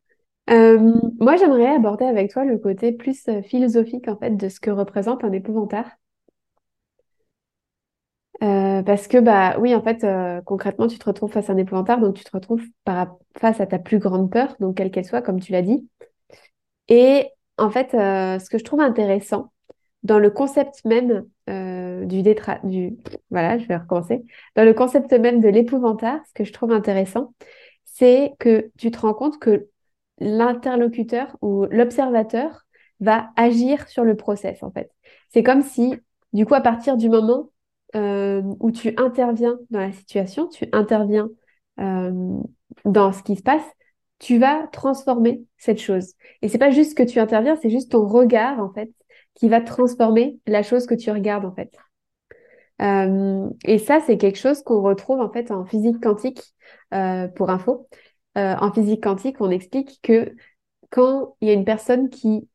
Euh, 0.49 0.93
moi, 1.19 1.37
j'aimerais 1.37 1.75
aborder 1.75 2.03
avec 2.03 2.33
toi 2.33 2.43
le 2.43 2.57
côté 2.57 2.91
plus 2.91 3.29
philosophique 3.43 4.09
en 4.09 4.17
fait 4.17 4.35
de 4.35 4.49
ce 4.49 4.59
que 4.59 4.69
représente 4.69 5.23
un 5.23 5.31
épouvantail. 5.31 5.85
Euh, 8.43 8.82
parce 8.82 9.08
que, 9.08 9.19
bah 9.19 9.58
oui, 9.60 9.75
en 9.75 9.82
fait, 9.84 10.04
euh, 10.04 10.41
concrètement, 10.41 10.88
tu 10.88 10.97
te 10.97 11.06
retrouves 11.06 11.32
face 11.32 11.49
à 11.49 11.54
un 11.54 11.58
épouvantail, 11.58 11.99
donc 12.01 12.15
tu 12.15 12.23
te 12.23 12.32
retrouves 12.32 12.63
face 13.38 13.62
à 13.62 13.67
ta 13.67 13.77
plus 13.77 13.99
grande 13.99 14.32
peur, 14.32 14.56
donc 14.60 14.77
quelle 14.77 14.89
qu'elle 14.89 15.06
soit, 15.06 15.21
comme 15.21 15.39
tu 15.39 15.51
l'as 15.51 15.62
dit. 15.62 15.88
Et 16.88 17.27
en 17.58 17.69
fait, 17.69 17.93
euh, 17.93 18.39
ce 18.39 18.49
que 18.49 18.58
je 18.58 18.63
trouve 18.63 18.82
intéressant 18.82 19.51
dans 20.04 20.17
le 20.17 20.32
concept 20.32 20.84
même 20.86 21.25
du 22.08 22.23
détra... 22.23 22.60
du... 22.63 22.97
Voilà, 23.30 23.58
je 23.60 23.67
vais 23.67 23.75
recommencer. 23.75 24.23
Dans 24.56 24.63
le 24.63 24.73
concept 24.73 25.12
même 25.13 25.41
de 25.41 25.49
l'épouvantail, 25.49 26.19
ce 26.27 26.34
que 26.34 26.43
je 26.43 26.54
trouve 26.54 26.71
intéressant, 26.71 27.34
c'est 27.84 28.34
que 28.39 28.71
tu 28.77 28.89
te 28.89 28.99
rends 28.99 29.13
compte 29.13 29.38
que 29.38 29.67
l'interlocuteur 30.17 31.38
ou 31.41 31.65
l'observateur 31.65 32.65
va 32.99 33.30
agir 33.36 33.88
sur 33.89 34.04
le 34.04 34.15
process, 34.15 34.63
en 34.63 34.71
fait. 34.71 34.91
C'est 35.30 35.43
comme 35.43 35.62
si, 35.62 35.93
du 36.34 36.45
coup, 36.45 36.56
à 36.56 36.62
partir 36.62 36.97
du 36.97 37.10
moment 37.10 37.49
euh, 37.95 38.41
où 38.60 38.71
tu 38.71 38.93
interviens 38.97 39.60
dans 39.69 39.80
la 39.80 39.91
situation, 39.91 40.47
tu 40.47 40.67
interviens 40.71 41.30
euh, 41.80 42.39
dans 42.86 43.12
ce 43.12 43.21
qui 43.23 43.36
se 43.36 43.43
passe, 43.43 43.65
tu 44.19 44.38
vas 44.38 44.67
transformer 44.67 45.43
cette 45.58 45.80
chose. 45.80 46.13
Et 46.41 46.47
c'est 46.47 46.58
pas 46.58 46.71
juste 46.71 46.95
que 46.95 47.04
tu 47.04 47.19
interviens, 47.19 47.58
c'est 47.62 47.69
juste 47.69 47.91
ton 47.91 48.08
regard, 48.08 48.60
en 48.60 48.71
fait, 48.71 48.89
qui 49.36 49.49
va 49.49 49.62
transformer 49.62 50.39
la 50.47 50.63
chose 50.63 50.86
que 50.86 50.95
tu 50.95 51.12
regardes, 51.12 51.45
en 51.45 51.54
fait. 51.54 51.75
Euh, 52.82 53.49
et 53.65 53.77
ça, 53.77 53.99
c'est 53.99 54.17
quelque 54.17 54.39
chose 54.39 54.63
qu'on 54.63 54.82
retrouve, 54.82 55.19
en 55.19 55.32
fait, 55.32 55.51
en 55.51 55.65
physique 55.65 56.01
quantique, 56.01 56.54
pour 57.36 57.49
info. 57.49 57.88
En 58.36 58.71
physique 58.71 59.04
quantique, 59.04 59.41
on 59.41 59.49
explique 59.49 59.99
que 60.01 60.34
quand 60.89 61.36
il 61.41 61.47
y 61.47 61.51
a 61.51 61.54
une 61.54 61.65
personne 61.65 62.10
qui, 62.10 62.47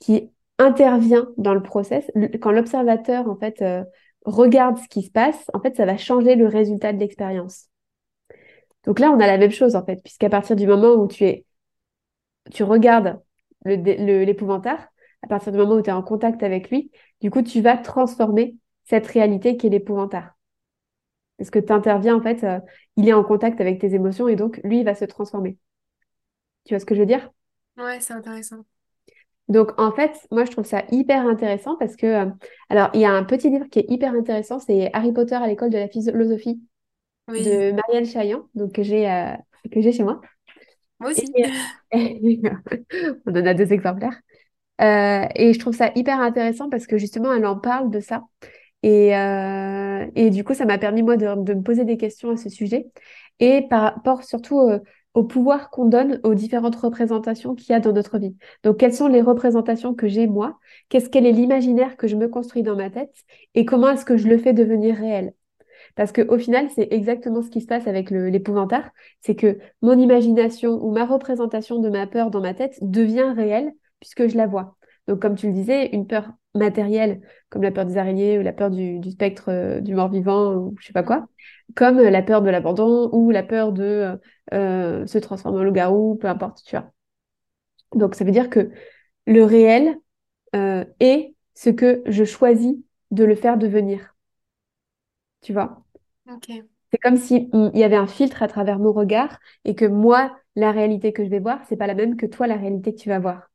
qui 0.00 0.31
intervient 0.58 1.28
dans 1.38 1.54
le 1.54 1.62
process, 1.62 2.10
quand 2.40 2.52
l'observateur 2.52 3.28
en 3.28 3.36
fait 3.36 3.62
euh, 3.62 3.84
regarde 4.24 4.78
ce 4.78 4.88
qui 4.88 5.02
se 5.02 5.10
passe, 5.10 5.50
en 5.54 5.60
fait, 5.60 5.76
ça 5.76 5.86
va 5.86 5.96
changer 5.96 6.36
le 6.36 6.46
résultat 6.46 6.92
de 6.92 6.98
l'expérience. 6.98 7.68
Donc 8.84 8.98
là, 8.98 9.10
on 9.10 9.20
a 9.20 9.26
la 9.26 9.38
même 9.38 9.50
chose 9.50 9.76
en 9.76 9.84
fait, 9.84 10.02
puisqu'à 10.02 10.28
partir 10.28 10.56
du 10.56 10.66
moment 10.66 10.94
où 10.94 11.06
tu 11.08 11.24
es, 11.24 11.44
tu 12.52 12.62
regardes 12.64 13.20
l'épouvantail, 13.64 14.78
à 15.22 15.28
partir 15.28 15.52
du 15.52 15.58
moment 15.58 15.74
où 15.76 15.82
tu 15.82 15.90
es 15.90 15.92
en 15.92 16.02
contact 16.02 16.42
avec 16.42 16.70
lui, 16.70 16.90
du 17.20 17.30
coup, 17.30 17.42
tu 17.42 17.60
vas 17.60 17.76
transformer 17.76 18.56
cette 18.84 19.06
réalité 19.06 19.56
qui 19.56 19.68
est 19.68 19.70
l'épouvantail. 19.70 20.24
Parce 21.38 21.50
que 21.50 21.58
tu 21.58 21.72
interviens 21.72 22.16
en 22.16 22.22
fait, 22.22 22.44
euh, 22.44 22.60
il 22.96 23.08
est 23.08 23.12
en 23.12 23.24
contact 23.24 23.60
avec 23.60 23.80
tes 23.80 23.94
émotions 23.94 24.28
et 24.28 24.36
donc 24.36 24.60
lui, 24.64 24.80
il 24.80 24.84
va 24.84 24.94
se 24.94 25.04
transformer. 25.04 25.58
Tu 26.64 26.74
vois 26.74 26.80
ce 26.80 26.86
que 26.86 26.94
je 26.94 27.00
veux 27.00 27.06
dire? 27.06 27.30
Ouais, 27.76 28.00
c'est 28.00 28.14
intéressant. 28.14 28.64
Donc, 29.48 29.78
en 29.78 29.92
fait, 29.92 30.12
moi, 30.30 30.44
je 30.44 30.50
trouve 30.50 30.64
ça 30.64 30.84
hyper 30.90 31.26
intéressant 31.26 31.76
parce 31.76 31.96
que, 31.96 32.06
euh, 32.06 32.26
alors, 32.68 32.90
il 32.94 33.00
y 33.00 33.04
a 33.04 33.12
un 33.12 33.24
petit 33.24 33.50
livre 33.50 33.66
qui 33.70 33.80
est 33.80 33.86
hyper 33.90 34.14
intéressant, 34.14 34.58
c'est 34.58 34.90
Harry 34.92 35.12
Potter 35.12 35.34
à 35.34 35.46
l'école 35.46 35.70
de 35.70 35.78
la 35.78 35.88
philosophie. 35.88 36.60
Oui, 37.28 37.42
de 37.44 37.72
Marielle 37.72 38.06
Chaillan, 38.06 38.48
donc 38.54 38.72
que 38.72 38.82
j'ai 38.82 39.08
euh, 39.10 39.32
que 39.70 39.80
j'ai 39.80 39.92
chez 39.92 40.02
moi. 40.02 40.20
moi 41.00 41.10
Et, 41.12 41.22
aussi. 41.22 41.32
on 43.26 43.30
en 43.32 43.46
a 43.46 43.54
deux 43.54 43.72
exemplaires. 43.72 44.20
Euh, 44.80 45.26
et 45.36 45.52
je 45.52 45.58
trouve 45.58 45.74
ça 45.76 45.92
hyper 45.94 46.20
intéressant 46.20 46.68
parce 46.68 46.86
que 46.86 46.98
justement, 46.98 47.32
elle 47.32 47.46
en 47.46 47.58
parle 47.58 47.90
de 47.90 48.00
ça. 48.00 48.24
Et, 48.82 49.16
euh, 49.16 50.06
et 50.16 50.30
du 50.30 50.44
coup, 50.44 50.54
ça 50.54 50.64
m'a 50.64 50.78
permis, 50.78 51.02
moi, 51.02 51.16
de, 51.16 51.42
de 51.42 51.54
me 51.54 51.62
poser 51.62 51.84
des 51.84 51.96
questions 51.96 52.30
à 52.30 52.36
ce 52.36 52.48
sujet. 52.48 52.86
Et 53.40 53.66
par 53.68 53.82
rapport 53.82 54.24
surtout 54.24 54.60
euh, 54.60 54.78
au 55.14 55.24
pouvoir 55.24 55.70
qu'on 55.70 55.84
donne 55.84 56.20
aux 56.24 56.34
différentes 56.34 56.76
représentations 56.76 57.54
qu'il 57.54 57.72
y 57.72 57.74
a 57.74 57.80
dans 57.80 57.92
notre 57.92 58.18
vie. 58.18 58.36
Donc, 58.62 58.78
quelles 58.78 58.94
sont 58.94 59.08
les 59.08 59.20
représentations 59.20 59.94
que 59.94 60.08
j'ai, 60.08 60.26
moi? 60.26 60.58
Qu'est-ce 60.88 61.10
quel 61.10 61.26
est 61.26 61.32
l'imaginaire 61.32 61.96
que 61.96 62.06
je 62.06 62.16
me 62.16 62.28
construis 62.28 62.62
dans 62.62 62.76
ma 62.76 62.90
tête? 62.90 63.14
Et 63.54 63.64
comment 63.64 63.90
est-ce 63.90 64.04
que 64.04 64.16
je 64.16 64.28
le 64.28 64.38
fais 64.38 64.52
devenir 64.52 64.96
réel? 64.96 65.34
Parce 65.94 66.12
qu'au 66.12 66.38
final, 66.38 66.68
c'est 66.74 66.88
exactement 66.92 67.42
ce 67.42 67.50
qui 67.50 67.60
se 67.60 67.66
passe 67.66 67.86
avec 67.86 68.10
l'épouvantard. 68.10 68.90
C'est 69.20 69.34
que 69.34 69.58
mon 69.82 69.98
imagination 69.98 70.82
ou 70.82 70.92
ma 70.92 71.04
représentation 71.04 71.78
de 71.78 71.90
ma 71.90 72.06
peur 72.06 72.30
dans 72.30 72.40
ma 72.40 72.54
tête 72.54 72.78
devient 72.80 73.32
réelle 73.36 73.72
puisque 74.00 74.28
je 74.28 74.36
la 74.36 74.46
vois. 74.46 74.76
Donc, 75.08 75.20
comme 75.20 75.34
tu 75.34 75.48
le 75.48 75.52
disais, 75.52 75.90
une 75.94 76.06
peur 76.06 76.32
matérielle, 76.54 77.20
comme 77.50 77.62
la 77.62 77.70
peur 77.70 77.86
des 77.86 77.96
araignées 77.98 78.38
ou 78.38 78.42
la 78.42 78.52
peur 78.52 78.70
du, 78.70 78.98
du 79.00 79.10
spectre 79.12 79.50
euh, 79.50 79.80
du 79.80 79.94
mort-vivant 79.94 80.54
ou 80.56 80.74
je 80.80 80.86
sais 80.86 80.92
pas 80.92 81.02
quoi, 81.02 81.26
comme 81.74 81.98
euh, 81.98 82.10
la 82.10 82.22
peur 82.22 82.42
de 82.42 82.50
l'abandon 82.50 83.08
ou 83.12 83.30
la 83.30 83.42
peur 83.42 83.72
de 83.72 84.18
euh, 84.54 85.06
se 85.06 85.18
transformer 85.18 85.60
en 85.60 85.64
loup-garou, 85.64 86.16
peu 86.16 86.28
importe, 86.28 86.62
tu 86.64 86.76
vois. 86.76 86.92
Donc, 87.94 88.14
ça 88.14 88.24
veut 88.24 88.32
dire 88.32 88.50
que 88.50 88.70
le 89.26 89.44
réel 89.44 89.98
euh, 90.56 90.84
est 91.00 91.34
ce 91.54 91.70
que 91.70 92.02
je 92.06 92.24
choisis 92.24 92.76
de 93.12 93.24
le 93.24 93.36
faire 93.36 93.58
devenir, 93.58 94.14
tu 95.40 95.52
vois? 95.52 95.84
C'est 96.92 96.98
comme 96.98 97.16
si 97.16 97.50
mm, 97.52 97.70
il 97.74 97.80
y 97.80 97.84
avait 97.84 97.96
un 97.96 98.06
filtre 98.06 98.42
à 98.42 98.48
travers 98.48 98.78
mon 98.78 98.92
regard 98.92 99.38
et 99.64 99.74
que 99.74 99.84
moi, 99.84 100.36
la 100.56 100.70
réalité 100.72 101.12
que 101.12 101.24
je 101.24 101.28
vais 101.30 101.40
voir, 101.40 101.60
c'est 101.68 101.76
pas 101.76 101.86
la 101.88 101.94
même 101.94 102.16
que 102.16 102.26
toi, 102.26 102.46
la 102.46 102.56
réalité 102.56 102.94
que 102.94 103.00
tu 103.00 103.08
vas 103.08 103.18
voir. 103.18 103.50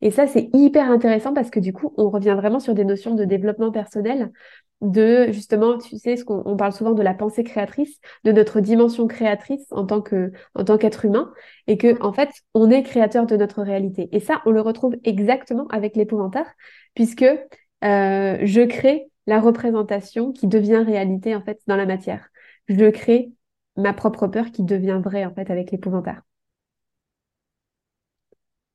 Et 0.00 0.10
ça, 0.10 0.26
c'est 0.26 0.50
hyper 0.54 0.90
intéressant 0.90 1.34
parce 1.34 1.50
que 1.50 1.60
du 1.60 1.72
coup, 1.72 1.94
on 1.96 2.10
revient 2.10 2.34
vraiment 2.36 2.60
sur 2.60 2.74
des 2.74 2.84
notions 2.84 3.14
de 3.14 3.24
développement 3.24 3.70
personnel, 3.70 4.32
de 4.80 5.30
justement, 5.32 5.78
tu 5.78 5.98
sais, 5.98 6.16
ce 6.16 6.24
qu'on 6.24 6.42
on 6.46 6.56
parle 6.56 6.72
souvent 6.72 6.92
de 6.92 7.02
la 7.02 7.14
pensée 7.14 7.44
créatrice, 7.44 7.98
de 8.24 8.32
notre 8.32 8.60
dimension 8.60 9.06
créatrice 9.06 9.66
en 9.70 9.84
tant 9.86 10.00
que, 10.00 10.32
en 10.54 10.64
tant 10.64 10.78
qu'être 10.78 11.04
humain, 11.04 11.32
et 11.66 11.76
que 11.76 12.00
en 12.02 12.12
fait, 12.12 12.30
on 12.54 12.70
est 12.70 12.82
créateur 12.82 13.26
de 13.26 13.36
notre 13.36 13.62
réalité. 13.62 14.08
Et 14.12 14.20
ça, 14.20 14.42
on 14.46 14.50
le 14.50 14.60
retrouve 14.60 14.96
exactement 15.04 15.66
avec 15.68 15.96
l'épouvantaire, 15.96 16.46
puisque 16.94 17.22
euh, 17.22 18.38
je 18.42 18.66
crée 18.66 19.10
la 19.26 19.40
représentation 19.40 20.32
qui 20.32 20.46
devient 20.46 20.82
réalité 20.84 21.34
en 21.34 21.42
fait 21.42 21.60
dans 21.66 21.76
la 21.76 21.86
matière. 21.86 22.28
Je 22.68 22.90
crée 22.90 23.32
ma 23.76 23.92
propre 23.92 24.26
peur 24.28 24.50
qui 24.50 24.62
devient 24.62 25.00
vraie 25.02 25.24
en 25.24 25.34
fait 25.34 25.50
avec 25.50 25.70
l'épouvantaire. 25.70 26.22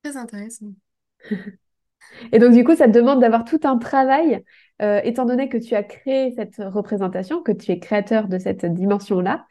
Très 0.04 0.18
intéressant. 0.18 0.74
Et 2.32 2.40
donc, 2.40 2.54
du 2.54 2.64
coup, 2.64 2.76
ça 2.76 2.88
te 2.88 2.92
demande 2.92 3.20
d'avoir 3.20 3.44
tout 3.44 3.60
un 3.64 3.78
travail, 3.78 4.44
euh, 4.82 5.02
étant 5.04 5.26
donné 5.26 5.50
que 5.50 5.58
tu 5.58 5.76
as 5.76 5.84
créé 5.84 6.32
cette 6.36 6.58
représentation, 6.58 7.42
que 7.42 7.52
tu 7.52 7.72
es 7.72 7.80
créateur 7.80 8.28
de 8.28 8.38
cette 8.38 8.66
dimension-là, 8.66 9.46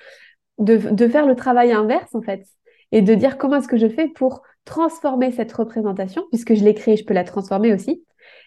de, 0.59 0.79
faire 1.09 1.27
le 1.27 1.35
travail 1.35 1.73
inverse, 1.73 2.15
en 2.15 2.23
fait, 2.23 2.45
et 2.93 3.03
de 3.03 3.15
dire 3.15 3.39
comment 3.39 3.57
est-ce 3.57 3.69
que 3.69 3.77
je 3.77 3.89
fais 3.89 4.09
pour 4.09 4.43
transformer 4.65 5.33
cette 5.33 5.53
représentation, 5.53 6.25
puisque 6.31 6.55
je 6.55 6.65
l'ai 6.65 6.75
créée, 6.75 6.97
je 6.97 7.05
peux 7.05 7.15
la 7.15 7.25
transformer 7.25 7.73
aussi, 7.73 8.05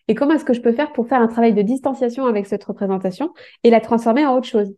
et 0.08 0.16
comment 0.16 0.34
est-ce 0.34 0.46
que 0.46 0.54
je 0.54 0.62
peux 0.62 0.72
faire 0.72 0.94
pour 0.94 1.08
faire 1.08 1.22
un 1.22 1.28
travail 1.28 1.54
de 1.54 1.62
distanciation 1.62 2.26
avec 2.26 2.48
cette 2.48 2.64
représentation 2.64 3.34
et 3.64 3.70
la 3.70 3.82
transformer 3.82 4.26
en 4.26 4.36
autre 4.36 4.48
chose. 4.48 4.74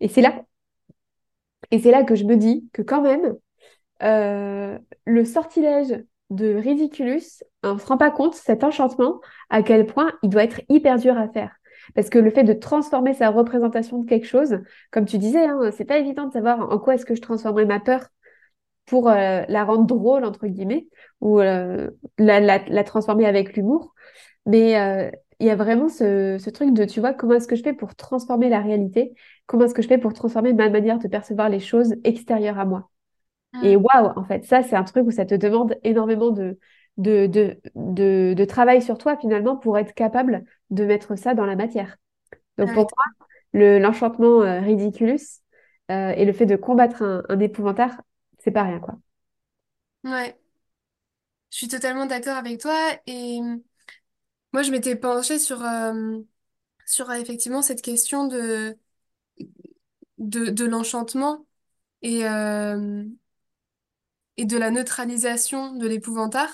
Et 0.00 0.08
c'est 0.08 0.20
là, 0.20 0.44
et 1.70 1.78
c'est 1.78 1.90
là 1.90 2.04
que 2.04 2.14
je 2.14 2.24
me 2.24 2.36
dis 2.36 2.68
que 2.72 2.82
quand 2.82 3.02
même, 3.02 3.34
euh, 4.02 4.78
le 5.06 5.24
sortilège 5.24 6.04
de 6.30 6.54
Ridiculus, 6.54 7.42
on 7.62 7.74
ne 7.74 7.78
se 7.78 7.86
rend 7.86 7.96
pas 7.96 8.10
compte, 8.10 8.34
cet 8.34 8.64
enchantement, 8.64 9.20
à 9.50 9.62
quel 9.62 9.86
point 9.86 10.12
il 10.22 10.30
doit 10.30 10.44
être 10.44 10.60
hyper 10.68 10.98
dur 10.98 11.16
à 11.16 11.28
faire. 11.28 11.54
Parce 11.94 12.10
que 12.10 12.18
le 12.18 12.30
fait 12.30 12.44
de 12.44 12.52
transformer 12.52 13.14
sa 13.14 13.30
représentation 13.30 13.98
de 13.98 14.06
quelque 14.08 14.26
chose, 14.26 14.58
comme 14.90 15.06
tu 15.06 15.18
disais, 15.18 15.46
hein, 15.46 15.70
c'est 15.72 15.84
pas 15.84 15.98
évident 15.98 16.26
de 16.26 16.32
savoir 16.32 16.70
en 16.70 16.78
quoi 16.78 16.94
est-ce 16.94 17.06
que 17.06 17.14
je 17.14 17.22
transformerai 17.22 17.64
ma 17.64 17.80
peur 17.80 18.08
pour 18.86 19.08
euh, 19.08 19.42
la 19.48 19.64
rendre 19.64 19.86
drôle, 19.86 20.24
entre 20.24 20.46
guillemets, 20.46 20.88
ou 21.20 21.40
euh, 21.40 21.90
la, 22.18 22.84
transformer 22.84 23.26
avec 23.26 23.56
l'humour. 23.56 23.94
Mais 24.46 24.78
euh, 24.80 25.10
il 25.40 25.46
y 25.46 25.50
a 25.50 25.56
vraiment 25.56 25.88
ce, 25.88 26.50
truc 26.50 26.72
de, 26.72 26.84
tu 26.84 27.00
vois, 27.00 27.12
comment 27.12 27.34
est-ce 27.34 27.48
que 27.48 27.56
je 27.56 27.62
fais 27.62 27.74
pour 27.74 27.94
transformer 27.94 28.48
la 28.48 28.60
réalité? 28.60 29.14
Comment 29.46 29.66
est-ce 29.66 29.74
que 29.74 29.82
je 29.82 29.88
fais 29.88 29.98
pour 29.98 30.14
transformer 30.14 30.52
ma 30.52 30.68
manière 30.70 30.98
de 30.98 31.08
percevoir 31.08 31.48
les 31.48 31.60
choses 31.60 31.94
extérieures 32.04 32.58
à 32.58 32.64
moi? 32.64 32.90
Et 33.60 33.76
Mm. 33.76 33.78
waouh, 33.78 34.12
en 34.16 34.24
fait, 34.24 34.44
ça, 34.44 34.62
c'est 34.62 34.76
un 34.76 34.84
truc 34.84 35.06
où 35.06 35.10
ça 35.10 35.26
te 35.26 35.34
demande 35.34 35.76
énormément 35.84 36.30
de, 36.30 36.58
de, 36.96 37.26
de, 37.26 37.60
de, 37.74 38.34
de 38.36 38.44
travail 38.44 38.82
sur 38.82 38.98
toi, 38.98 39.16
finalement, 39.16 39.56
pour 39.56 39.78
être 39.78 39.94
capable 39.94 40.44
de 40.70 40.84
mettre 40.84 41.16
ça 41.16 41.34
dans 41.34 41.46
la 41.46 41.56
matière. 41.56 41.96
Donc, 42.58 42.72
pour 42.74 42.84
moi, 42.96 43.04
le, 43.54 43.78
l'enchantement 43.78 44.42
euh, 44.42 44.60
ridiculus 44.60 45.20
euh, 45.90 46.10
et 46.12 46.24
le 46.26 46.32
fait 46.32 46.46
de 46.46 46.56
combattre 46.56 47.02
un, 47.02 47.22
un 47.28 47.40
épouvantail, 47.40 47.90
c'est 48.40 48.52
pas 48.52 48.64
rien, 48.64 48.80
quoi. 48.80 48.96
Ouais. 50.04 50.38
Je 51.50 51.58
suis 51.58 51.68
totalement 51.68 52.06
d'accord 52.06 52.36
avec 52.36 52.60
toi. 52.60 52.74
Et 53.06 53.40
moi, 54.52 54.62
je 54.62 54.70
m'étais 54.70 54.96
penchée 54.96 55.38
sur, 55.38 55.62
euh, 55.64 56.18
sur 56.86 57.10
euh, 57.10 57.14
effectivement 57.14 57.62
cette 57.62 57.82
question 57.82 58.26
de, 58.28 58.78
de, 60.18 60.50
de 60.50 60.64
l'enchantement 60.64 61.46
et, 62.02 62.26
euh, 62.28 63.04
et 64.38 64.46
de 64.46 64.58
la 64.58 64.70
neutralisation 64.72 65.74
de 65.76 65.88
l'épouvantail, 65.88 66.48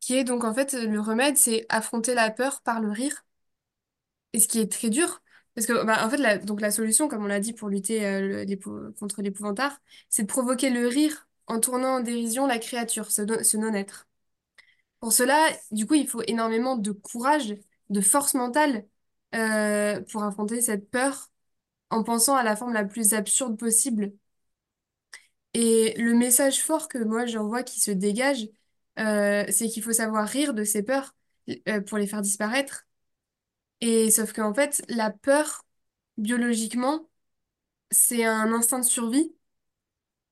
qui 0.00 0.14
est 0.16 0.24
donc 0.24 0.44
en 0.44 0.54
fait 0.54 0.74
le 0.74 1.00
remède, 1.00 1.36
c'est 1.36 1.66
affronter 1.68 2.14
la 2.14 2.30
peur 2.30 2.62
par 2.62 2.80
le 2.80 2.90
rire. 2.90 3.24
Et 4.32 4.40
ce 4.40 4.48
qui 4.48 4.58
est 4.60 4.70
très 4.70 4.90
dur, 4.90 5.22
parce 5.54 5.66
que 5.66 5.84
bah, 5.84 6.04
en 6.04 6.10
fait, 6.10 6.16
la, 6.16 6.38
donc 6.38 6.60
la 6.60 6.70
solution, 6.70 7.08
comme 7.08 7.24
on 7.24 7.26
l'a 7.26 7.40
dit 7.40 7.52
pour 7.52 7.68
lutter 7.68 8.04
euh, 8.06 8.44
contre 8.98 9.22
l'épouvantail, 9.22 9.70
c'est 10.10 10.22
de 10.22 10.26
provoquer 10.28 10.70
le 10.70 10.86
rire 10.88 11.28
en 11.46 11.60
tournant 11.60 11.96
en 11.98 12.00
dérision 12.00 12.46
la 12.46 12.58
créature, 12.58 13.10
ce 13.10 13.56
non-être. 13.56 14.08
Pour 15.00 15.12
cela, 15.12 15.36
du 15.72 15.86
coup, 15.86 15.94
il 15.94 16.08
faut 16.08 16.22
énormément 16.26 16.76
de 16.76 16.92
courage, 16.92 17.54
de 17.90 18.00
force 18.00 18.34
mentale 18.34 18.86
euh, 19.34 20.00
pour 20.10 20.24
affronter 20.24 20.60
cette 20.62 20.90
peur 20.90 21.30
en 21.90 22.04
pensant 22.04 22.36
à 22.36 22.44
la 22.44 22.56
forme 22.56 22.74
la 22.74 22.84
plus 22.84 23.14
absurde 23.14 23.58
possible. 23.58 24.12
Et 25.54 25.94
le 25.96 26.14
message 26.14 26.62
fort 26.62 26.88
que 26.88 26.98
moi 26.98 27.26
j'envoie 27.26 27.62
qui 27.62 27.80
se 27.80 27.92
dégage, 27.92 28.48
euh, 28.98 29.44
c'est 29.50 29.68
qu'il 29.68 29.82
faut 29.82 29.92
savoir 29.92 30.26
rire 30.28 30.52
de 30.52 30.64
ces 30.64 30.82
peurs 30.82 31.14
euh, 31.68 31.80
pour 31.80 31.98
les 31.98 32.06
faire 32.06 32.22
disparaître. 32.22 32.86
Et 33.80 34.10
sauf 34.10 34.32
qu'en 34.32 34.52
fait, 34.52 34.82
la 34.88 35.10
peur, 35.10 35.64
biologiquement, 36.16 37.08
c'est 37.90 38.24
un 38.24 38.52
instinct 38.52 38.80
de 38.80 38.84
survie 38.84 39.32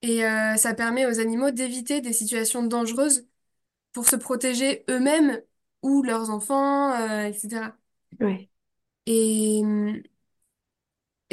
et 0.03 0.25
euh, 0.25 0.57
ça 0.57 0.75
permet 0.75 1.07
aux 1.07 1.20
animaux 1.20 1.53
d'éviter 1.53 2.01
des 2.01 2.12
situations 2.12 2.64
dangereuses 2.64 3.27
pour 3.93 4.09
se 4.09 4.16
protéger 4.16 4.85
eux-mêmes 4.91 5.41
ou 5.83 6.03
leurs 6.03 6.31
enfants, 6.31 6.95
etc. 7.25 7.77
Ouais. 8.20 8.49
Et, 9.07 9.62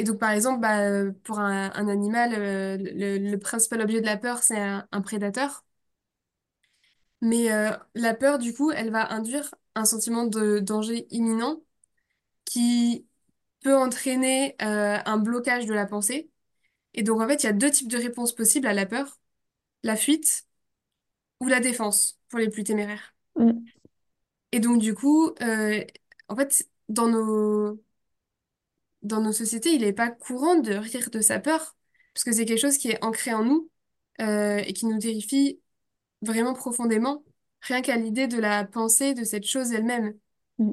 et 0.00 0.04
donc, 0.04 0.18
par 0.18 0.30
exemple, 0.30 0.60
bah, 0.60 1.12
pour 1.24 1.38
un, 1.40 1.70
un 1.74 1.88
animal, 1.88 2.32
euh, 2.34 2.76
le, 2.78 3.18
le 3.18 3.38
principal 3.38 3.82
objet 3.82 4.00
de 4.00 4.06
la 4.06 4.16
peur, 4.16 4.42
c'est 4.42 4.58
un, 4.58 4.88
un 4.92 5.02
prédateur. 5.02 5.62
Mais 7.20 7.52
euh, 7.52 7.70
la 7.94 8.14
peur, 8.14 8.38
du 8.38 8.54
coup, 8.54 8.70
elle 8.70 8.90
va 8.90 9.12
induire 9.12 9.54
un 9.74 9.84
sentiment 9.84 10.24
de 10.26 10.58
danger 10.58 11.06
imminent 11.14 11.62
qui 12.46 13.06
peut 13.62 13.76
entraîner 13.76 14.56
euh, 14.62 14.98
un 15.04 15.18
blocage 15.18 15.66
de 15.66 15.74
la 15.74 15.86
pensée. 15.86 16.30
Et 16.94 17.02
donc, 17.04 17.20
en 17.22 17.28
fait, 17.28 17.42
il 17.44 17.46
y 17.46 17.50
a 17.50 17.52
deux 17.52 17.70
types 17.70 17.88
de 17.90 17.98
réponses 17.98 18.34
possibles 18.34 18.66
à 18.68 18.74
la 18.74 18.86
peur, 18.86 19.20
la 19.84 19.96
fuite 19.96 20.46
ou 21.40 21.48
la 21.48 21.60
défense 21.60 22.20
pour 22.28 22.38
les 22.40 22.50
plus 22.50 22.64
téméraires. 22.64 23.14
Mm. 23.36 23.70
Et 24.52 24.60
donc, 24.60 24.80
du 24.80 24.94
coup, 24.94 25.30
en 26.28 26.36
fait, 26.36 26.68
dans 26.88 27.08
nos, 27.08 27.82
dans 29.02 29.20
nos 29.20 29.32
sociétés, 29.32 29.72
il 29.72 29.82
n'est 29.82 29.92
pas 29.92 30.10
courant 30.10 30.56
de 30.56 30.72
rire 30.74 31.10
de 31.10 31.20
sa 31.20 31.40
peur, 31.40 31.76
parce 32.14 32.24
que 32.24 32.32
c'est 32.32 32.44
quelque 32.44 32.60
chose 32.60 32.78
qui 32.78 32.90
est 32.90 33.02
ancré 33.04 33.32
en 33.34 33.44
nous 33.44 33.70
euh, 34.20 34.58
et 34.58 34.72
qui 34.72 34.86
nous 34.86 34.98
terrifie 34.98 35.60
vraiment 36.22 36.54
profondément, 36.54 37.24
rien 37.62 37.82
qu'à 37.82 37.96
l'idée 37.96 38.28
de 38.28 38.38
la 38.38 38.64
pensée 38.64 39.14
de 39.14 39.24
cette 39.24 39.46
chose 39.46 39.72
elle-même. 39.72 40.14
Mm. 40.58 40.72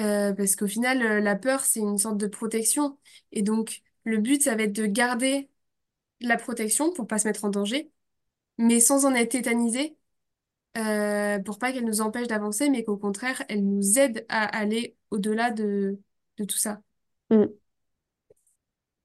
Euh, 0.00 0.32
parce 0.32 0.54
qu'au 0.56 0.68
final, 0.68 1.02
euh, 1.02 1.20
la 1.20 1.34
peur, 1.36 1.64
c'est 1.64 1.80
une 1.80 1.98
sorte 1.98 2.18
de 2.18 2.26
protection. 2.28 2.98
Et 3.32 3.42
donc, 3.42 3.82
le 4.04 4.18
but, 4.18 4.42
ça 4.42 4.54
va 4.54 4.62
être 4.64 4.72
de 4.72 4.86
garder 4.86 5.50
la 6.20 6.36
protection 6.36 6.92
pour 6.92 7.06
pas 7.06 7.18
se 7.18 7.28
mettre 7.28 7.44
en 7.44 7.50
danger, 7.50 7.90
mais 8.58 8.80
sans 8.80 9.06
en 9.06 9.14
être 9.14 9.32
tétanisé, 9.32 9.96
euh, 10.78 11.38
pour 11.40 11.58
pas 11.58 11.72
qu'elle 11.72 11.84
nous 11.84 12.00
empêche 12.00 12.28
d'avancer, 12.28 12.70
mais 12.70 12.84
qu'au 12.84 12.96
contraire, 12.96 13.42
elle 13.48 13.64
nous 13.66 13.98
aide 13.98 14.26
à 14.28 14.44
aller 14.44 14.96
au-delà 15.10 15.50
de, 15.50 16.00
de 16.38 16.44
tout 16.44 16.58
ça. 16.58 16.82
Mm. 17.30 17.58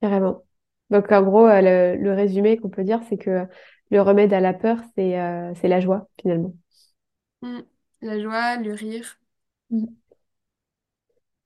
Carrément. 0.01 0.43
Donc, 0.89 1.11
en 1.11 1.21
gros, 1.24 1.45
euh, 1.47 1.61
le, 1.95 2.01
le 2.01 2.13
résumé 2.13 2.57
qu'on 2.57 2.69
peut 2.69 2.84
dire, 2.84 3.01
c'est 3.09 3.17
que 3.17 3.47
le 3.89 4.01
remède 4.01 4.34
à 4.34 4.39
la 4.41 4.53
peur, 4.53 4.78
c'est 4.95 5.19
euh, 5.19 5.53
c'est 5.55 5.67
la 5.67 5.80
joie, 5.80 6.07
finalement. 6.21 6.53
Mm. 7.41 7.61
La 8.01 8.19
joie, 8.19 8.57
le 8.57 8.74
rire. 8.74 9.19
Mm. 9.71 9.86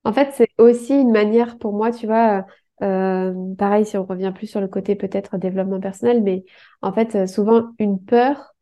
En 0.03 0.13
fait, 0.13 0.31
c'est 0.33 0.49
aussi 0.57 0.93
une 0.93 1.11
manière 1.11 1.57
pour 1.57 1.73
moi, 1.73 1.91
tu 1.91 2.05
vois, 2.07 2.45
euh, 2.81 3.33
pareil, 3.57 3.85
si 3.85 3.97
on 3.97 4.05
revient 4.05 4.31
plus 4.33 4.47
sur 4.47 4.61
le 4.61 4.67
côté 4.67 4.95
peut-être 4.95 5.37
développement 5.37 5.79
personnel, 5.81 6.23
mais 6.23 6.45
en 6.81 6.93
fait, 6.93 7.27
souvent, 7.27 7.73
une 7.79 7.99
peur, 8.03 8.53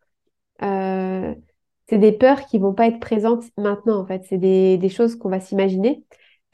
c'est 1.90 1.98
des 2.00 2.12
peurs 2.12 2.46
qui 2.48 2.58
vont 2.60 2.74
pas 2.74 2.88
être 2.88 3.00
présentes 3.00 3.44
maintenant, 3.58 4.00
en 4.02 4.06
fait. 4.06 4.24
C'est 4.28 4.38
des, 4.38 4.78
des 4.78 4.90
choses 4.90 5.16
qu'on 5.16 5.30
va 5.30 5.40
s'imaginer, 5.40 6.04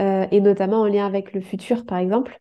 euh, 0.01 0.27
et 0.31 0.41
notamment 0.41 0.81
en 0.81 0.85
lien 0.87 1.05
avec 1.05 1.33
le 1.33 1.41
futur, 1.41 1.85
par 1.85 1.97
exemple. 1.99 2.39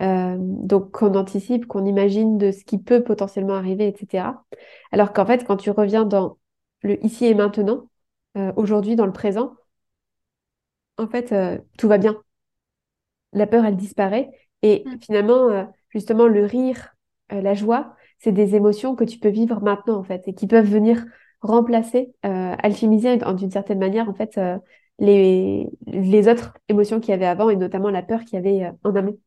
Euh, 0.00 0.36
donc, 0.38 0.92
qu'on 0.92 1.14
anticipe, 1.14 1.66
qu'on 1.66 1.86
imagine 1.86 2.38
de 2.38 2.52
ce 2.52 2.64
qui 2.64 2.78
peut 2.78 3.02
potentiellement 3.02 3.54
arriver, 3.54 3.88
etc. 3.88 4.44
Alors 4.92 5.12
qu'en 5.12 5.26
fait, 5.26 5.44
quand 5.46 5.56
tu 5.56 5.70
reviens 5.70 6.04
dans 6.04 6.38
le 6.82 7.04
ici 7.04 7.26
et 7.26 7.34
maintenant, 7.34 7.88
euh, 8.38 8.52
aujourd'hui, 8.56 8.96
dans 8.96 9.06
le 9.06 9.12
présent, 9.12 9.54
en 10.98 11.08
fait, 11.08 11.32
euh, 11.32 11.58
tout 11.78 11.88
va 11.88 11.98
bien. 11.98 12.22
La 13.32 13.46
peur, 13.46 13.64
elle 13.64 13.76
disparaît. 13.76 14.30
Et 14.62 14.84
Mm. 14.86 14.98
finalement, 15.00 15.72
justement, 15.90 16.26
le 16.26 16.44
rire, 16.44 16.94
la 17.30 17.54
joie, 17.54 17.94
c'est 18.18 18.32
des 18.32 18.54
émotions 18.54 18.94
que 18.96 19.04
tu 19.04 19.18
peux 19.18 19.28
vivre 19.28 19.60
maintenant, 19.60 19.98
en 19.98 20.02
fait, 20.04 20.26
et 20.28 20.34
qui 20.34 20.46
peuvent 20.46 20.66
venir 20.68 21.04
remplacer, 21.42 22.14
alchimiser 22.22 23.18
d'une 23.18 23.50
certaine 23.50 23.78
manière, 23.78 24.08
en 24.08 24.14
fait, 24.14 24.40
les, 24.98 25.68
les 25.86 26.28
autres 26.28 26.54
émotions 26.68 27.00
qu'il 27.00 27.10
y 27.10 27.14
avait 27.14 27.26
avant, 27.26 27.50
et 27.50 27.56
notamment 27.56 27.90
la 27.90 28.02
peur 28.02 28.20
qu'il 28.24 28.34
y 28.34 28.36
avait 28.38 28.64
euh, 28.64 28.72
en 28.84 28.94
amont. 28.96 29.18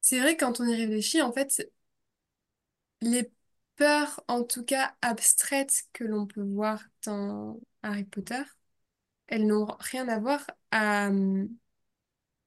C'est 0.00 0.20
vrai, 0.20 0.36
quand 0.38 0.60
on 0.60 0.64
y 0.66 0.74
réfléchit, 0.74 1.20
en 1.22 1.32
fait, 1.32 1.68
les 3.00 3.30
peurs, 3.76 4.22
en 4.28 4.42
tout 4.44 4.64
cas 4.64 4.94
abstraites, 5.02 5.84
que 5.92 6.04
l'on 6.04 6.26
peut 6.26 6.42
voir 6.42 6.82
dans 7.04 7.60
Harry 7.82 8.04
Potter, 8.04 8.42
elles 9.28 9.46
n'ont 9.46 9.66
rien 9.80 10.08
à 10.08 10.18
voir 10.20 10.46
à, 10.72 11.08
euh, 11.10 11.46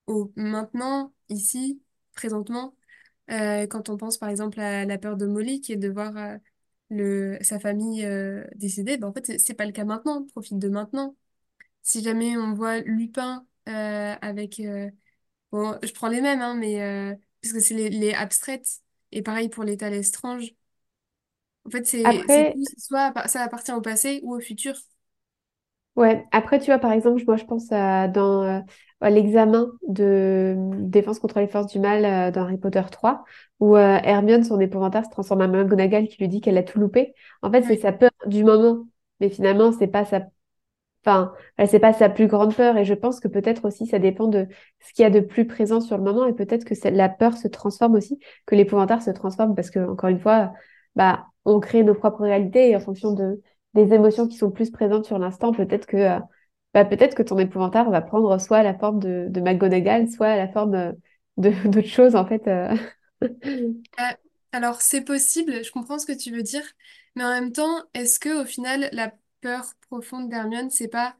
au 0.07 0.32
maintenant, 0.36 1.14
ici, 1.30 1.82
présentement. 2.14 2.76
Euh, 3.32 3.68
quand 3.68 3.89
on 3.89 3.97
pense 3.97 4.18
par 4.18 4.30
exemple 4.30 4.60
à 4.60 4.86
la 4.86 4.97
peur 4.97 5.18
de 5.18 5.26
Molly, 5.28 5.62
qui 5.62 5.74
est 5.74 5.78
de 5.78 5.89
voir 5.89 6.14
le, 6.89 7.38
sa 7.41 7.60
famille 7.60 8.07
décédée, 8.55 8.97
ben, 8.97 9.10
en 9.10 9.14
fait, 9.14 9.39
c'est 9.39 9.53
pas 9.53 9.66
le 9.66 9.72
cas 9.72 9.86
maintenant. 9.86 10.22
On 10.24 10.26
profite 10.28 10.60
de 10.60 10.70
maintenant. 10.70 11.16
Si 11.84 12.03
jamais 12.03 12.38
on 12.38 12.53
voit 12.53 12.80
Lupin 12.82 13.45
euh, 13.67 14.15
avec... 14.21 14.59
euh, 14.59 14.89
bon, 15.51 15.77
je 15.84 15.93
prends 15.93 16.09
les 16.09 16.21
mêmes, 16.21 16.41
hein, 16.41 16.55
mais... 16.55 16.82
euh, 16.84 17.15
parce 17.41 17.53
que 17.53 17.59
c'est 17.61 17.75
les, 17.75 17.89
les 17.91 18.13
abstraites. 18.13 18.82
Et 19.13 19.23
pareil 19.23 19.49
pour 19.49 19.63
l'état 19.65 19.89
Lestrange. 19.89 20.53
En 21.65 21.69
fait, 21.71 21.86
c'est 21.86 22.25
c'est 22.27 22.43
Après, 22.43 22.59
soit 22.77 23.13
ça 23.27 23.41
appartient 23.43 23.71
au 23.71 23.82
passé 23.82 24.19
ou 24.23 24.36
au 24.36 24.39
futur. 24.41 24.75
Ouais, 25.95 26.25
après, 26.32 26.59
tu 26.59 26.67
vois, 26.67 26.80
par 26.80 26.91
exemple, 26.93 27.21
moi, 27.25 27.36
je 27.36 27.43
pense 27.43 27.71
à, 27.71 28.07
dans 28.07 28.43
euh, 28.43 28.61
à 29.01 29.09
l'examen 29.09 29.67
de 29.88 30.55
défense 30.57 31.19
contre 31.19 31.39
les 31.39 31.47
forces 31.47 31.67
du 31.67 31.80
mal 31.80 32.05
euh, 32.05 32.32
dans 32.32 32.43
Harry 32.43 32.57
Potter 32.57 32.82
3, 32.89 33.25
où 33.59 33.75
euh, 33.75 33.99
Hermione, 34.03 34.43
son 34.43 34.59
épouvantail, 34.61 35.03
se 35.03 35.09
transforme 35.09 35.41
en 35.41 35.47
McGonagall 35.49 36.07
qui 36.07 36.17
lui 36.19 36.30
dit 36.30 36.39
qu'elle 36.41 36.57
a 36.57 36.63
tout 36.63 36.80
loupé. 36.80 37.13
En 37.41 37.51
fait, 37.51 37.63
c'est 37.63 37.75
sa 37.77 37.91
peur 37.91 38.11
du 38.27 38.43
moment, 38.45 38.88
mais 39.19 39.30
finalement, 39.30 39.73
c'est 39.73 39.88
pas 39.88 40.05
sa, 40.05 40.21
enfin, 41.06 41.34
euh, 41.60 41.66
c'est 41.68 41.80
pas 41.80 41.93
sa 41.93 42.10
plus 42.10 42.28
grande 42.28 42.56
peur. 42.56 42.78
Et 42.78 42.86
je 42.86 42.93
pense 42.93 43.20
que 43.20 43.28
peut-être 43.28 43.66
aussi, 43.66 43.86
ça 43.88 44.00
dépend 44.00 44.28
de 44.28 44.47
ce 44.80 44.93
qu'il 44.93 45.04
y 45.04 45.06
a 45.06 45.10
de 45.10 45.20
plus 45.20 45.47
présent 45.47 45.82
sur 45.82 45.97
le 45.97 46.04
moment, 46.04 46.26
et 46.26 46.34
peut-être 46.34 46.66
que 46.66 46.74
la 46.89 47.10
peur 47.10 47.38
se 47.38 47.47
transforme 47.47 47.95
aussi, 47.95 48.20
que 48.45 48.56
l'épouvantail 48.56 49.02
se 49.02 49.12
transforme, 49.12 49.56
parce 49.56 49.70
que 49.70 49.80
encore 49.80 50.10
une 50.10 50.20
fois, 50.20 50.54
bah, 50.95 51.28
on 51.45 51.60
crée 51.60 51.84
nos 51.84 51.95
propres 51.95 52.22
réalités 52.24 52.70
et 52.70 52.76
en 52.76 52.80
fonction 52.80 53.14
de 53.14 53.41
des 53.74 53.93
émotions 53.93 54.28
qui 54.28 54.38
sont 54.38 54.52
plus 54.52 54.72
présentes 54.72 55.06
sur 55.06 55.20
l'instant, 55.20 55.52
peut-être 55.52 55.86
que 55.86 55.97
euh, 55.97 56.20
bah, 56.74 56.86
peut-être 56.86 57.16
que 57.16 57.24
ton 57.24 57.38
épouvantail 57.38 57.89
va 57.89 58.02
prendre 58.02 58.39
soit 58.39 58.64
la 58.64 58.78
forme 58.78 59.00
de, 59.00 59.39
McGonagall, 59.39 60.10
soit 60.10 60.36
la 60.36 60.47
forme 60.47 60.76
euh, 60.76 60.91
d'autres 61.38 61.82
choses 61.88 62.16
en 62.16 62.26
fait. 62.26 62.47
Euh, 62.47 62.76
alors, 64.52 64.82
c'est 64.82 65.02
possible, 65.02 65.64
je 65.64 65.72
comprends 65.72 66.00
ce 66.00 66.06
que 66.06 66.18
tu 66.18 66.32
veux 66.32 66.43
dire, 66.43 66.64
mais 67.16 67.24
en 67.24 67.30
même 67.30 67.52
temps, 67.52 67.84
est-ce 67.93 68.20
que 68.20 68.41
au 68.41 68.45
final, 68.45 68.89
la 68.91 69.12
peur 69.42 69.66
profonde 69.90 70.30
d'Hermione, 70.30 70.70
c'est 70.72 70.88
pas 70.90 71.18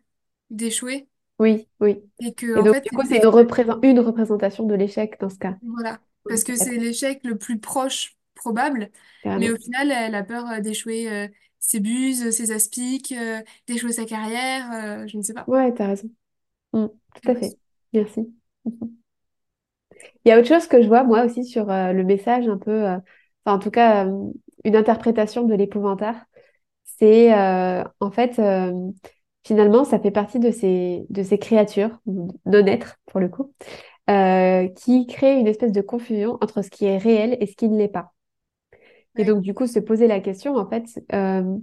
d'échouer? 0.50 1.08
Oui, 1.40 1.68
oui. 1.80 2.02
et 2.20 2.34
que 2.34 2.56
Et 2.56 2.62
en 2.62 2.66
donc 2.66 2.76
fait, 2.76 2.86
du 2.86 2.92
coup, 2.94 3.04
c'est 3.06 3.18
une 3.18 3.26
c'est- 3.26 3.28
représent- 3.28 3.80
une 3.84 4.00
représentation 4.00 4.66
de 4.66 4.76
l'échec 4.76 5.20
dans 5.20 5.30
ce 5.30 5.38
cas. 5.40 5.58
voilà, 5.62 6.00
parce 6.28 6.44
que 6.44 6.56
c'est 6.56 6.78
l'échec 6.78 7.22
le 7.24 7.38
plus 7.38 7.60
proche 7.60 8.16
probable, 8.36 8.92
mais 9.36 9.50
au 9.52 9.58
final, 9.58 9.92
elle 9.92 10.16
a 10.16 10.24
peur 10.24 10.48
euh, 10.50 10.60
d'échouer 10.62 11.10
euh, 11.12 11.28
ses 11.60 11.80
buses, 11.80 12.32
ses 12.32 12.52
aspics, 12.52 13.12
euh, 13.12 13.42
d'échouer 13.68 13.92
sa 13.94 14.06
carrière, 14.06 14.72
euh, 14.74 15.08
je 15.08 15.18
ne 15.18 15.22
sais 15.24 15.34
pas. 15.34 15.48
Ouais, 15.48 15.74
t'as 15.74 15.88
raison. 15.88 16.10
Mm, 16.74 16.88
tout 17.16 17.32
à 17.32 17.36
possible. 17.36 17.36
fait. 17.36 17.60
Merci. 17.94 18.34
Il 20.26 20.30
y 20.30 20.32
a 20.32 20.40
autre 20.40 20.48
chose 20.48 20.68
que 20.68 20.82
je 20.82 20.88
vois, 20.88 21.04
moi 21.04 21.26
aussi, 21.26 21.46
sur 21.46 21.70
euh, 21.72 21.94
le 21.94 22.04
message, 22.04 22.48
un 22.48 22.58
peu, 22.58 22.72
euh, 22.72 22.98
enfin, 23.46 23.58
en 23.58 23.60
tout 23.60 23.72
cas, 23.72 24.06
euh, 24.08 24.32
une 24.64 24.76
interprétation 24.76 25.44
de 25.44 25.54
l'épouvantail. 25.56 26.16
C'est, 27.00 27.34
euh, 27.34 27.84
en 28.00 28.12
fait, 28.12 28.40
euh, 28.40 28.74
finalement, 29.46 29.86
ça 29.86 30.00
fait 30.00 30.12
partie 30.12 30.40
de 30.40 30.52
ces, 30.52 31.06
de 31.10 31.24
ces 31.24 31.38
créatures, 31.40 32.00
non-êtres, 32.46 32.98
pour 33.06 33.20
le 33.20 33.30
coup, 33.30 33.54
euh, 34.10 34.68
qui 34.70 35.08
créent 35.08 35.40
une 35.40 35.48
espèce 35.48 35.72
de 35.74 35.82
confusion 35.82 36.38
entre 36.42 36.62
ce 36.64 36.70
qui 36.70 36.86
est 36.86 36.98
réel 36.98 37.38
et 37.42 37.48
ce 37.48 37.56
qui 37.56 37.70
ne 37.70 37.78
l'est 37.78 37.88
pas. 37.90 38.14
Et 39.18 39.26
donc, 39.26 39.42
du 39.42 39.54
coup, 39.54 39.68
se 39.68 39.80
poser 39.80 40.08
la 40.08 40.20
question, 40.20 40.56
en 40.56 40.68
fait, 40.70 40.86
euh, 41.14 41.58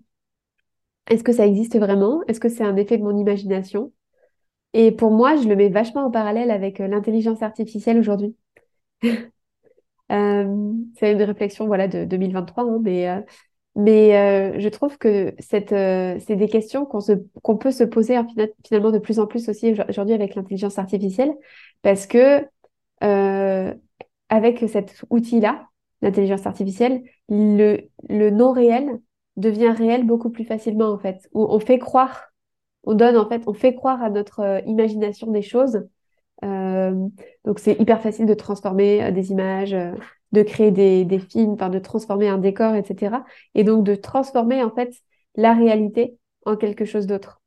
est-ce 1.09 1.25
que 1.25 1.33
ça 1.33 1.47
existe 1.47 1.79
vraiment? 1.79 2.23
Est-ce 2.29 2.41
que 2.41 2.49
c'est 2.49 2.65
un 2.65 2.77
effet 2.77 2.99
de 2.99 3.03
mon 3.05 3.17
imagination? 3.17 3.93
Et 4.75 4.93
pour 4.93 5.11
moi, 5.11 5.37
je 5.37 5.49
le 5.49 5.57
mets 5.57 5.71
vachement 5.71 6.07
en 6.07 6.13
parallèle 6.13 6.51
avec 6.51 6.81
l'intelligence 6.81 7.43
artificielle 7.43 7.99
aujourd'hui. 7.99 8.37
Euh, 10.13 10.73
c'est 10.99 11.13
une 11.13 11.23
réflexion 11.23 11.67
voilà, 11.67 11.89
de 11.89 12.05
2023, 12.05 12.65
hein, 12.65 12.79
mais, 12.83 13.09
mais 13.77 14.17
euh, 14.57 14.61
je 14.61 14.69
trouve 14.69 14.99
que 14.99 15.35
cette, 15.39 15.73
euh, 15.73 16.19
c'est 16.27 16.37
des 16.37 16.49
questions 16.49 16.87
qu'on 16.87 17.01
se, 17.01 17.13
qu'on 17.43 17.57
peut 17.59 17.71
se 17.73 17.85
poser 17.85 18.17
hein, 18.17 18.27
fina- 18.29 18.49
finalement 18.67 18.91
de 18.93 18.99
plus 18.99 19.21
en 19.21 19.27
plus 19.27 19.49
aussi 19.49 19.73
aujourd- 19.73 19.87
aujourd'hui 19.91 20.15
avec 20.15 20.35
l'intelligence 20.35 20.79
artificielle, 20.79 21.33
parce 21.83 22.07
que 22.07 22.47
euh, 23.05 23.75
avec 24.29 24.61
cet 24.69 25.05
outil-là, 25.11 25.69
l'intelligence 26.03 26.47
artificielle, 26.47 27.03
le, 27.29 27.79
le 28.09 28.31
non 28.31 28.53
réel 28.53 29.01
devient 29.37 29.71
réel 29.71 30.05
beaucoup 30.07 30.31
plus 30.31 30.45
facilement 30.45 30.91
en 30.91 30.99
fait. 30.99 31.29
On, 31.35 31.61
fait 31.61 31.79
croire, 31.79 32.29
on 32.85 32.95
donne 32.95 33.17
en 33.17 33.29
fait, 33.29 33.43
on 33.47 33.55
fait 33.55 33.75
croire 33.75 34.03
à 34.03 34.11
notre 34.11 34.41
euh, 34.41 34.61
imagination 34.67 35.29
des 35.31 35.43
choses 35.43 35.87
euh, 36.45 36.95
donc 37.45 37.59
c'est 37.59 37.81
hyper 37.81 38.01
facile 38.03 38.27
de 38.27 38.35
transformer 38.35 39.03
euh, 39.05 39.11
des 39.11 39.31
images, 39.31 39.75
de 40.37 40.43
créer 40.45 40.71
des, 40.73 41.05
des 41.05 41.19
films, 41.21 41.53
enfin 41.55 41.71
de 41.71 41.79
transformer 41.79 42.29
un 42.29 42.39
décor, 42.39 42.75
etc. 42.77 43.25
Et 43.55 43.65
donc 43.65 43.85
de 43.85 43.95
transformer 43.97 44.63
en 44.65 44.71
fait 44.75 44.93
la 45.37 45.55
réalité 45.55 46.19
en 46.47 46.57
quelque 46.57 46.85
chose 46.85 47.07
d'autre. 47.07 47.43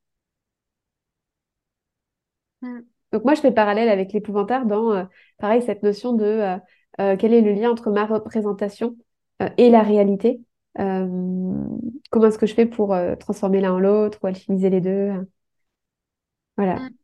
Mm. 2.61 2.79
Donc 3.11 3.23
moi 3.25 3.33
je 3.35 3.41
fais 3.41 3.51
parallèle 3.51 3.89
avec 3.89 4.13
l'épouvantail 4.13 4.65
dans 4.67 4.91
euh, 4.93 5.03
pareil 5.39 5.61
cette 5.63 5.83
notion 5.83 6.13
de 6.13 6.23
euh, 6.25 6.57
euh, 6.99 7.15
quel 7.17 7.33
est 7.33 7.41
le 7.41 7.53
lien 7.53 7.71
entre 7.71 7.89
ma 7.91 8.05
représentation 8.05 8.95
et 9.57 9.69
la 9.69 9.83
réalité. 9.83 10.41
Comment 10.75 12.27
est-ce 12.27 12.37
que 12.37 12.45
je 12.45 12.53
fais 12.53 12.65
pour 12.65 12.95
transformer 13.19 13.61
l'un 13.61 13.73
en 13.73 13.79
l'autre 13.79 14.19
ou 14.23 14.27
alchimiser 14.27 14.69
les 14.69 14.81
deux. 14.81 14.89
euh, 14.89 15.23
voilà. 16.57 16.79
Mm. 16.79 16.99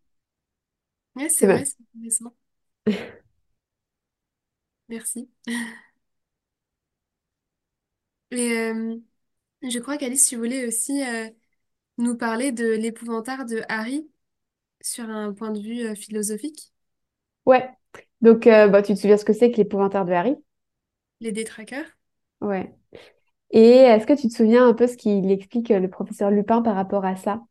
Ouais, 1.16 1.28
C'est 1.28 1.48
vrai. 1.48 1.64
vrai, 1.64 1.66
c'est 1.66 1.76
intéressant. 1.98 2.34
Merci. 4.90 5.30
Et 8.32 8.52
euh, 8.58 8.98
je 9.64 9.80
crois 9.80 9.98
qu'Alice, 9.98 10.28
tu 10.30 10.38
voulais 10.38 10.68
aussi 10.68 11.04
euh, 11.04 11.30
nous 12.00 12.18
parler 12.18 12.52
de 12.52 12.66
l'épouvantail 12.68 13.46
de 13.48 13.64
Harry 13.70 14.10
sur 14.82 15.10
un 15.10 15.34
point 15.34 15.52
de 15.52 15.62
vue 15.62 15.82
euh, 15.88 15.96
philosophique, 15.96 16.74
Ouais. 17.46 17.70
Donc 18.22 18.46
euh, 18.48 18.68
bah, 18.68 18.82
tu 18.84 18.94
te 18.94 19.00
souviens 19.00 19.18
ce 19.18 19.26
que 19.26 19.34
c'est 19.34 19.52
que 19.52 19.58
l'épouvantail 19.58 20.06
de 20.06 20.12
Harry? 20.14 20.36
les 21.20 21.34
détraqueurs. 21.34 21.98
Ouais. 22.42 22.74
Et 23.52 23.62
est-ce 23.70 24.08
que 24.08 24.14
tu 24.20 24.28
te 24.30 24.34
souviens 24.36 24.68
un 24.70 24.74
peu 24.76 24.88
ce 24.88 24.98
qu'il 24.98 25.32
explique 25.32 25.72
euh, 25.72 25.80
le 25.80 25.90
professeur 25.90 26.32
Lupin 26.32 26.62
par 26.64 26.76
rapport 26.76 27.06
à 27.06 27.16
ça? 27.18 27.44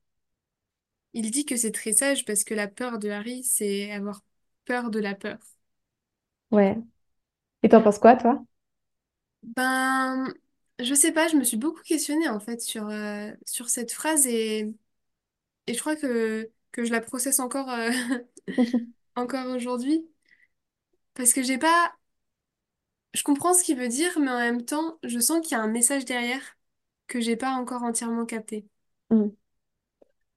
Il 1.15 1.31
dit 1.31 1.47
que 1.47 1.57
c'est 1.57 1.73
très 1.73 1.93
sage 1.95 2.25
parce 2.27 2.45
que 2.45 2.53
la 2.55 2.69
peur 2.69 2.99
de 2.99 3.09
Harry, 3.09 3.43
c'est 3.45 3.91
avoir 3.93 4.21
peur 4.67 4.91
de 4.91 4.99
la 4.99 5.15
peur. 5.15 5.39
Ouais. 6.51 6.83
Et 7.65 7.69
t'en 7.69 7.83
penses 7.83 7.99
quoi, 7.99 8.15
toi? 8.15 8.41
Ben, 9.43 10.33
je 10.79 10.95
sais 10.95 11.13
pas, 11.13 11.29
je 11.29 11.37
me 11.37 11.45
suis 11.45 11.57
beaucoup 11.57 11.83
questionnée 11.83 12.29
en 12.29 12.41
fait 12.41 12.61
sur, 12.61 12.89
euh, 12.89 13.31
sur 13.47 13.69
cette 13.69 13.93
phrase 13.93 14.27
et, 14.27 14.73
et 15.67 15.75
je 15.75 15.81
crois 15.81 15.97
que, 15.97 16.51
que 16.73 16.85
je 16.85 16.93
la 16.93 17.01
processe 17.01 17.41
encore, 17.41 17.71
euh, 17.71 17.91
encore 19.17 19.47
aujourd'hui 19.55 20.07
parce 21.15 21.33
que 21.33 21.43
j'ai 21.43 21.59
pas, 21.59 21.95
je 23.15 23.23
comprends 23.23 23.55
ce 23.55 23.65
qu'il 23.65 23.79
veut 23.79 23.89
dire, 23.89 24.19
mais 24.19 24.31
en 24.31 24.39
même 24.39 24.65
temps, 24.65 24.99
je 25.05 25.19
sens 25.19 25.41
qu'il 25.41 25.57
y 25.57 25.61
a 25.61 25.63
un 25.63 25.69
message 25.69 26.05
derrière 26.05 26.43
que 27.07 27.21
j'ai 27.21 27.37
pas 27.37 27.51
encore 27.53 27.83
entièrement 27.83 28.27
capté. 28.27 28.67
Mm. 29.11 29.35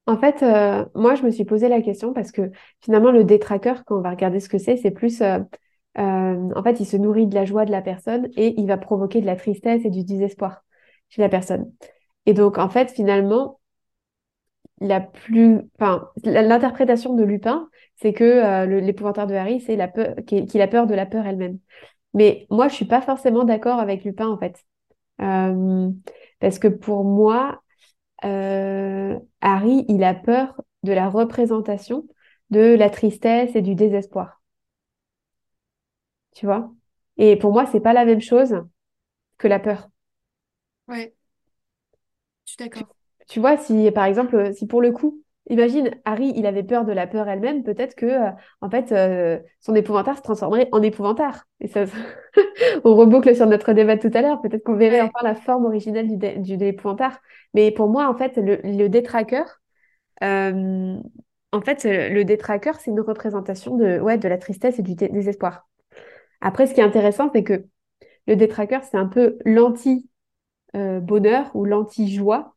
En 0.05 0.17
fait, 0.17 0.41
euh, 0.43 0.85
moi, 0.95 1.15
je 1.15 1.23
me 1.23 1.31
suis 1.31 1.43
posé 1.43 1.67
la 1.67 1.81
question 1.81 2.13
parce 2.13 2.31
que 2.31 2.51
finalement, 2.81 3.11
le 3.11 3.23
détraqueur, 3.25 3.83
quand 3.85 3.97
on 3.97 4.01
va 4.01 4.11
regarder 4.11 4.39
ce 4.39 4.47
que 4.49 4.57
c'est, 4.57 4.77
c'est 4.77 4.91
plus, 4.91 5.21
euh, 5.99 6.49
en 6.55 6.63
fait, 6.63 6.79
il 6.79 6.85
se 6.85 6.97
nourrit 6.97 7.27
de 7.27 7.35
la 7.35 7.45
joie 7.45 7.65
de 7.65 7.71
la 7.71 7.81
personne 7.81 8.27
et 8.37 8.59
il 8.59 8.67
va 8.67 8.77
provoquer 8.77 9.21
de 9.21 9.25
la 9.25 9.35
tristesse 9.35 9.83
et 9.85 9.89
du 9.89 10.03
désespoir 10.03 10.63
chez 11.09 11.21
la 11.21 11.29
personne. 11.29 11.71
Et 12.25 12.33
donc, 12.33 12.57
en 12.57 12.69
fait, 12.69 12.91
finalement, 12.91 13.59
la 14.79 15.01
plus, 15.01 15.59
enfin, 15.79 16.09
l'interprétation 16.23 17.15
de 17.15 17.23
Lupin, 17.23 17.69
c'est 17.95 18.13
que 18.13 18.23
euh, 18.23 18.81
l'épouvantail 18.81 19.27
de 19.27 19.33
Harry, 19.33 19.61
c'est 19.61 19.75
la 19.75 19.87
peur, 19.87 20.15
qu'il 20.27 20.45
qu'il 20.45 20.61
a 20.61 20.67
peur 20.67 20.87
de 20.87 20.93
la 20.93 21.05
peur 21.05 21.25
elle-même. 21.25 21.59
Mais 22.13 22.47
moi, 22.49 22.67
je 22.67 22.75
suis 22.75 22.85
pas 22.85 23.01
forcément 23.01 23.43
d'accord 23.43 23.79
avec 23.79 24.03
Lupin, 24.03 24.27
en 24.27 24.37
fait. 24.37 24.63
Euh, 25.21 25.89
parce 26.39 26.59
que 26.59 26.67
pour 26.67 27.03
moi, 27.03 27.61
euh, 28.25 29.17
Harry, 29.41 29.85
il 29.89 30.03
a 30.03 30.13
peur 30.13 30.61
de 30.83 30.93
la 30.93 31.09
représentation 31.09 32.07
de 32.49 32.75
la 32.75 32.89
tristesse 32.89 33.55
et 33.55 33.61
du 33.61 33.75
désespoir. 33.75 34.41
Tu 36.37 36.45
vois? 36.45 36.71
Et 37.17 37.35
pour 37.37 37.51
moi, 37.51 37.65
c'est 37.65 37.81
pas 37.81 37.91
la 37.93 38.05
même 38.05 38.21
chose 38.21 38.55
que 39.39 39.47
la 39.49 39.59
peur. 39.59 39.89
Ouais, 40.87 41.13
je 42.45 42.51
suis 42.53 42.57
d'accord. 42.57 42.95
tu 43.27 43.39
vois, 43.39 43.57
si 43.57 43.91
par 43.91 44.05
exemple, 44.05 44.53
si 44.53 44.67
pour 44.67 44.81
le 44.81 44.91
coup, 44.91 45.21
imagine 45.49 45.91
Harry, 46.05 46.33
il 46.35 46.45
avait 46.45 46.63
peur 46.63 46.85
de 46.85 46.91
la 46.93 47.07
peur 47.07 47.27
elle-même, 47.27 47.63
peut-être 47.63 47.95
que 47.95 48.05
euh, 48.05 48.31
en 48.61 48.69
fait, 48.69 48.91
euh, 48.91 49.39
son 49.59 49.75
épouvantail 49.75 50.15
se 50.17 50.21
transformerait 50.21 50.69
en 50.71 50.81
épouvantail. 50.81 51.31
Et 51.59 51.67
ça, 51.67 51.85
on 52.85 52.95
reboucle 52.95 53.35
sur 53.35 53.47
notre 53.47 53.73
débat 53.73 53.95
de 53.97 54.01
tout 54.09 54.17
à 54.17 54.21
l'heure. 54.21 54.41
Peut-être 54.41 54.63
qu'on 54.63 54.75
verrait 54.75 55.01
enfin 55.01 55.19
la 55.23 55.35
forme 55.35 55.65
originelle 55.65 56.07
du, 56.07 56.17
dé- 56.17 56.37
du 56.39 56.57
de 56.57 56.65
l'épouvantail. 56.65 57.11
Mais 57.53 57.71
pour 57.71 57.89
moi, 57.89 58.07
en 58.09 58.15
fait, 58.15 58.37
le, 58.37 58.57
le 58.63 58.89
détraqueur, 58.89 59.61
euh, 60.23 60.97
en 61.53 61.61
fait, 61.61 61.85
le 61.85 62.23
détraqueur, 62.23 62.75
c'est 62.79 62.91
une 62.91 63.01
représentation 63.01 63.77
de, 63.77 63.99
ouais, 63.99 64.17
de 64.17 64.27
la 64.29 64.37
tristesse 64.37 64.79
et 64.79 64.83
du 64.83 64.95
dé- 64.95 65.09
désespoir. 65.09 65.67
Après, 66.41 66.67
ce 66.67 66.73
qui 66.73 66.79
est 66.79 66.83
intéressant, 66.83 67.29
c'est 67.33 67.43
que 67.43 67.65
le 68.27 68.35
détraqueur, 68.35 68.83
c'est 68.83 68.97
un 68.97 69.07
peu 69.07 69.37
l'anti-bonheur 69.45 71.55
ou 71.55 71.65
l'anti-joie 71.65 72.55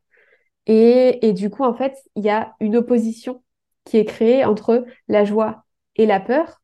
Et, 0.67 1.33
du 1.33 1.51
coup, 1.51 1.65
en 1.65 1.75
fait, 1.75 1.97
il 2.17 2.25
y 2.25 2.31
a 2.31 2.55
une 2.61 2.77
opposition 2.77 3.43
qui 3.85 3.99
est 3.99 4.05
créée 4.05 4.45
entre 4.45 4.85
la 5.09 5.25
joie 5.25 5.65
et 5.97 6.07
la 6.07 6.21
peur. 6.21 6.61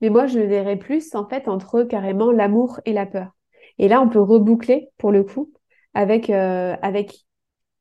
Mais 0.00 0.10
moi, 0.10 0.26
je 0.26 0.38
le 0.38 0.46
verrais 0.46 0.76
plus, 0.76 1.14
en 1.14 1.28
fait, 1.28 1.48
entre 1.48 1.82
carrément 1.84 2.32
l'amour 2.32 2.80
et 2.84 2.92
la 2.92 3.06
peur. 3.06 3.32
Et 3.78 3.88
là, 3.88 4.00
on 4.00 4.08
peut 4.08 4.20
reboucler, 4.20 4.90
pour 4.98 5.12
le 5.12 5.24
coup, 5.24 5.52
avec, 5.94 6.30
euh, 6.30 6.76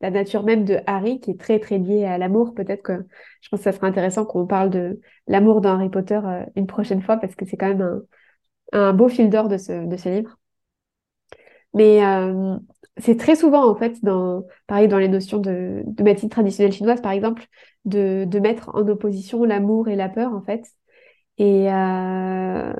la 0.02 0.12
nature 0.12 0.44
même 0.44 0.64
de 0.64 0.80
Harry, 0.86 1.20
qui 1.20 1.32
est 1.32 1.40
très, 1.40 1.60
très 1.60 1.80
liée 1.80 2.06
à 2.06 2.18
l'amour. 2.18 2.54
Peut-être 2.54 2.84
que 2.84 3.06
je 3.42 3.50
pense 3.50 3.60
que 3.60 3.64
ça 3.64 3.72
serait 3.72 3.88
intéressant 3.88 4.26
qu'on 4.26 4.46
parle 4.46 4.70
de 4.70 5.00
l'amour 5.28 5.62
dans 5.62 5.74
Harry 5.74 5.90
Potter, 5.90 6.20
euh, 6.24 6.46
une 6.56 6.68
prochaine 6.68 7.02
fois, 7.02 7.18
parce 7.18 7.36
que 7.36 7.46
c'est 7.46 7.58
quand 7.58 7.70
même 7.70 7.82
un, 7.82 8.02
un 8.74 8.94
beau 8.94 9.10
fil 9.10 9.30
d'or 9.30 9.48
de 9.50 9.58
ce, 9.58 9.86
de 9.88 9.98
ce 9.98 10.10
livre. 10.10 10.38
Mais 11.74 12.04
euh, 12.06 12.58
c'est 12.98 13.18
très 13.18 13.36
souvent, 13.36 13.70
en 13.70 13.76
fait, 13.76 14.04
dans, 14.04 14.46
pareil, 14.68 14.88
dans 14.88 14.98
les 15.00 15.08
notions 15.08 15.38
de, 15.40 15.84
de 15.86 16.04
médecine 16.04 16.30
traditionnelle 16.30 16.74
chinoise, 16.74 17.02
par 17.02 17.12
exemple, 17.12 17.46
de, 17.86 18.26
de 18.28 18.40
mettre 18.40 18.70
en 18.76 18.88
opposition 18.88 19.44
l'amour 19.44 19.88
et 19.90 19.96
la 19.96 20.10
peur, 20.10 20.34
en 20.34 20.42
fait. 20.42 20.66
Et, 21.38 21.72
euh, 21.74 22.74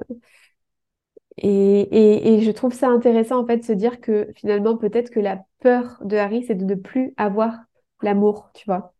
et, 1.38 1.82
et, 1.82 2.34
et 2.36 2.42
je 2.42 2.52
trouve 2.52 2.74
ça 2.74 2.88
intéressant, 2.90 3.40
en 3.40 3.46
fait, 3.46 3.58
de 3.58 3.64
se 3.66 3.72
dire 3.74 4.02
que 4.02 4.30
finalement, 4.36 4.78
peut-être 4.78 5.10
que 5.12 5.20
la 5.20 5.44
peur 5.60 6.00
de 6.04 6.18
Harry, 6.18 6.44
c'est 6.46 6.56
de 6.56 6.66
ne 6.66 6.76
plus 6.76 7.14
avoir 7.18 7.54
l'amour, 8.02 8.50
tu 8.54 8.66
vois. 8.66 8.94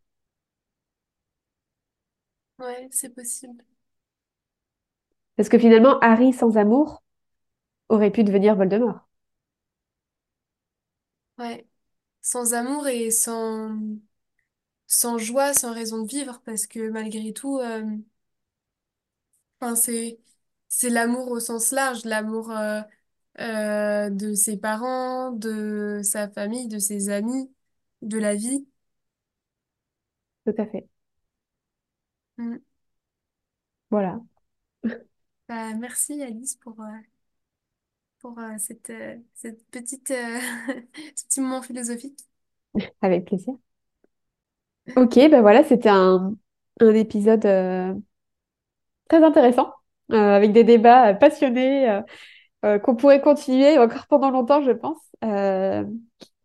ouais, 2.58 2.88
c'est 2.92 3.14
possible. 3.14 3.64
Parce 5.38 5.48
que 5.48 5.58
finalement, 5.58 5.98
Harry 6.00 6.34
sans 6.34 6.58
amour 6.58 7.02
aurait 7.90 8.10
pu 8.12 8.24
devenir 8.24 8.56
Voldemort. 8.56 9.08
Ouais, 11.38 11.66
sans 12.22 12.54
amour 12.54 12.88
et 12.88 13.10
sans, 13.12 13.78
sans 14.88 15.18
joie, 15.18 15.54
sans 15.54 15.72
raison 15.72 16.02
de 16.02 16.08
vivre, 16.08 16.42
parce 16.44 16.66
que 16.66 16.90
malgré 16.90 17.32
tout, 17.32 17.58
euh, 17.60 17.84
enfin, 19.60 19.74
c'est, 19.76 20.18
c'est 20.68 20.90
l'amour 20.90 21.30
au 21.30 21.40
sens 21.40 21.70
large, 21.72 22.04
l'amour 22.04 22.50
euh, 22.50 22.80
euh, 23.40 24.10
de 24.10 24.34
ses 24.34 24.56
parents, 24.58 25.32
de 25.32 26.00
sa 26.04 26.28
famille, 26.30 26.68
de 26.68 26.78
ses 26.78 27.10
amis, 27.10 27.52
de 28.02 28.18
la 28.18 28.34
vie. 28.34 28.66
Tout 30.44 30.54
à 30.60 30.66
fait. 30.66 30.88
Mm. 32.38 32.58
Voilà, 33.90 34.20
Bah, 35.48 35.74
merci 35.74 36.22
Alice 36.22 36.54
pour, 36.56 36.80
euh, 36.80 36.86
pour 38.20 38.38
euh, 38.38 38.54
cette, 38.58 38.90
euh, 38.90 39.16
cette 39.34 39.64
petite, 39.70 40.08
ce 41.16 41.24
petit 41.26 41.40
moment 41.40 41.62
philosophique. 41.62 42.18
avec 43.02 43.24
plaisir. 43.26 43.54
Ok, 44.96 45.14
ben 45.30 45.40
voilà, 45.42 45.62
c'était 45.64 45.88
un, 45.90 46.34
un 46.80 46.94
épisode 46.94 47.44
très 49.08 49.22
intéressant, 49.22 49.72
avec 50.10 50.52
des 50.52 50.64
débats 50.64 51.14
passionnés. 51.14 52.00
qu'on 52.84 52.96
pourrait 52.96 53.20
continuer 53.20 53.78
encore 53.78 54.06
pendant 54.08 54.30
longtemps, 54.30 54.62
je 54.62 54.72
pense. 54.72 54.98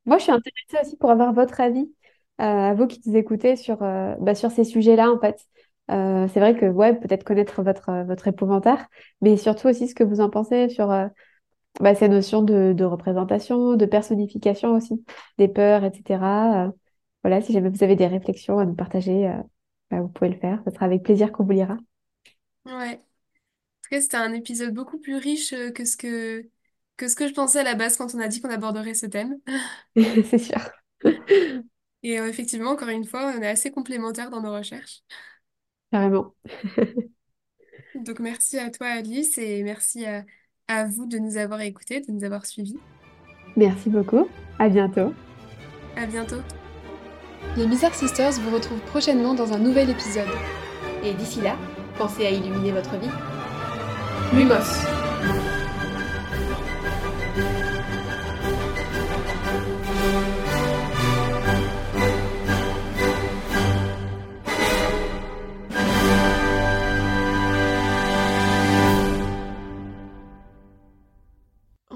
Moi, 0.06 0.18
je 0.18 0.24
suis 0.24 0.32
intéressée 0.32 0.88
aussi 0.88 0.97
pour 0.97 1.12
avoir 1.12 1.34
votre 1.34 1.62
avis, 1.62 1.91
à 2.38 2.74
vous 2.74 2.88
qui 2.88 3.01
nous 3.06 3.16
écoutez, 3.18 3.56
sur, 3.56 3.78
bah, 3.78 4.36
sur 4.36 4.51
ces 4.51 4.64
sujets-là, 4.64 5.12
en 5.12 5.20
fait. 5.20 5.45
Euh, 5.92 6.28
c'est 6.34 6.40
vrai 6.40 6.58
que, 6.58 6.66
ouais, 6.66 6.96
peut-être 7.00 7.24
connaître 7.24 7.62
votre, 7.62 7.90
euh, 7.90 8.04
votre 8.06 8.28
épouvantaire, 8.28 8.88
mais 9.22 9.38
surtout 9.38 9.68
aussi 9.68 9.88
ce 9.88 9.96
que 9.96 10.04
vous 10.04 10.22
en 10.22 10.30
pensez 10.30 10.70
sur 10.70 10.92
euh, 10.92 11.08
bah, 11.82 11.96
ces 11.96 12.10
notions 12.10 12.44
de, 12.44 12.74
de 12.78 12.86
représentation, 12.86 13.76
de 13.76 13.86
personnification 13.88 14.74
aussi, 14.76 15.04
des 15.38 15.48
peurs, 15.50 15.84
etc. 15.86 16.68
Euh, 16.68 16.72
voilà, 17.24 17.42
si 17.42 17.54
jamais 17.54 17.70
vous 17.70 17.84
avez 17.84 17.96
des 17.98 18.08
réflexions 18.08 18.60
à 18.60 18.66
nous 18.66 18.76
partager, 18.76 19.32
bah, 19.92 20.02
vous 20.02 20.10
pouvez 20.10 20.32
le 20.32 20.38
faire. 20.40 20.62
Ce 20.66 20.72
sera 20.74 20.86
avec 20.86 21.04
plaisir 21.04 21.32
qu'on 21.32 21.46
vous 21.46 21.52
lira. 21.54 21.78
Ouais. 22.66 22.72
En 22.96 22.98
tout 23.84 23.90
cas, 23.92 24.02
c'était 24.02 24.18
un 24.18 24.34
épisode 24.34 24.74
beaucoup 24.74 25.00
plus 25.00 25.18
riche 25.18 25.52
que 25.76 25.86
ce 25.86 25.98
que, 25.98 26.50
que 26.98 27.10
ce 27.10 27.16
que 27.16 27.28
je 27.28 27.34
pensais 27.34 27.60
à 27.62 27.64
la 27.64 27.76
base 27.76 27.98
quand 27.98 28.16
on 28.16 28.20
a 28.22 28.28
dit 28.30 28.42
qu'on 28.42 28.50
aborderait 28.52 28.96
ce 28.96 29.08
thème. 29.08 29.40
C'est 30.30 30.38
sûr, 30.40 30.60
Et 32.04 32.14
effectivement, 32.16 32.72
encore 32.72 32.90
une 32.90 33.06
fois, 33.06 33.34
on 33.38 33.42
est 33.42 33.48
assez 33.48 33.72
complémentaires 33.72 34.30
dans 34.30 34.42
nos 34.42 34.54
recherches. 34.54 35.04
Carrément. 35.94 36.34
Donc 37.96 38.20
merci 38.20 38.58
à 38.58 38.72
toi 38.72 38.88
Alice 38.88 39.38
et 39.38 39.62
merci 39.62 40.06
à, 40.08 40.26
à 40.68 40.86
vous 40.86 41.06
de 41.06 41.20
nous 41.20 41.38
avoir 41.38 41.62
écoutés, 41.62 42.02
de 42.02 42.12
nous 42.12 42.24
avoir 42.24 42.48
suivis. 42.48 42.80
Merci 43.56 43.91
beaucoup. 43.91 44.28
À 44.58 44.70
bientôt. 44.70 45.14
À 45.96 46.08
bientôt. 46.08 46.41
Les 47.56 47.68
Bizarre 47.68 47.94
Sisters 47.94 48.32
vous 48.41 48.56
retrouvent 48.56 48.82
prochainement 48.88 49.36
dans 49.36 49.54
un 49.54 49.60
nouvel 49.60 49.91
épisode. 49.91 50.28
Et 51.04 51.14
d'ici 51.14 51.41
là, 51.41 51.56
pensez 52.00 52.26
à 52.26 52.32
illuminer 52.32 52.72
votre 52.72 52.98
vie. 52.98 53.12
Lumos 54.34 55.03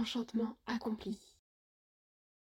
Enchantement 0.08 0.55
accompli. 0.68 1.20